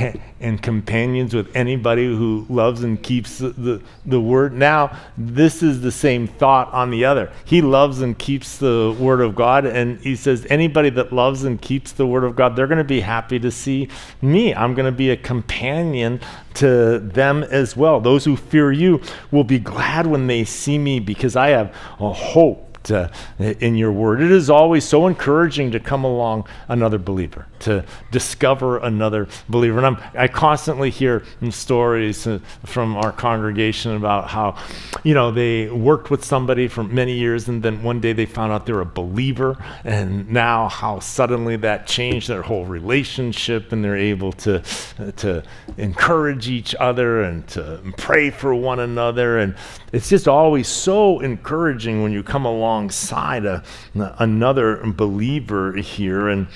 and 0.40 0.62
companions 0.62 1.34
with 1.34 1.54
anybody 1.56 2.06
who 2.06 2.46
loves 2.48 2.82
and 2.84 3.02
keeps 3.02 3.38
the, 3.38 3.50
the, 3.50 3.82
the, 4.06 4.20
word? 4.20 4.52
Now, 4.52 4.96
this 5.16 5.62
is 5.62 5.80
the 5.80 5.90
same 5.90 6.26
thought 6.26 6.72
on 6.72 6.90
the 6.90 7.04
other. 7.04 7.32
He 7.44 7.62
loves 7.62 8.00
and 8.00 8.16
keeps 8.18 8.58
the 8.58 8.96
word 8.98 9.20
of 9.20 9.34
God, 9.34 9.66
and 9.66 9.98
he 10.00 10.14
says, 10.14 10.46
anybody 10.50 10.90
that 10.90 11.12
loves 11.12 11.44
and 11.44 11.60
keeps 11.60 11.92
the 11.92 12.06
word 12.06 12.24
of 12.24 12.36
God, 12.36 12.54
they're 12.54 12.66
going 12.66 12.78
to 12.78 12.84
be 12.84 13.00
happy 13.00 13.38
to 13.38 13.50
see 13.50 13.88
me. 14.22 14.54
I'm 14.54 14.74
going 14.74 14.86
to 14.86 14.96
be 14.96 15.10
a 15.10 15.16
companion 15.16 16.20
to 16.54 16.98
them 16.98 17.44
as 17.44 17.76
well. 17.76 18.00
Those 18.00 18.24
who 18.24 18.36
fear 18.36 18.72
you 18.72 19.00
will 19.30 19.44
be 19.44 19.58
glad 19.58 20.06
when 20.06 20.26
they 20.26 20.44
see 20.44 20.78
me 20.78 21.00
because 21.00 21.36
I 21.36 21.48
have 21.48 21.74
a 21.98 22.12
hope 22.12 22.67
uh, 22.90 23.08
in 23.38 23.74
your 23.74 23.92
word. 23.92 24.20
It 24.20 24.30
is 24.30 24.50
always 24.50 24.84
so 24.84 25.06
encouraging 25.06 25.70
to 25.72 25.80
come 25.80 26.04
along 26.04 26.48
another 26.68 26.98
believer, 26.98 27.46
to 27.60 27.84
discover 28.10 28.78
another 28.78 29.28
believer. 29.48 29.78
And 29.78 29.86
I'm, 29.86 30.02
I 30.14 30.28
constantly 30.28 30.90
hear 30.90 31.24
stories 31.50 32.26
uh, 32.26 32.40
from 32.64 32.96
our 32.96 33.12
congregation 33.12 33.94
about 33.94 34.28
how, 34.28 34.56
you 35.04 35.14
know, 35.14 35.30
they 35.30 35.68
worked 35.68 36.10
with 36.10 36.24
somebody 36.24 36.68
for 36.68 36.84
many 36.84 37.12
years 37.12 37.48
and 37.48 37.62
then 37.62 37.82
one 37.82 38.00
day 38.00 38.12
they 38.12 38.26
found 38.26 38.52
out 38.52 38.66
they're 38.66 38.80
a 38.80 38.86
believer 38.86 39.62
and 39.84 40.30
now 40.30 40.68
how 40.68 40.98
suddenly 40.98 41.56
that 41.56 41.86
changed 41.86 42.28
their 42.28 42.42
whole 42.42 42.64
relationship 42.64 43.72
and 43.72 43.84
they're 43.84 43.96
able 43.96 44.32
to, 44.32 44.62
uh, 44.98 45.10
to 45.12 45.42
encourage 45.76 46.48
each 46.48 46.74
other 46.76 47.22
and 47.22 47.46
to 47.48 47.80
pray 47.96 48.30
for 48.30 48.54
one 48.54 48.80
another. 48.80 49.38
And 49.38 49.54
it's 49.92 50.08
just 50.08 50.28
always 50.28 50.68
so 50.68 51.20
encouraging 51.20 52.02
when 52.02 52.12
you 52.12 52.22
come 52.22 52.44
alongside 52.44 53.44
a, 53.44 53.62
another 53.94 54.82
believer 54.84 55.76
here. 55.76 56.28
And, 56.28 56.46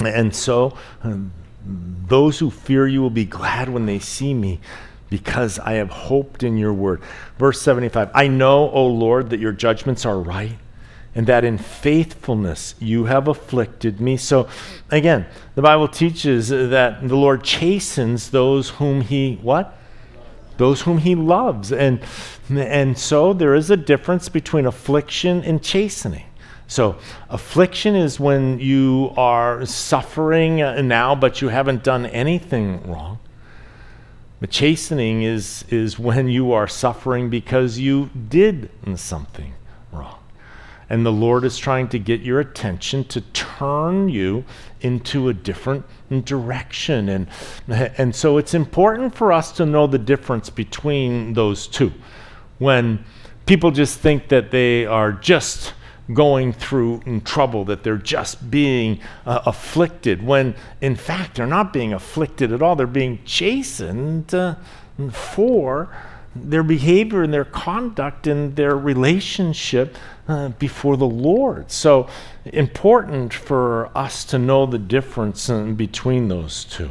and 0.00 0.34
so 0.34 0.76
uh, 1.02 1.16
those 1.64 2.38
who 2.38 2.50
fear 2.50 2.86
you 2.86 3.00
will 3.00 3.10
be 3.10 3.24
glad 3.24 3.68
when 3.68 3.86
they 3.86 3.98
see 3.98 4.34
me 4.34 4.60
because 5.10 5.58
I 5.58 5.74
have 5.74 5.90
hoped 5.90 6.42
in 6.42 6.56
your 6.56 6.72
word. 6.72 7.02
Verse 7.38 7.60
75 7.60 8.10
I 8.14 8.28
know, 8.28 8.70
O 8.70 8.86
Lord, 8.86 9.30
that 9.30 9.40
your 9.40 9.52
judgments 9.52 10.04
are 10.06 10.18
right 10.18 10.58
and 11.14 11.26
that 11.26 11.44
in 11.44 11.58
faithfulness 11.58 12.74
you 12.78 13.04
have 13.04 13.28
afflicted 13.28 14.00
me. 14.00 14.16
So, 14.16 14.48
again, 14.90 15.26
the 15.54 15.62
Bible 15.62 15.88
teaches 15.88 16.48
that 16.48 17.06
the 17.06 17.16
Lord 17.16 17.44
chastens 17.44 18.30
those 18.30 18.70
whom 18.70 19.00
he, 19.00 19.36
what? 19.40 19.78
Those 20.56 20.82
whom 20.82 20.98
he 20.98 21.14
loves. 21.14 21.72
And, 21.72 22.00
and 22.48 22.98
so 22.98 23.32
there 23.32 23.54
is 23.54 23.70
a 23.70 23.76
difference 23.76 24.28
between 24.28 24.66
affliction 24.66 25.42
and 25.42 25.62
chastening. 25.62 26.26
So, 26.66 26.96
affliction 27.28 27.94
is 27.94 28.18
when 28.18 28.58
you 28.58 29.12
are 29.18 29.66
suffering 29.66 30.56
now, 30.88 31.14
but 31.14 31.42
you 31.42 31.48
haven't 31.48 31.84
done 31.84 32.06
anything 32.06 32.90
wrong. 32.90 33.18
But 34.40 34.50
chastening 34.50 35.22
is, 35.22 35.64
is 35.68 35.98
when 35.98 36.28
you 36.28 36.52
are 36.52 36.66
suffering 36.66 37.28
because 37.28 37.78
you 37.78 38.08
did 38.28 38.70
something 38.96 39.54
wrong. 39.92 40.23
And 40.94 41.04
the 41.04 41.10
Lord 41.10 41.44
is 41.44 41.58
trying 41.58 41.88
to 41.88 41.98
get 41.98 42.20
your 42.20 42.38
attention 42.38 43.02
to 43.06 43.20
turn 43.20 44.08
you 44.08 44.44
into 44.80 45.28
a 45.28 45.34
different 45.34 45.84
direction. 46.24 47.08
And, 47.08 47.26
and 47.66 48.14
so 48.14 48.38
it's 48.38 48.54
important 48.54 49.12
for 49.12 49.32
us 49.32 49.50
to 49.56 49.66
know 49.66 49.88
the 49.88 49.98
difference 49.98 50.50
between 50.50 51.32
those 51.32 51.66
two. 51.66 51.92
When 52.58 53.04
people 53.44 53.72
just 53.72 53.98
think 53.98 54.28
that 54.28 54.52
they 54.52 54.86
are 54.86 55.10
just 55.10 55.74
going 56.12 56.52
through 56.52 57.02
trouble, 57.24 57.64
that 57.64 57.82
they're 57.82 57.96
just 57.96 58.48
being 58.48 59.00
uh, 59.26 59.40
afflicted, 59.46 60.24
when 60.24 60.54
in 60.80 60.94
fact 60.94 61.34
they're 61.34 61.46
not 61.48 61.72
being 61.72 61.92
afflicted 61.92 62.52
at 62.52 62.62
all. 62.62 62.76
They're 62.76 62.86
being 62.86 63.18
chastened 63.24 64.32
uh, 64.32 64.54
for 65.10 65.92
their 66.34 66.62
behavior 66.62 67.22
and 67.22 67.32
their 67.32 67.44
conduct 67.44 68.26
and 68.26 68.56
their 68.56 68.76
relationship 68.76 69.96
uh, 70.26 70.48
before 70.50 70.96
the 70.96 71.06
Lord. 71.06 71.70
So 71.70 72.08
important 72.44 73.32
for 73.32 73.90
us 73.96 74.24
to 74.26 74.38
know 74.38 74.66
the 74.66 74.78
difference 74.78 75.48
between 75.48 76.28
those 76.28 76.64
two. 76.64 76.90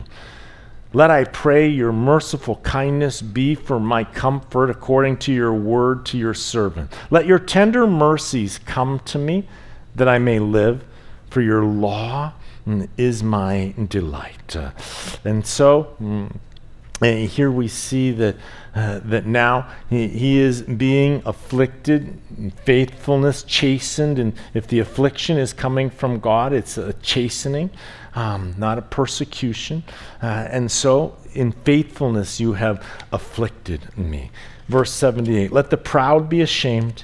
Let 0.96 1.10
I 1.10 1.24
pray 1.24 1.68
your 1.68 1.92
merciful 1.92 2.58
kindness 2.58 3.22
be 3.22 3.56
for 3.56 3.80
my 3.80 4.04
comfort 4.04 4.70
according 4.70 5.18
to 5.18 5.34
your 5.34 5.54
word 5.54 6.06
to 6.08 6.20
your 6.20 6.36
servant. 6.36 6.94
Let 7.10 7.26
your 7.26 7.40
tender 7.40 7.88
mercies 7.88 8.60
come 8.60 9.00
to 9.06 9.18
me 9.18 9.48
that 9.96 10.08
I 10.08 10.20
may 10.20 10.38
live, 10.38 10.84
for 11.32 11.42
your 11.42 11.66
law 11.66 12.34
is 12.96 13.24
my 13.24 13.74
delight. 13.90 14.56
Uh, 14.56 14.72
and 15.26 15.46
so, 15.46 15.96
mm, 16.00 16.32
and 17.02 17.28
here 17.28 17.52
we 17.52 17.68
see 17.68 18.12
that, 18.12 18.36
uh, 18.76 19.00
that 19.06 19.26
now 19.26 19.70
he, 19.90 20.08
he, 20.08 20.40
is 20.40 20.64
being 20.64 21.22
afflicted, 21.26 22.20
faithfulness, 22.66 23.44
chastened. 23.44 24.20
And 24.20 24.34
if 24.54 24.68
the 24.68 24.80
affliction 24.80 25.38
is 25.38 25.54
coming 25.54 25.90
from 25.90 26.20
God, 26.20 26.54
it's 26.54 26.78
a 26.78 26.94
chastening 26.94 27.70
um, 28.16 28.56
not 28.58 28.78
a 28.78 28.82
persecution. 28.82 29.84
Uh, 30.22 30.48
and 30.50 30.72
so, 30.72 31.18
in 31.34 31.52
faithfulness, 31.52 32.40
you 32.40 32.54
have 32.54 32.86
afflicted 33.12 33.98
me. 33.98 34.32
Verse 34.68 34.92
78 34.92 35.52
Let 35.52 35.70
the 35.70 35.78
proud 35.78 36.30
be 36.30 36.42
ashamed, 36.42 37.04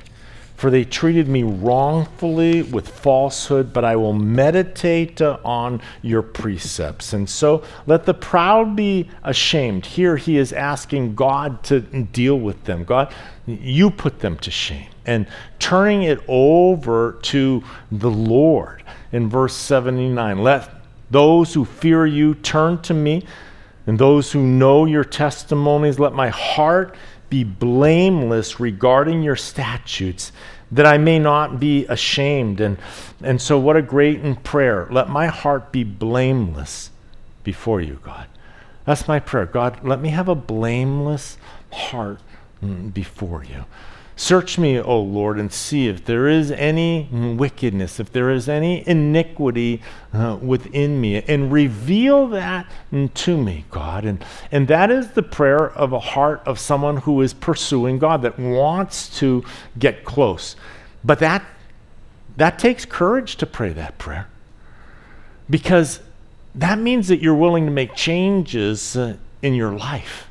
for 0.59 0.69
they 0.69 0.83
treated 0.83 1.29
me 1.29 1.41
wrongfully 1.41 2.63
with 2.63 2.89
falsehood, 2.89 3.71
but 3.71 3.85
I 3.85 3.95
will 3.95 4.11
meditate 4.11 5.21
on 5.21 5.81
your 6.01 6.21
precepts. 6.21 7.13
And 7.13 7.29
so, 7.29 7.63
let 7.87 8.05
the 8.05 8.13
proud 8.13 8.75
be 8.75 9.09
ashamed. 9.23 9.85
Here, 9.85 10.17
he 10.17 10.37
is 10.37 10.51
asking 10.51 11.15
God 11.15 11.63
to 11.63 11.79
deal 11.79 12.37
with 12.37 12.65
them. 12.65 12.83
God, 12.83 13.13
you 13.47 13.89
put 13.89 14.19
them 14.19 14.37
to 14.39 14.51
shame. 14.51 14.89
And 15.05 15.27
turning 15.59 16.03
it 16.03 16.19
over 16.27 17.19
to 17.21 17.63
the 17.89 18.11
Lord 18.11 18.83
in 19.13 19.29
verse 19.29 19.55
79. 19.55 20.43
Let 20.43 20.69
those 21.09 21.53
who 21.53 21.63
fear 21.63 22.05
you, 22.05 22.35
turn 22.35 22.81
to 22.81 22.93
me. 22.93 23.23
And 23.87 23.97
those 23.97 24.33
who 24.33 24.45
know 24.45 24.85
your 24.85 25.05
testimonies, 25.05 25.99
let 25.99 26.13
my 26.13 26.27
heart 26.27 26.95
be 27.29 27.43
blameless 27.43 28.59
regarding 28.59 29.21
your 29.21 29.35
statutes, 29.35 30.31
that 30.71 30.85
I 30.85 30.97
may 30.97 31.19
not 31.19 31.59
be 31.59 31.85
ashamed. 31.85 32.61
And, 32.61 32.77
and 33.21 33.41
so, 33.41 33.57
what 33.59 33.75
a 33.75 33.81
great 33.81 34.21
in 34.21 34.35
prayer. 34.35 34.87
Let 34.91 35.09
my 35.09 35.27
heart 35.27 35.71
be 35.71 35.83
blameless 35.83 36.91
before 37.43 37.81
you, 37.81 37.99
God. 38.03 38.27
That's 38.85 39.07
my 39.07 39.19
prayer. 39.19 39.45
God, 39.45 39.83
let 39.83 40.01
me 40.01 40.09
have 40.09 40.27
a 40.27 40.35
blameless 40.35 41.37
heart 41.71 42.19
mm, 42.63 42.93
before 42.93 43.43
you. 43.43 43.65
Search 44.19 44.57
me, 44.59 44.77
O 44.77 44.99
Lord, 44.99 45.39
and 45.39 45.49
see 45.49 45.87
if 45.87 46.03
there 46.03 46.27
is 46.27 46.51
any 46.51 47.07
wickedness, 47.09 48.01
if 48.01 48.11
there 48.11 48.29
is 48.29 48.49
any 48.49 48.85
iniquity 48.85 49.81
uh, 50.13 50.37
within 50.41 50.99
me, 50.99 51.23
and 51.23 51.53
reveal 51.53 52.27
that 52.27 52.69
to 53.13 53.37
me, 53.41 53.63
God. 53.71 54.03
And, 54.03 54.21
and 54.51 54.67
that 54.67 54.91
is 54.91 55.11
the 55.11 55.23
prayer 55.23 55.69
of 55.69 55.93
a 55.93 56.01
heart 56.01 56.41
of 56.45 56.59
someone 56.59 56.97
who 56.97 57.21
is 57.21 57.33
pursuing 57.33 57.97
God, 57.97 58.21
that 58.23 58.37
wants 58.37 59.17
to 59.19 59.41
get 59.79 60.03
close. 60.03 60.57
But 61.01 61.19
that, 61.19 61.45
that 62.35 62.59
takes 62.59 62.83
courage 62.83 63.37
to 63.37 63.45
pray 63.45 63.69
that 63.69 63.97
prayer 63.97 64.27
because 65.49 66.01
that 66.55 66.77
means 66.77 67.07
that 67.07 67.21
you're 67.21 67.33
willing 67.33 67.63
to 67.67 67.71
make 67.71 67.95
changes 67.95 68.97
uh, 68.97 69.15
in 69.41 69.53
your 69.53 69.71
life. 69.71 70.27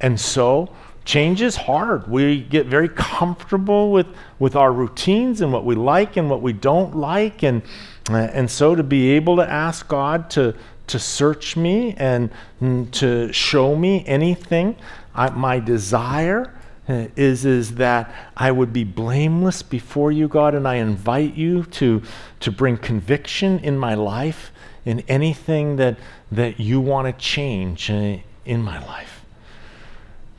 And 0.00 0.18
so, 0.18 0.70
change 1.08 1.40
is 1.40 1.56
hard. 1.56 2.06
We 2.06 2.42
get 2.42 2.66
very 2.66 2.90
comfortable 2.90 3.90
with, 3.90 4.06
with 4.38 4.54
our 4.54 4.70
routines 4.70 5.40
and 5.40 5.50
what 5.50 5.64
we 5.64 5.74
like 5.74 6.18
and 6.18 6.28
what 6.28 6.42
we 6.42 6.52
don't 6.52 6.94
like. 6.94 7.42
And, 7.42 7.62
and 8.10 8.50
so 8.50 8.74
to 8.74 8.82
be 8.82 9.12
able 9.12 9.36
to 9.36 9.50
ask 9.50 9.88
God 9.88 10.28
to, 10.30 10.54
to 10.88 10.98
search 10.98 11.56
me 11.56 11.94
and 11.96 12.28
mm, 12.60 12.90
to 12.92 13.32
show 13.32 13.74
me 13.74 14.04
anything, 14.06 14.76
I, 15.14 15.30
my 15.30 15.60
desire 15.60 16.54
uh, 16.86 17.06
is, 17.16 17.46
is 17.46 17.76
that 17.76 18.14
I 18.36 18.52
would 18.52 18.74
be 18.74 18.84
blameless 18.84 19.62
before 19.62 20.12
you, 20.12 20.28
God, 20.28 20.54
and 20.54 20.68
I 20.68 20.74
invite 20.74 21.34
you 21.34 21.64
to, 21.64 22.02
to 22.40 22.52
bring 22.52 22.76
conviction 22.76 23.60
in 23.60 23.78
my 23.78 23.94
life 23.94 24.52
in 24.84 25.00
anything 25.08 25.76
that, 25.76 25.98
that 26.30 26.60
you 26.60 26.82
want 26.82 27.06
to 27.06 27.12
change 27.24 27.90
uh, 27.90 28.18
in 28.44 28.62
my 28.62 28.84
life. 28.84 29.17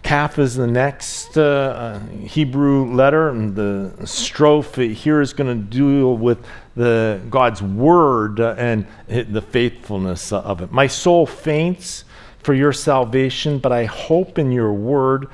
Kaf 0.10 0.39
is 0.39 0.55
the 0.55 0.66
next 0.66 1.38
uh, 1.38 1.43
uh, 1.43 1.99
Hebrew 2.18 2.91
letter, 2.95 3.30
and 3.30 3.55
the 3.55 3.93
strophe 4.05 4.91
here 4.91 5.22
is 5.22 5.34
going 5.34 5.55
to 5.55 5.64
deal 5.64 6.18
with 6.18 6.43
the 6.76 7.22
God's 7.30 7.62
word 7.62 8.39
and 8.39 8.88
the 9.07 9.43
faithfulness 9.43 10.34
of 10.34 10.64
it. 10.64 10.72
My 10.72 10.88
soul 10.88 11.28
faints 11.28 12.05
for 12.41 12.55
your 12.55 12.74
salvation, 12.74 13.60
but 13.60 13.72
I 13.72 13.86
hope 13.86 14.39
in 14.39 14.51
your 14.51 14.74
word. 14.74 15.28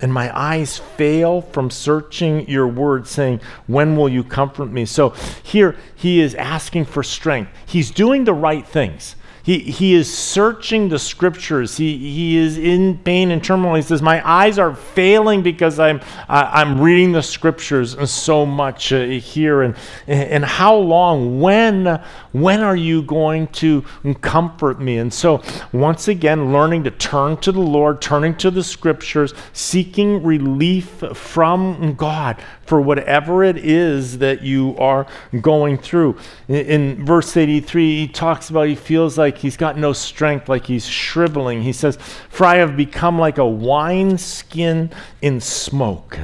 And 0.00 0.10
my 0.10 0.34
eyes 0.34 0.78
fail 0.78 1.42
from 1.42 1.70
searching 1.70 2.48
your 2.48 2.68
word, 2.68 3.06
saying, 3.06 3.42
When 3.66 3.96
will 3.96 4.08
you 4.08 4.24
comfort 4.24 4.72
me? 4.72 4.86
So 4.86 5.10
here 5.42 5.76
he 5.94 6.20
is 6.20 6.34
asking 6.36 6.86
for 6.86 7.02
strength. 7.02 7.50
He's 7.66 7.90
doing 7.90 8.24
the 8.24 8.32
right 8.32 8.66
things. 8.66 9.14
He, 9.44 9.58
he 9.58 9.94
is 9.94 10.12
searching 10.12 10.88
the 10.88 10.98
scriptures. 10.98 11.76
He, 11.76 11.98
he 11.98 12.36
is 12.36 12.58
in 12.58 12.98
pain 12.98 13.32
and 13.32 13.42
turmoil. 13.42 13.74
He 13.74 13.82
says, 13.82 14.00
My 14.00 14.26
eyes 14.28 14.56
are 14.58 14.74
failing 14.74 15.42
because 15.42 15.80
I'm, 15.80 16.00
I'm 16.28 16.80
reading 16.80 17.10
the 17.10 17.22
scriptures 17.22 17.96
so 18.08 18.46
much 18.46 18.92
uh, 18.92 19.04
here. 19.04 19.62
And, 19.62 19.76
and 20.06 20.44
how 20.44 20.76
long? 20.76 21.40
When, 21.40 22.00
when 22.32 22.60
are 22.60 22.76
you 22.76 23.02
going 23.02 23.46
to 23.48 23.84
comfort 24.20 24.80
me? 24.80 24.98
And 24.98 25.12
so, 25.12 25.42
once 25.72 26.08
again, 26.08 26.52
learning 26.52 26.84
to 26.84 26.90
turn 26.90 27.36
to 27.38 27.52
the 27.52 27.60
Lord, 27.60 28.00
turning 28.00 28.34
to 28.36 28.50
the 28.50 28.64
scriptures, 28.64 29.34
seeking 29.52 30.22
relief 30.22 31.02
from 31.14 31.94
God 31.94 32.42
for 32.66 32.80
whatever 32.80 33.44
it 33.44 33.58
is 33.58 34.18
that 34.18 34.42
you 34.42 34.76
are 34.78 35.06
going 35.40 35.76
through. 35.76 36.16
In, 36.48 36.56
in 36.56 37.04
verse 37.04 37.36
83, 37.36 38.06
he 38.06 38.08
talks 38.08 38.50
about 38.50 38.68
he 38.68 38.74
feels 38.74 39.18
like 39.18 39.38
he's 39.38 39.56
got 39.56 39.76
no 39.76 39.92
strength, 39.92 40.48
like 40.48 40.66
he's 40.66 40.86
shriveling. 40.86 41.62
He 41.62 41.72
says, 41.72 41.96
For 42.30 42.46
I 42.46 42.56
have 42.56 42.76
become 42.76 43.18
like 43.18 43.38
a 43.38 43.46
wineskin 43.46 44.90
in 45.20 45.40
smoke. 45.40 46.18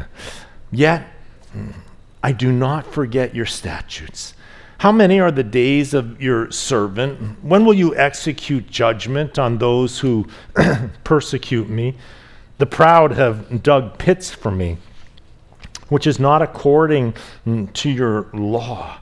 Yet 0.71 1.07
I 2.23 2.33
do 2.33 2.53
not 2.53 2.87
forget 2.87 3.35
your 3.35 3.47
statutes. 3.47 4.35
How 4.79 4.93
many 4.93 5.21
are 5.21 5.31
the 5.31 5.45
days 5.45 5.93
of 5.93 6.23
your 6.23 6.51
servant? 6.51 7.43
When 7.45 7.65
will 7.65 7.75
you 7.75 7.97
execute 7.97 8.69
judgment 8.69 9.39
on 9.39 9.59
those 9.59 9.99
who 9.99 10.27
persecute 11.05 11.69
me? 11.69 11.97
The 12.59 12.67
proud 12.67 13.13
have 13.13 13.63
dug 13.63 13.99
pits 13.99 14.31
for 14.31 14.51
me 14.51 14.79
which 15.89 16.07
is 16.07 16.19
not 16.19 16.43
according 16.43 17.15
to 17.73 17.91
your 17.91 18.27
law. 18.33 18.99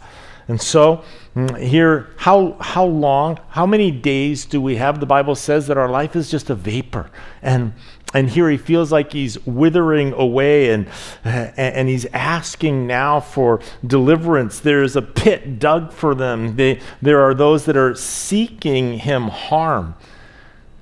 And 0.49 0.61
so, 0.61 1.03
mm, 1.35 1.59
here, 1.61 2.11
how, 2.19 2.57
how 2.61 2.85
long, 2.85 3.41
how 3.49 3.67
many 3.67 3.91
days 3.91 4.45
do 4.45 4.61
we 4.61 4.77
have? 4.77 5.01
The 5.01 5.07
Bible 5.07 5.35
says 5.35 5.67
that 5.67 5.77
our 5.77 5.89
life 5.89 6.15
is 6.15 6.31
just 6.31 6.51
a 6.51 6.55
vapor. 6.55 7.11
And, 7.43 7.73
and 8.15 8.31
here 8.31 8.49
he 8.49 8.57
feels 8.57 8.93
like 8.93 9.13
he's 9.13 9.45
withering 9.45 10.13
away 10.13 10.71
and, 10.71 10.89
and 11.25 11.89
he's 11.89 12.07
asking 12.07 12.87
now 12.87 13.19
for 13.19 13.61
deliverance. 13.85 14.61
There's 14.61 14.95
a 14.95 15.03
pit 15.03 15.59
dug 15.59 15.93
for 15.93 16.15
them, 16.15 16.57
they, 16.57 16.81
there 17.03 17.21
are 17.21 17.35
those 17.35 17.65
that 17.65 17.77
are 17.77 17.95
seeking 17.95 19.01
him 19.01 19.29
harm. 19.29 19.97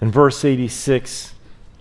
In 0.03 0.11
verse 0.11 0.45
86, 0.45 1.33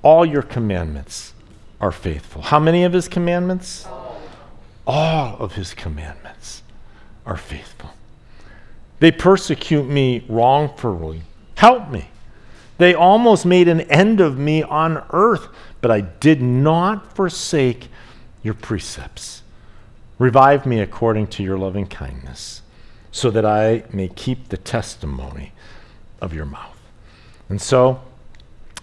all 0.02 0.26
your 0.26 0.42
commandments 0.42 1.34
are 1.82 1.92
faithful. 1.92 2.44
How 2.44 2.60
many 2.60 2.86
of 2.86 2.94
his 2.94 3.10
commandments? 3.10 3.86
All 4.88 5.36
of 5.38 5.56
his 5.56 5.74
commandments 5.74 6.23
are 7.26 7.38
faithful. 7.38 7.92
They 9.00 9.12
persecute 9.12 9.84
me 9.84 10.24
wrongfully. 10.28 11.24
Help 11.56 11.90
me. 11.90 12.10
They 12.78 12.94
almost 12.94 13.46
made 13.46 13.68
an 13.68 13.82
end 13.82 14.20
of 14.20 14.38
me 14.38 14.64
on 14.64 15.04
earth, 15.12 15.48
but 15.82 15.92
I 15.92 16.02
did 16.02 16.42
not 16.42 17.16
forsake 17.16 17.88
your 18.42 18.54
precepts. 18.54 19.42
Revive 20.20 20.66
me 20.66 20.80
according 20.80 21.28
to 21.28 21.44
your 21.44 21.58
loving 21.58 21.88
kindness, 21.88 22.62
so 23.12 23.30
that 23.32 23.46
I 23.46 23.84
may 23.92 24.08
keep 24.08 24.50
the 24.50 24.58
testimony 24.58 25.52
of 26.22 26.34
your 26.34 26.46
mouth. 26.46 26.78
And 27.50 27.62
so, 27.62 28.02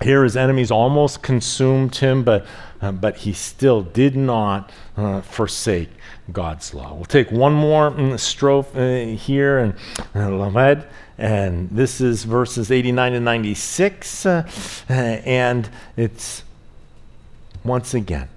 here 0.02 0.24
his 0.24 0.36
enemies 0.36 0.70
almost 0.70 1.22
consumed 1.22 1.96
him, 1.96 2.24
but, 2.24 2.46
uh, 2.80 2.92
but 2.92 3.18
he 3.18 3.32
still 3.32 3.82
did 3.82 4.16
not 4.16 4.70
uh, 4.96 5.20
forsake 5.20 5.90
God's 6.32 6.74
law. 6.74 6.94
We'll 6.94 7.04
take 7.04 7.30
one 7.30 7.52
more 7.52 7.90
mm, 7.90 8.12
strophe 8.18 9.14
uh, 9.14 9.16
here 9.16 9.58
in 9.58 9.74
uh, 10.14 10.30
Lamed, 10.30 10.84
and 11.18 11.68
this 11.70 12.00
is 12.00 12.24
verses 12.24 12.70
89 12.70 13.14
and 13.14 13.24
96, 13.24 14.26
uh, 14.26 14.50
and 14.88 15.68
it's 15.96 16.42
once 17.64 17.94
again 17.94 18.28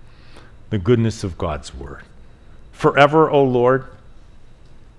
the 0.70 0.78
goodness 0.78 1.24
of 1.24 1.38
God's 1.38 1.74
word. 1.74 2.04
Forever, 2.72 3.30
O 3.30 3.44
Lord, 3.44 3.86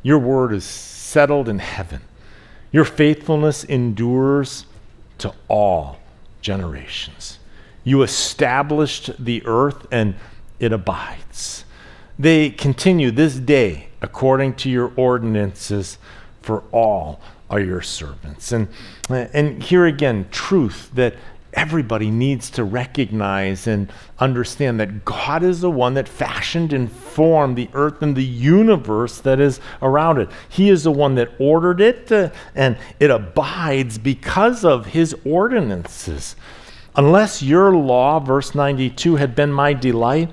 your 0.02 0.18
word 0.18 0.52
is 0.52 0.64
settled 0.64 1.48
in 1.48 1.58
heaven. 1.58 2.00
Your 2.72 2.84
faithfulness 2.84 3.64
endures 3.64 4.66
to 5.18 5.34
all 5.48 5.98
generations. 6.40 7.38
You 7.84 8.02
established 8.02 9.12
the 9.22 9.42
earth 9.44 9.86
and 9.90 10.14
it 10.58 10.72
abides. 10.72 11.63
They 12.18 12.50
continue 12.50 13.10
this 13.10 13.34
day 13.36 13.88
according 14.00 14.54
to 14.54 14.70
your 14.70 14.92
ordinances 14.96 15.98
for 16.42 16.62
all 16.70 17.20
are 17.50 17.60
your 17.60 17.82
servants. 17.82 18.52
And, 18.52 18.68
and 19.08 19.62
here 19.62 19.86
again, 19.86 20.28
truth 20.30 20.90
that 20.94 21.14
everybody 21.54 22.10
needs 22.10 22.50
to 22.50 22.64
recognize 22.64 23.66
and 23.66 23.92
understand 24.18 24.80
that 24.80 25.04
God 25.04 25.42
is 25.42 25.60
the 25.60 25.70
one 25.70 25.94
that 25.94 26.08
fashioned 26.08 26.72
and 26.72 26.90
formed 26.90 27.56
the 27.56 27.68
earth 27.74 28.02
and 28.02 28.16
the 28.16 28.24
universe 28.24 29.20
that 29.20 29.40
is 29.40 29.60
around 29.80 30.18
it. 30.18 30.28
He 30.48 30.68
is 30.68 30.84
the 30.84 30.90
one 30.90 31.14
that 31.14 31.30
ordered 31.38 31.80
it, 31.80 32.10
uh, 32.10 32.30
and 32.54 32.76
it 33.00 33.10
abides 33.10 33.98
because 33.98 34.64
of 34.64 34.86
his 34.86 35.14
ordinances. 35.24 36.36
Unless 36.96 37.42
your 37.42 37.74
law, 37.74 38.20
verse 38.20 38.54
92, 38.54 39.16
had 39.16 39.34
been 39.34 39.52
my 39.52 39.72
delight, 39.72 40.30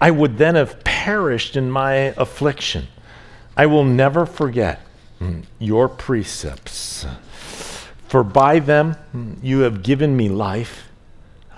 I 0.00 0.10
would 0.10 0.38
then 0.38 0.54
have 0.54 0.84
perished 0.84 1.56
in 1.56 1.70
my 1.70 1.94
affliction. 2.16 2.88
I 3.56 3.66
will 3.66 3.84
never 3.84 4.26
forget 4.26 4.80
mm, 5.20 5.44
your 5.58 5.88
precepts. 5.88 7.04
For 8.06 8.22
by 8.22 8.60
them 8.60 8.96
mm, 9.14 9.36
you 9.42 9.60
have 9.60 9.82
given 9.82 10.16
me 10.16 10.28
life. 10.28 10.88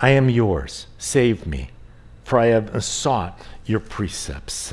I 0.00 0.10
am 0.10 0.30
yours. 0.30 0.86
Save 0.98 1.46
me, 1.46 1.70
for 2.24 2.38
I 2.38 2.46
have 2.46 2.82
sought 2.82 3.38
your 3.66 3.80
precepts. 3.80 4.72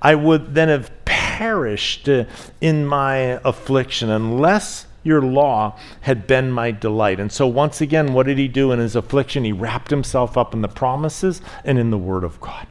I 0.00 0.14
would 0.14 0.54
then 0.54 0.68
have 0.68 0.90
perished 1.04 2.08
uh, 2.08 2.24
in 2.60 2.86
my 2.86 3.40
affliction 3.44 4.08
unless 4.08 4.86
your 5.02 5.20
law 5.20 5.76
had 6.02 6.26
been 6.28 6.52
my 6.52 6.70
delight. 6.70 7.18
And 7.18 7.32
so, 7.32 7.46
once 7.46 7.80
again, 7.80 8.12
what 8.12 8.26
did 8.26 8.38
he 8.38 8.46
do 8.46 8.70
in 8.70 8.78
his 8.78 8.94
affliction? 8.94 9.42
He 9.44 9.52
wrapped 9.52 9.90
himself 9.90 10.36
up 10.36 10.54
in 10.54 10.62
the 10.62 10.68
promises 10.68 11.42
and 11.64 11.78
in 11.78 11.90
the 11.90 11.98
word 11.98 12.22
of 12.22 12.40
God. 12.40 12.66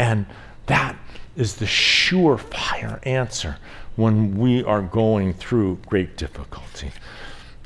And 0.00 0.24
that 0.64 0.96
is 1.36 1.56
the 1.56 1.66
surefire 1.66 3.06
answer 3.06 3.58
when 3.96 4.38
we 4.38 4.64
are 4.64 4.80
going 4.80 5.34
through 5.34 5.78
great 5.86 6.16
difficulty. 6.16 6.90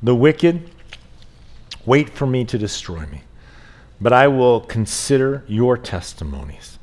The 0.03 0.17
wicked 0.17 0.69
wait 1.87 2.11
for 2.11 2.27
me 2.27 2.45
to 2.47 2.59
destroy 2.59 3.07
me, 3.07 3.23
but 4.01 4.13
I 4.13 4.27
will 4.27 4.61
consider 4.61 5.45
your 5.47 5.79
testimonies. 5.79 6.81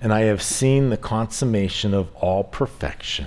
And 0.00 0.12
I 0.12 0.20
have 0.20 0.40
seen 0.40 0.90
the 0.90 0.96
consummation 0.96 1.94
of 1.94 2.14
all 2.14 2.44
perfection, 2.44 3.26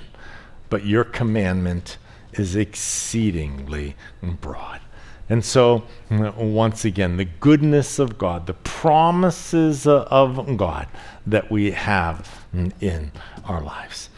but 0.69 0.85
your 0.85 1.03
commandment 1.03 1.97
is 2.31 2.55
exceedingly 2.55 3.97
broad. 4.21 4.79
And 5.27 5.43
so, 5.43 5.83
once 6.09 6.85
again, 6.85 7.17
the 7.17 7.25
goodness 7.25 7.97
of 7.97 8.17
God, 8.17 8.45
the 8.45 8.53
promises 8.53 9.87
of 9.87 10.55
God 10.55 10.87
that 11.27 11.49
we 11.49 11.71
have 11.71 12.45
in 12.53 13.11
our 13.45 13.61
lives. 13.61 14.09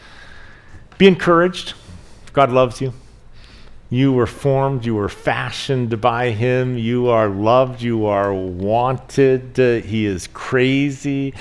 Be 0.98 1.06
encouraged. 1.06 1.74
God 2.32 2.50
loves 2.50 2.80
you. 2.80 2.92
You 3.90 4.12
were 4.12 4.26
formed, 4.26 4.84
you 4.84 4.94
were 4.96 5.08
fashioned 5.08 5.98
by 5.98 6.32
Him, 6.32 6.76
you 6.76 7.08
are 7.08 7.26
loved, 7.26 7.80
you 7.80 8.04
are 8.04 8.34
wanted. 8.34 9.58
Uh, 9.58 9.76
he 9.76 10.04
is 10.04 10.28
crazy 10.34 11.32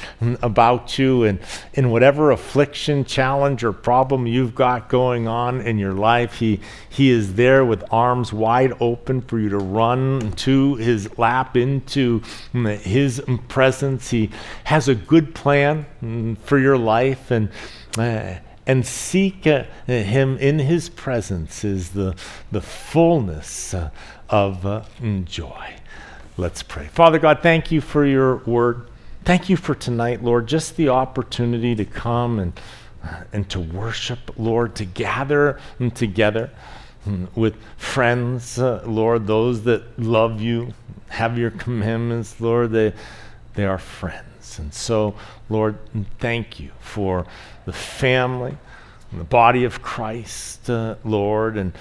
about 0.41 0.97
you, 0.97 1.25
and 1.25 1.39
in 1.73 1.91
whatever 1.91 2.31
affliction, 2.31 3.03
challenge, 3.03 3.65
or 3.65 3.73
problem 3.73 4.27
you've 4.27 4.55
got 4.55 4.87
going 4.87 5.27
on 5.27 5.59
in 5.59 5.77
your 5.77 5.91
life, 5.91 6.35
He, 6.35 6.61
he 6.87 7.09
is 7.09 7.33
there 7.33 7.65
with 7.65 7.83
arms 7.91 8.31
wide 8.31 8.71
open 8.79 9.19
for 9.19 9.39
you 9.39 9.49
to 9.49 9.57
run 9.57 10.31
to 10.37 10.75
His 10.75 11.17
lap, 11.17 11.57
into 11.57 12.21
His 12.53 13.21
presence. 13.49 14.09
He 14.09 14.29
has 14.63 14.87
a 14.87 14.95
good 14.95 15.35
plan 15.35 16.37
for 16.43 16.57
your 16.57 16.77
life, 16.77 17.29
and 17.29 17.49
uh, 17.97 18.35
and 18.67 18.85
seek 18.85 19.47
uh, 19.47 19.63
him 19.85 20.37
in 20.37 20.59
his 20.59 20.89
presence 20.89 21.63
is 21.63 21.91
the, 21.91 22.15
the 22.51 22.61
fullness 22.61 23.73
uh, 23.73 23.89
of 24.29 24.65
uh, 24.65 24.83
joy. 25.23 25.75
Let's 26.35 26.61
pray. 26.61 26.87
Father 26.87 27.17
God, 27.17 27.39
thank 27.41 27.71
you 27.71 27.79
for 27.79 28.05
your 28.05 28.35
word. 28.39 28.89
Thank 29.23 29.49
you 29.49 29.55
for 29.55 29.73
tonight, 29.73 30.21
Lord, 30.21 30.47
just 30.47 30.75
the 30.75 30.89
opportunity 30.89 31.75
to 31.75 31.85
come 31.85 32.39
and, 32.39 32.59
and 33.31 33.49
to 33.49 33.59
worship, 33.59 34.31
Lord, 34.37 34.75
to 34.75 34.85
gather 34.85 35.59
together 35.95 36.51
mm, 37.07 37.27
with 37.35 37.55
friends, 37.77 38.59
uh, 38.59 38.83
Lord, 38.85 39.27
those 39.27 39.63
that 39.63 39.97
love 39.97 40.41
you, 40.41 40.73
have 41.07 41.37
your 41.37 41.51
commandments, 41.51 42.39
Lord, 42.41 42.71
they, 42.71 42.93
they 43.55 43.65
are 43.65 43.77
friends. 43.77 44.59
And 44.59 44.73
so, 44.73 45.15
Lord, 45.49 45.77
thank 46.19 46.59
you 46.59 46.71
for 46.79 47.25
the 47.67 47.73
family, 47.73 48.57
the 49.11 49.25
body 49.25 49.65
of 49.65 49.81
Christ, 49.81 50.69
uh, 50.69 50.95
Lord. 51.03 51.57
And, 51.57 51.73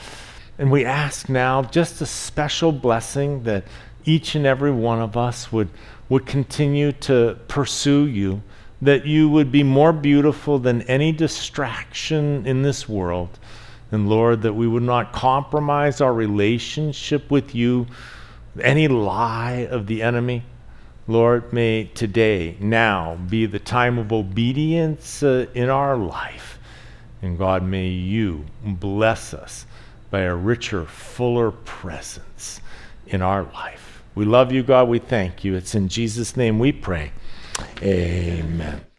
and 0.59 0.70
we 0.70 0.84
ask 0.84 1.28
now 1.28 1.62
just 1.62 2.01
a 2.01 2.07
special 2.07 2.72
blessing 2.72 3.45
that 3.45 3.62
each 4.05 4.34
and 4.34 4.45
every 4.45 4.72
one 4.72 5.01
of 5.01 5.16
us 5.16 5.53
would, 5.53 5.68
would 6.09 6.26
continue 6.26 6.91
to 6.91 7.39
pursue 7.47 8.05
you, 8.05 8.43
that 8.82 9.07
you 9.07 9.28
would 9.28 9.53
be 9.53 9.62
more 9.62 9.93
beautiful 9.93 10.59
than 10.59 10.82
any 10.82 11.12
distraction 11.12 12.45
in 12.45 12.62
this 12.62 12.89
world. 12.89 13.39
And 13.93 14.09
Lord, 14.09 14.43
that 14.43 14.55
we 14.55 14.66
would 14.66 14.82
not 14.82 15.12
compromise 15.12 16.01
our 16.01 16.12
relationship 16.12 17.30
with 17.30 17.55
you, 17.55 17.87
any 18.61 18.89
lie 18.89 19.68
of 19.70 19.87
the 19.87 20.03
enemy. 20.03 20.43
Lord, 21.09 21.52
may 21.52 21.84
today, 21.94 22.57
now, 22.59 23.16
be 23.28 23.46
the 23.46 23.61
time 23.61 23.98
of 23.98 24.12
obedience 24.12 25.22
uh, 25.22 25.46
in 25.54 25.68
our 25.68 25.96
life. 25.96 26.59
And 27.22 27.38
God, 27.38 27.62
may 27.62 27.88
you 27.88 28.44
bless 28.64 29.32
us 29.32 29.66
by 30.11 30.20
a 30.20 30.34
richer, 30.34 30.84
fuller 30.84 31.52
presence 31.52 32.61
in 33.07 33.22
our 33.22 33.44
life. 33.44 34.02
We 34.14 34.24
love 34.24 34.50
you, 34.50 34.62
God. 34.62 34.88
We 34.88 34.98
thank 34.98 35.44
you. 35.44 35.54
It's 35.54 35.74
in 35.74 35.88
Jesus' 35.88 36.36
name 36.36 36.59
we 36.59 36.72
pray. 36.72 37.12
Amen. 37.82 38.95